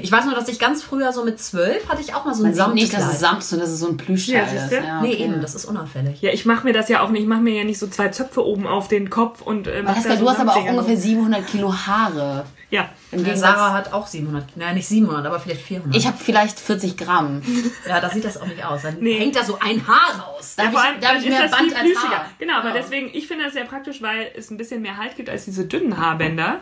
Ich 0.00 0.12
weiß 0.12 0.24
nur, 0.26 0.34
dass 0.34 0.48
ich 0.48 0.58
ganz 0.58 0.82
früher 0.82 1.12
so 1.12 1.24
mit 1.24 1.40
zwölf 1.40 1.88
hatte 1.88 2.00
ich 2.00 2.14
auch 2.14 2.24
mal 2.24 2.34
so 2.34 2.44
ein 2.44 2.54
sieht 2.54 2.74
nicht, 2.74 2.92
dass 2.92 3.00
Samtkleid. 3.00 3.14
es 3.14 3.20
Samt 3.20 3.38
ist, 3.42 3.48
sondern 3.50 3.66
dass 3.66 3.74
es 3.74 3.80
so 3.80 3.88
ein 3.88 3.96
Plüschteil 3.96 4.36
Ja, 4.36 4.64
ist. 4.64 4.72
Ja, 4.72 5.00
Nee, 5.00 5.14
okay. 5.14 5.24
eben, 5.24 5.40
das 5.40 5.54
ist 5.54 5.64
unauffällig. 5.64 6.20
ja, 6.22 6.30
ich 6.32 6.44
mache 6.46 6.64
mir 6.64 6.72
das 6.72 6.88
ja 6.88 7.02
auch 7.02 7.08
nicht. 7.10 7.22
Ich 7.22 7.28
mache 7.28 7.40
mir 7.40 7.54
ja 7.54 7.64
nicht 7.64 7.78
so 7.78 7.86
zwei 7.88 8.08
Zöpfe 8.08 8.44
oben 8.46 8.66
auf 8.66 8.88
den 8.88 9.10
Kopf 9.10 9.40
und 9.42 9.66
äh, 9.66 9.82
mach 9.82 9.94
da 10.02 10.16
so 10.16 10.22
du 10.24 10.30
hast 10.30 10.38
aber 10.40 10.52
auch 10.52 10.64
ungefähr 10.64 10.94
drauf. 10.94 11.02
700 11.02 11.46
Kilo 11.46 11.74
Haare. 11.74 12.44
Ja. 12.70 12.88
Im 13.10 13.26
Ja, 13.26 13.34
Sarah 13.34 13.72
hat 13.72 13.92
auch 13.92 14.06
700, 14.06 14.56
nein, 14.56 14.76
nicht 14.76 14.86
700, 14.86 15.26
aber 15.26 15.40
vielleicht 15.40 15.62
400. 15.62 15.96
ich 15.96 16.06
habe 16.06 16.16
vielleicht 16.22 16.60
40 16.60 16.96
Gramm. 16.96 17.42
ja, 17.88 18.00
da 18.00 18.08
sieht 18.10 18.24
das 18.24 18.40
auch 18.40 18.46
nicht 18.46 18.64
aus. 18.64 18.82
Dann 18.82 18.98
Nee. 19.00 19.18
hängt 19.18 19.34
da 19.34 19.42
so 19.42 19.58
ein 19.58 19.84
Haar 19.88 20.20
raus. 20.24 20.54
Da 20.56 20.64
habe 20.66 20.72
Vor 20.74 20.82
ich, 20.82 20.88
allem 20.88 21.00
da 21.00 21.14
ich 21.18 21.28
mehr 21.28 21.42
das 21.42 21.50
Band 21.50 21.74
als. 21.74 21.88
Haar. 22.04 22.26
Genau, 22.38 22.58
aber 22.58 22.68
Ja. 22.68 22.74
deswegen, 22.74 23.10
ich 23.12 23.26
finde 23.26 23.44
das 23.46 23.54
sehr 23.54 23.64
praktisch, 23.64 24.00
weil 24.02 24.30
es 24.36 24.50
ein 24.52 24.56
bisschen 24.56 24.82
mehr 24.82 24.98
Halt 24.98 25.16
gibt 25.16 25.28
als 25.28 25.46
diese 25.46 25.64
dünnen 25.64 25.98
Haarbänder. 25.98 26.60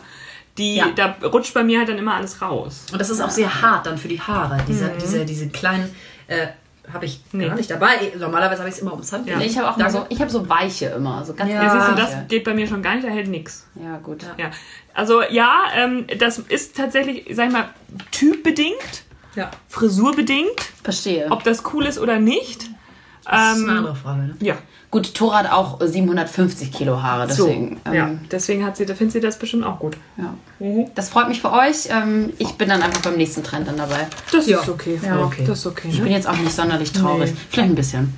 Die, 0.58 0.76
Ja. 0.76 0.88
da 0.94 1.14
rutscht 1.26 1.54
bei 1.54 1.62
mir 1.64 1.78
halt 1.78 1.88
dann 1.88 1.98
immer 1.98 2.14
alles 2.14 2.42
raus. 2.42 2.86
Und 2.92 3.00
das 3.00 3.10
ist 3.10 3.20
auch 3.20 3.30
sehr 3.30 3.62
hart 3.62 3.86
dann 3.86 3.96
für 3.96 4.08
die 4.08 4.20
Haare. 4.20 4.58
Diese, 4.68 4.86
Mhm. 4.86 4.98
diese, 5.00 5.24
diese 5.24 5.48
kleinen, 5.48 5.94
äh, 6.26 6.48
habe 6.92 7.04
ich 7.04 7.20
Nee. 7.32 7.46
gar 7.46 7.54
nicht 7.54 7.70
dabei. 7.70 8.12
Normalerweise 8.18 8.60
habe 8.60 8.70
ich 8.70 8.74
es 8.76 8.80
immer 8.80 8.92
ums 8.92 9.12
Handgelenk. 9.12 9.42
Nee, 9.42 9.48
ich 9.50 9.58
habe 9.58 9.68
auch 9.70 9.76
mal 9.76 9.90
so, 9.90 10.06
ich 10.08 10.20
habe 10.20 10.30
so 10.30 10.48
weiche 10.48 10.86
immer, 10.86 11.22
so 11.24 11.34
ganz 11.34 11.50
Ja. 11.50 11.62
Ja, 11.62 11.70
siehst 11.70 11.90
du, 11.90 11.94
das 11.96 12.28
geht 12.28 12.44
bei 12.44 12.54
mir 12.54 12.66
schon 12.66 12.80
gar 12.82 12.94
nicht, 12.94 13.06
da 13.06 13.10
hält 13.10 13.28
nichts. 13.28 13.66
Ja, 13.74 13.98
gut. 13.98 14.22
Ja. 14.38 14.50
Also 14.94 15.22
ja, 15.22 15.64
ähm, 15.76 16.06
das 16.18 16.38
ist 16.38 16.76
tatsächlich, 16.76 17.26
sag 17.36 17.48
ich 17.48 17.52
mal, 17.52 17.68
typbedingt, 18.10 19.04
Ja. 19.34 19.50
frisurbedingt, 19.68 20.60
Verstehe. 20.82 21.26
ob 21.30 21.44
das 21.44 21.62
cool 21.72 21.84
ist 21.86 21.98
oder 21.98 22.18
nicht. 22.18 22.62
Das 23.24 23.52
ist 23.52 23.58
Ähm, 23.62 23.68
eine 23.68 23.78
andere 23.80 23.94
Frage. 23.96 24.22
Ne? 24.22 24.36
ja. 24.40 24.56
Gut, 24.90 25.12
Tora 25.14 25.40
hat 25.40 25.52
auch 25.52 25.78
750 25.82 26.72
Kilo 26.72 27.02
Haare, 27.02 27.26
deswegen. 27.26 27.78
so, 27.84 27.92
ja. 27.92 28.06
ähm, 28.08 28.20
Deswegen 28.30 28.64
hat 28.64 28.78
sie, 28.78 28.86
da 28.86 28.94
findet 28.94 29.12
sie 29.12 29.20
das 29.20 29.38
bestimmt 29.38 29.64
auch 29.64 29.78
gut. 29.78 29.96
ja. 30.16 30.34
Das 30.94 31.10
freut 31.10 31.28
mich 31.28 31.40
für 31.42 31.52
euch. 31.52 31.88
Ähm, 31.90 32.32
ich 32.38 32.52
bin 32.52 32.68
dann 32.70 32.82
einfach 32.82 33.02
beim 33.02 33.16
nächsten 33.16 33.44
Trend 33.44 33.68
dann 33.68 33.76
dabei. 33.76 34.06
Das 34.32 34.46
Ja. 34.46 34.60
ist 34.60 34.68
okay. 34.68 34.98
Ja, 35.04 35.20
okay. 35.20 35.44
Das 35.46 35.58
ist 35.60 35.66
okay. 35.66 35.88
Ich 35.90 35.96
bin 35.98 36.06
Ne? 36.08 36.12
jetzt 36.16 36.26
auch 36.26 36.36
nicht 36.36 36.52
sonderlich 36.52 36.90
traurig. 36.92 37.30
Nee. 37.32 37.36
Vielleicht 37.50 37.68
ein 37.70 37.74
bisschen. 37.74 38.14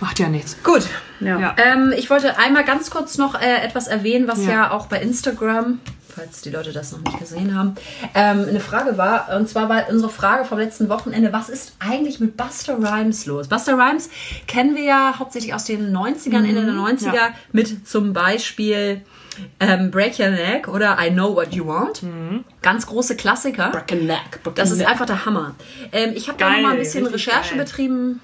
Macht 0.00 0.18
ja 0.18 0.28
nichts. 0.28 0.56
Gut. 0.64 0.88
Ja. 1.20 1.54
Ähm, 1.62 1.92
ich 1.96 2.08
wollte 2.10 2.38
einmal 2.38 2.64
ganz 2.64 2.90
kurz 2.90 3.18
noch 3.18 3.40
äh, 3.40 3.56
etwas 3.64 3.86
erwähnen, 3.88 4.26
was 4.28 4.44
ja. 4.44 4.50
Ja. 4.52 4.70
auch 4.70 4.86
bei 4.86 5.00
Instagram, 5.00 5.78
falls 6.14 6.40
die 6.42 6.50
Leute 6.50 6.72
das 6.72 6.92
noch 6.92 7.00
nicht 7.00 7.18
gesehen 7.18 7.54
haben, 7.56 7.74
ähm, 8.14 8.46
eine 8.48 8.60
Frage 8.60 8.96
war. 8.98 9.28
Und 9.36 9.48
zwar 9.48 9.68
war 9.68 9.88
unsere 9.90 10.10
Frage 10.10 10.44
vom 10.44 10.58
letzten 10.58 10.88
Wochenende, 10.88 11.32
was 11.32 11.48
ist 11.48 11.74
eigentlich 11.78 12.20
mit 12.20 12.36
Buster 12.36 12.78
Rhymes 12.78 13.26
los? 13.26 13.48
Buster 13.48 13.74
Rhymes 13.74 14.08
kennen 14.46 14.74
wir 14.76 14.84
ja 14.84 15.14
hauptsächlich 15.18 15.54
aus 15.54 15.64
den 15.64 15.94
90ern, 15.94 16.48
Ende 16.48 16.64
der 16.64 16.74
90er, 16.74 17.14
Ja. 17.14 17.28
mit 17.52 17.86
zum 17.86 18.12
Beispiel 18.12 19.02
ähm, 19.60 19.90
Break 19.90 20.18
Your 20.18 20.30
Neck 20.30 20.68
oder 20.68 20.98
I 21.00 21.10
Know 21.10 21.34
What 21.36 21.54
You 21.54 21.66
Want. 21.66 22.02
Ganz 22.62 22.86
große 22.86 23.16
Klassiker. 23.16 23.70
Broken 23.70 24.06
neck. 24.06 24.42
Broken 24.42 24.56
Das 24.56 24.70
ist 24.70 24.78
neck. 24.78 24.88
einfach 24.88 25.06
der 25.06 25.24
Hammer. 25.24 25.54
Ähm, 25.92 26.12
ich 26.14 26.28
habe 26.28 26.36
da 26.38 26.48
Geil, 26.48 26.56
noch 26.62 26.68
mal 26.68 26.72
ein 26.74 26.78
bisschen 26.80 27.06
Recherche 27.06 27.54
geil. 27.54 27.64
betrieben. 27.64 28.20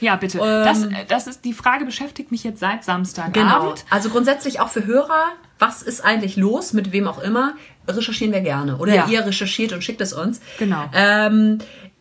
Ja, 0.00 0.16
bitte. 0.16 0.38
das, 0.38 0.84
äh, 0.84 0.88
das 1.08 1.26
ist, 1.26 1.44
die 1.44 1.52
Frage 1.52 1.84
beschäftigt 1.84 2.30
mich 2.30 2.44
jetzt 2.44 2.60
seit 2.60 2.84
Samstagabend. 2.84 3.34
Genau. 3.34 3.74
Also 3.90 4.10
grundsätzlich 4.10 4.60
auch 4.60 4.68
für 4.68 4.84
Hörer, 4.84 5.24
was 5.58 5.82
ist 5.82 6.04
eigentlich 6.04 6.36
los, 6.36 6.72
mit 6.72 6.92
wem 6.92 7.08
auch 7.08 7.20
immer, 7.22 7.54
recherchieren 7.88 8.32
wir 8.32 8.40
gerne. 8.40 8.76
Oder 8.78 8.94
Ja. 8.94 9.06
ihr 9.08 9.24
recherchiert 9.24 9.72
und 9.72 9.82
schickt 9.82 10.00
es 10.00 10.12
uns. 10.12 10.40
Genau. 10.58 10.84
Ähm, 10.92 11.58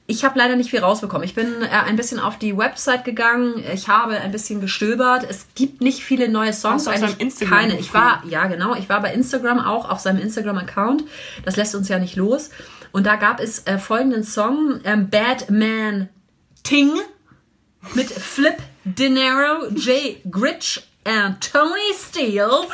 ich 0.08 0.24
habe 0.24 0.38
leider 0.38 0.56
nicht 0.56 0.70
viel 0.70 0.82
rausbekommen. 0.82 1.24
Ich 1.26 1.34
bin 1.34 1.48
äh, 1.64 1.68
ein 1.68 1.96
bisschen 1.96 2.20
auf 2.20 2.38
die 2.38 2.56
Website 2.56 3.06
gegangen. 3.06 3.64
Ich 3.74 3.88
habe 3.88 4.20
ein 4.20 4.32
bisschen 4.32 4.62
gestöbert. 4.62 5.26
Es 5.28 5.48
gibt 5.56 5.82
nicht 5.82 6.04
viele 6.04 6.30
neue 6.30 6.54
Songs. 6.54 6.86
Hast 6.86 6.88
du 6.88 6.90
auf 6.92 6.96
eigentlich 6.98 7.12
seinem 7.12 7.20
Instagram 7.22 7.60
keine. 7.60 7.80
Ich 7.80 7.94
war, 7.94 8.24
ja 8.30 8.46
genau, 8.46 8.76
ich 8.76 8.88
war 8.88 9.02
bei 9.02 9.14
Instagram 9.14 9.60
auch 9.60 9.90
auf 9.90 10.00
seinem 10.00 10.20
Instagram-Account. 10.22 11.06
Das 11.44 11.56
lässt 11.56 11.74
uns 11.74 11.90
ja 11.90 11.98
nicht 11.98 12.16
los. 12.18 12.52
Und 12.92 13.08
da 13.08 13.16
gab 13.16 13.40
es 13.40 13.66
äh, 13.66 13.80
folgenden 13.80 14.24
Song, 14.24 14.80
ähm, 14.84 15.10
Bad 15.10 15.50
Man 15.50 16.10
Ting 16.64 16.92
mit 17.94 18.10
Flip 18.10 18.58
Dinero, 18.84 19.68
Jay 19.76 20.22
Gritch 20.30 20.82
und 21.06 21.52
Tony 21.52 21.94
Steels. 21.94 22.72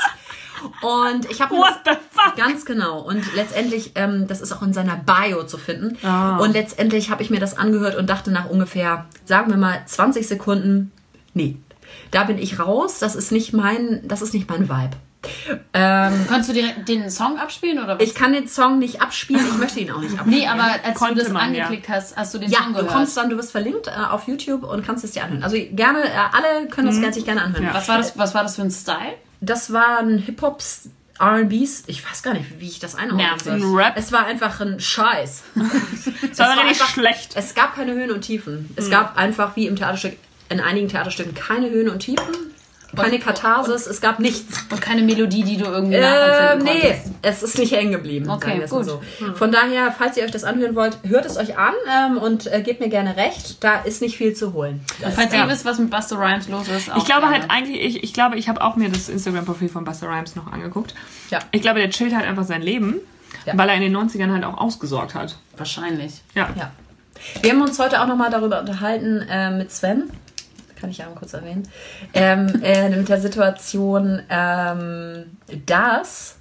Und 0.81 1.29
ich 1.31 1.41
habe 1.41 1.55
What 1.55 1.81
the 1.85 1.91
fuck? 2.11 2.35
Ganz 2.35 2.65
genau. 2.65 2.99
Und 2.99 3.33
letztendlich, 3.35 3.93
ähm, 3.95 4.27
das 4.27 4.41
ist 4.41 4.51
auch 4.51 4.61
in 4.61 4.73
seiner 4.73 4.95
Bio 4.95 5.43
zu 5.43 5.57
finden. 5.57 5.97
Ah. 6.05 6.37
Und 6.37 6.53
letztendlich 6.53 7.09
habe 7.09 7.23
ich 7.23 7.29
mir 7.29 7.39
das 7.39 7.57
angehört 7.57 7.95
und 7.95 8.09
dachte 8.09 8.31
nach 8.31 8.47
ungefähr, 8.47 9.05
sagen 9.25 9.49
wir 9.49 9.57
mal, 9.57 9.81
20 9.85 10.27
Sekunden, 10.27 10.91
nee, 11.33 11.57
da 12.11 12.25
bin 12.25 12.37
ich 12.37 12.59
raus. 12.59 12.99
Das 12.99 13.15
ist 13.15 13.31
nicht 13.31 13.53
mein, 13.53 14.07
das 14.07 14.21
ist 14.21 14.33
nicht 14.33 14.49
mein 14.49 14.69
Vibe. 14.69 14.97
Ähm, 15.73 16.25
Kannst 16.27 16.49
du 16.49 16.53
direkt 16.53 16.89
den 16.89 17.09
Song 17.11 17.37
abspielen 17.37 17.77
oder 17.83 17.99
was? 17.99 18.03
ich 18.03 18.15
kann 18.15 18.33
den 18.33 18.47
Song 18.47 18.79
nicht 18.79 19.01
abspielen, 19.01 19.45
ich 19.47 19.57
möchte 19.57 19.79
ihn 19.79 19.91
auch 19.91 19.99
nicht 20.01 20.13
abspielen. 20.19 20.39
nee, 20.39 20.47
aber 20.47 20.63
als 20.83 20.97
Konnte 20.97 21.15
du 21.15 21.21
das 21.23 21.29
man, 21.31 21.53
ja. 21.53 21.65
angeklickt 21.65 21.89
hast, 21.89 22.17
hast 22.17 22.33
du 22.33 22.39
den 22.39 22.49
Ja, 22.49 22.59
Song 22.59 22.67
du 22.69 22.73
gehört. 22.79 22.91
kommst 22.91 23.15
dann, 23.17 23.29
du 23.29 23.37
wirst 23.37 23.51
verlinkt 23.51 23.87
äh, 23.87 23.91
auf 23.91 24.27
YouTube 24.27 24.63
und 24.63 24.85
kannst 24.85 25.03
es 25.03 25.11
dir 25.11 25.23
anhören. 25.23 25.43
Also 25.43 25.57
gerne, 25.71 26.03
äh, 26.05 26.09
alle 26.31 26.67
können 26.69 26.87
das 26.87 26.97
gerne, 26.99 27.13
sich 27.13 27.23
gerne 27.25 27.41
anhören. 27.43 27.69
was, 27.71 27.87
war 27.87 27.97
das, 27.99 28.17
was 28.17 28.33
war 28.33 28.43
das 28.43 28.55
für 28.55 28.63
ein 28.63 28.71
Style? 28.71 29.13
Das 29.41 29.71
war 29.71 29.99
ein 29.99 30.17
Hip-Hop, 30.17 30.61
R&B's, 31.19 31.83
ich 31.85 32.07
weiß 32.09 32.23
gar 32.23 32.33
nicht, 32.33 32.59
wie 32.59 32.67
ich 32.67 32.79
das 32.79 32.95
einordnen 32.95 33.39
soll. 33.43 33.53
Ein 33.53 33.75
Rap? 33.75 33.93
Es 33.95 34.11
war 34.11 34.25
einfach 34.25 34.59
ein 34.61 34.79
Scheiß. 34.79 35.43
Das 36.29 36.39
war 36.39 36.49
richtig 36.51 36.67
einfach- 36.81 36.89
schlecht. 36.89 37.33
Es 37.35 37.53
gab 37.53 37.75
keine 37.75 37.93
Höhen 37.93 38.09
und 38.11 38.21
Tiefen. 38.21 38.69
Es 38.75 38.85
Hm. 38.85 38.91
gab 38.91 39.17
einfach 39.17 39.55
wie 39.55 39.67
im 39.67 39.75
Theaterstück, 39.75 40.17
in 40.49 40.59
einigen 40.59 40.87
Theaterstücken 40.87 41.35
keine 41.35 41.69
Höhen 41.69 41.89
und 41.89 41.99
Tiefen. 41.99 42.25
Keine 42.95 43.19
Katharsis, 43.19 43.87
es 43.87 44.01
gab 44.01 44.19
nichts. 44.19 44.63
Und 44.71 44.81
keine 44.81 45.01
Melodie, 45.01 45.43
die 45.43 45.57
du 45.57 45.65
irgendwie 45.65 45.95
Äh, 45.95 46.01
nachempfinden 46.01 46.75
nee, 46.81 46.95
es 47.21 47.43
ist 47.43 47.57
nicht 47.57 47.73
hängen 47.73 47.91
geblieben. 47.91 48.29
Okay, 48.29 48.47
sagen 48.47 48.59
wir 48.59 48.65
es 48.65 48.71
mal 48.71 48.77
gut. 48.79 49.01
So. 49.19 49.33
Von 49.35 49.51
daher, 49.51 49.91
falls 49.97 50.17
ihr 50.17 50.23
euch 50.23 50.31
das 50.31 50.43
anhören 50.43 50.75
wollt, 50.75 50.97
hört 51.03 51.25
es 51.25 51.37
euch 51.37 51.57
an 51.57 51.73
ähm, 51.89 52.17
und 52.17 52.51
äh, 52.51 52.61
gebt 52.61 52.79
mir 52.79 52.89
gerne 52.89 53.15
recht. 53.17 53.63
Da 53.63 53.81
ist 53.81 54.01
nicht 54.01 54.17
viel 54.17 54.33
zu 54.33 54.53
holen. 54.53 54.81
Falls 55.15 55.33
Ja. 55.33 55.43
ihr 55.45 55.49
wisst, 55.49 55.65
was 55.65 55.79
mit 55.79 55.89
Buster 55.89 56.17
Rhymes 56.19 56.47
los 56.49 56.67
ist, 56.67 56.91
auch 56.91 56.97
Ich 56.97 57.05
glaube 57.05 57.21
gerne. 57.21 57.35
halt 57.39 57.49
eigentlich, 57.51 57.81
ich, 57.81 58.03
ich 58.03 58.13
glaube, 58.13 58.37
ich 58.37 58.49
habe 58.49 58.61
auch 58.61 58.75
mir 58.75 58.89
das 58.89 59.09
Instagram-Profil 59.09 59.69
von 59.69 59.83
Buster 59.85 60.07
Rhymes 60.09 60.35
noch 60.35 60.51
angeguckt. 60.51 60.93
Ja. 61.29 61.39
Ich 61.51 61.61
glaube, 61.61 61.79
der 61.79 61.89
chillt 61.89 62.13
halt 62.15 62.25
einfach 62.27 62.43
sein 62.45 62.61
Leben, 62.61 62.95
Ja. 63.45 63.57
weil 63.57 63.69
er 63.69 63.75
in 63.75 63.81
den 63.81 63.95
90ern 63.95 64.31
halt 64.31 64.43
auch 64.43 64.57
ausgesorgt 64.57 65.15
hat. 65.15 65.35
Wahrscheinlich. 65.57 66.21
Ja. 66.35 66.49
Ja. 66.57 66.71
Wir 67.43 67.51
haben 67.51 67.61
uns 67.61 67.77
heute 67.79 68.01
auch 68.01 68.07
nochmal 68.07 68.31
darüber 68.31 68.59
unterhalten 68.59 69.21
äh, 69.29 69.51
mit 69.51 69.71
Sven. 69.71 70.09
Kann 70.81 70.89
ich 70.89 70.97
ja 70.97 71.05
mal 71.05 71.15
kurz 71.15 71.33
erwähnen. 71.33 71.67
Ähm, 72.13 72.61
äh, 72.63 72.89
mit 72.89 73.07
der 73.07 73.21
Situation, 73.21 74.23
ähm, 74.29 75.37
dass 75.67 76.37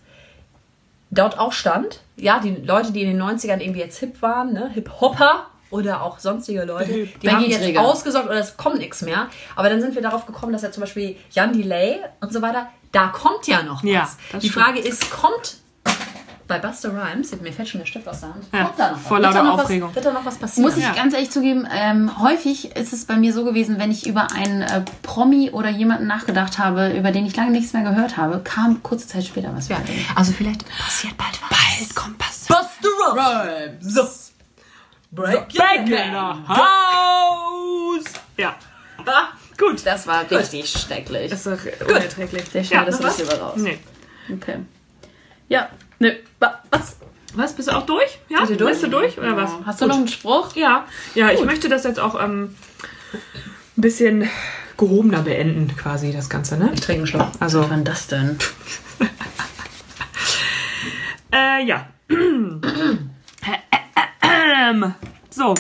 dort 1.11 1.39
auch 1.39 1.53
stand, 1.53 2.01
ja, 2.17 2.41
die 2.41 2.57
Leute, 2.57 2.93
die 2.93 3.03
in 3.03 3.09
den 3.09 3.23
90ern 3.23 3.61
irgendwie 3.61 3.81
jetzt 3.81 3.99
hip 3.99 4.23
waren, 4.23 4.55
ne, 4.55 4.71
Hip-Hopper 4.73 5.47
oder 5.71 6.03
auch 6.03 6.19
sonstige 6.19 6.65
Leute, 6.65 7.09
die 7.23 7.31
haben 7.31 7.45
jetzt 7.45 7.77
ausgesorgt 7.77 8.29
oder 8.29 8.39
es 8.39 8.57
kommt 8.57 8.79
nichts 8.79 9.03
mehr. 9.03 9.29
Aber 9.57 9.69
dann 9.69 9.81
sind 9.81 9.95
wir 9.95 10.03
darauf 10.03 10.27
gekommen, 10.27 10.53
dass 10.53 10.63
ja 10.63 10.73
zum 10.73 10.81
Beispiel 10.81 11.17
Jan 11.33 11.53
Delay 11.53 11.99
und 12.21 12.33
so 12.33 12.41
weiter, 12.43 12.69
da 12.93 13.09
kommt 13.09 13.47
ja 13.47 13.63
noch 13.63 13.85
was. 13.85 13.91
Ja, 13.91 14.09
die 14.41 14.49
stimmt. 14.49 14.65
Frage 14.65 14.81
ist, 14.81 15.11
kommt 15.11 15.59
bei 16.51 16.59
Buster 16.59 16.91
Rhymes, 16.91 17.31
mir 17.41 17.53
fällt 17.53 17.69
schon 17.69 17.81
der 17.81 17.87
Stift 17.87 18.07
aus 18.07 18.21
der 18.21 18.35
Hand, 18.35 18.45
Ja, 18.53 18.71
da 18.77 18.91
noch 18.91 18.99
vor 18.99 19.19
lauter 19.21 19.43
noch 19.43 19.55
was- 19.57 19.65
Aufregung. 19.65 19.95
Wird 19.95 20.05
da 20.05 20.13
noch 20.13 20.25
was 20.27 20.37
passieren? 20.37 20.69
Muss 20.69 20.77
ich 20.77 20.85
Ja. 20.85 20.93
ganz 20.93 21.15
ehrlich 21.15 21.31
zugeben, 21.31 21.67
ähm, 21.73 22.21
häufig 22.21 22.77
ist 22.77 22.93
es 22.93 23.05
bei 23.07 23.17
mir 23.17 23.33
so 23.33 23.45
gewesen, 23.45 23.79
wenn 23.79 23.91
ich 23.91 24.07
über 24.07 24.33
einen 24.35 24.61
äh, 24.63 24.83
Promi 25.03 25.51
oder 25.51 25.71
jemanden 25.71 26.07
nachgedacht 26.07 26.59
habe, 26.59 26.91
über 26.91 27.13
den 27.13 27.25
ich 27.25 27.35
lange 27.37 27.53
nichts 27.53 27.73
mehr 27.73 27.83
gehört 27.85 28.17
habe, 28.19 28.41
kam 28.45 28.83
kurze 28.83 29.07
Zeit 29.09 29.25
später 29.25 29.55
was 29.57 29.69
Ja, 29.69 29.79
also 30.17 30.33
vielleicht 30.33 30.65
passiert 30.79 31.17
bald 31.17 31.41
was. 31.41 31.49
Bald 31.51 31.95
kommt 31.95 32.19
Buster 32.19 32.55
Buster 32.55 33.15
Rhymes. 33.15 33.95
So. 33.95 34.03
Break 35.13 35.55
Back 35.55 35.81
in 35.81 35.87
the 35.87 36.49
house! 36.49 38.05
Ja. 38.37 38.55
Ah, 39.07 39.29
Gut. 39.59 39.85
Das 39.85 40.07
war 40.07 40.31
richtig 40.31 40.69
schrecklich. 40.71 41.31
Das 41.31 41.45
ist 41.45 41.47
doch 41.81 41.87
unerträglich. 41.89 42.45
Sehr 42.51 42.65
schnell, 42.65 42.85
dass 42.87 42.95
noch 43.01 43.13
du 43.15 43.23
das 43.25 43.31
lieber 43.31 43.39
raus. 43.45 43.55
Nee. 43.57 43.79
Okay. 44.33 44.57
Ja, 45.49 45.69
ne, 46.01 46.17
wa- 46.41 46.59
was? 46.71 46.97
Was, 47.35 47.55
bist 47.55 47.69
du 47.69 47.77
auch 47.77 47.87
durch? 47.87 48.19
Ja, 48.29 48.41
Seid 48.41 48.51
ihr 48.51 48.57
durch? 48.57 48.73
bist 48.73 48.83
du 48.83 48.89
durch 48.89 49.17
oder 49.17 49.37
was? 49.37 49.51
Hast 49.65 49.81
du 49.81 49.87
noch 49.87 49.97
einen 49.97 50.09
Spruch? 50.09 50.57
Ja, 50.57 50.85
ja, 51.15 51.31
ich 51.31 51.45
möchte 51.45 51.69
das 51.69 51.85
jetzt 51.85 52.01
auch 52.01 52.21
ähm, 52.21 52.57
ein 53.13 53.81
bisschen 53.81 54.29
gehobener 54.77 55.23
beenden, 55.23 55.77
quasi, 55.77 56.13
das 56.13 56.29
Ganze, 56.29 56.57
ne? 56.57 56.71
Ich 56.75 56.81
trinke 56.81 57.03
einen 57.03 57.07
Schluck. 57.07 57.29
Also, 57.39 57.61
Was 57.63 57.71
war 57.71 57.77
das 57.79 58.07
denn? 58.09 58.37
äh, 61.33 61.65
ja. 61.65 61.87
So. 65.31 65.55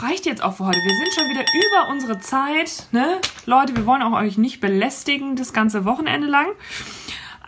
Reicht 0.00 0.26
jetzt 0.26 0.42
auch 0.42 0.56
für 0.56 0.66
heute. 0.66 0.78
Wir 0.78 0.94
sind 0.96 1.12
schon 1.14 1.28
wieder 1.30 1.42
über 1.42 1.88
unsere 1.90 2.20
Zeit, 2.20 2.86
ne? 2.92 3.20
Leute, 3.46 3.74
wir 3.76 3.86
wollen 3.86 4.02
auch 4.02 4.12
euch 4.12 4.38
nicht 4.38 4.60
belästigen 4.60 5.34
das 5.36 5.52
ganze 5.52 5.84
Wochenende 5.84 6.26
lang. 6.28 6.46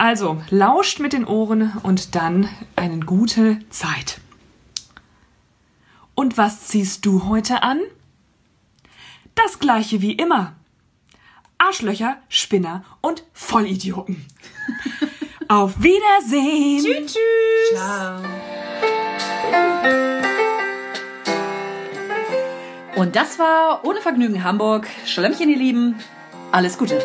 Also, 0.00 0.42
lauscht 0.48 0.98
mit 0.98 1.12
den 1.12 1.26
Ohren 1.26 1.72
und 1.82 2.14
dann 2.14 2.48
eine 2.74 3.00
gute 3.00 3.58
Zeit. 3.68 4.18
Und 6.14 6.38
was 6.38 6.68
ziehst 6.68 7.04
du 7.04 7.26
heute 7.26 7.62
an? 7.62 7.78
Das 9.34 9.58
gleiche 9.58 10.00
wie 10.00 10.12
immer. 10.12 10.54
Arschlöcher, 11.58 12.16
Spinner 12.30 12.82
und 13.02 13.24
Vollidioten. 13.34 14.24
Auf 15.48 15.82
Wiedersehen. 15.82 16.82
Tschüss. 16.82 17.12
tschüss. 17.12 17.78
Ciao. 17.78 18.22
Und 22.96 23.16
das 23.16 23.38
war 23.38 23.84
Ohne 23.84 24.00
Vergnügen 24.00 24.44
Hamburg. 24.44 24.86
Schlemmchen, 25.04 25.50
ihr 25.50 25.58
Lieben. 25.58 25.96
Alles 26.52 26.78
Gute. 26.78 27.02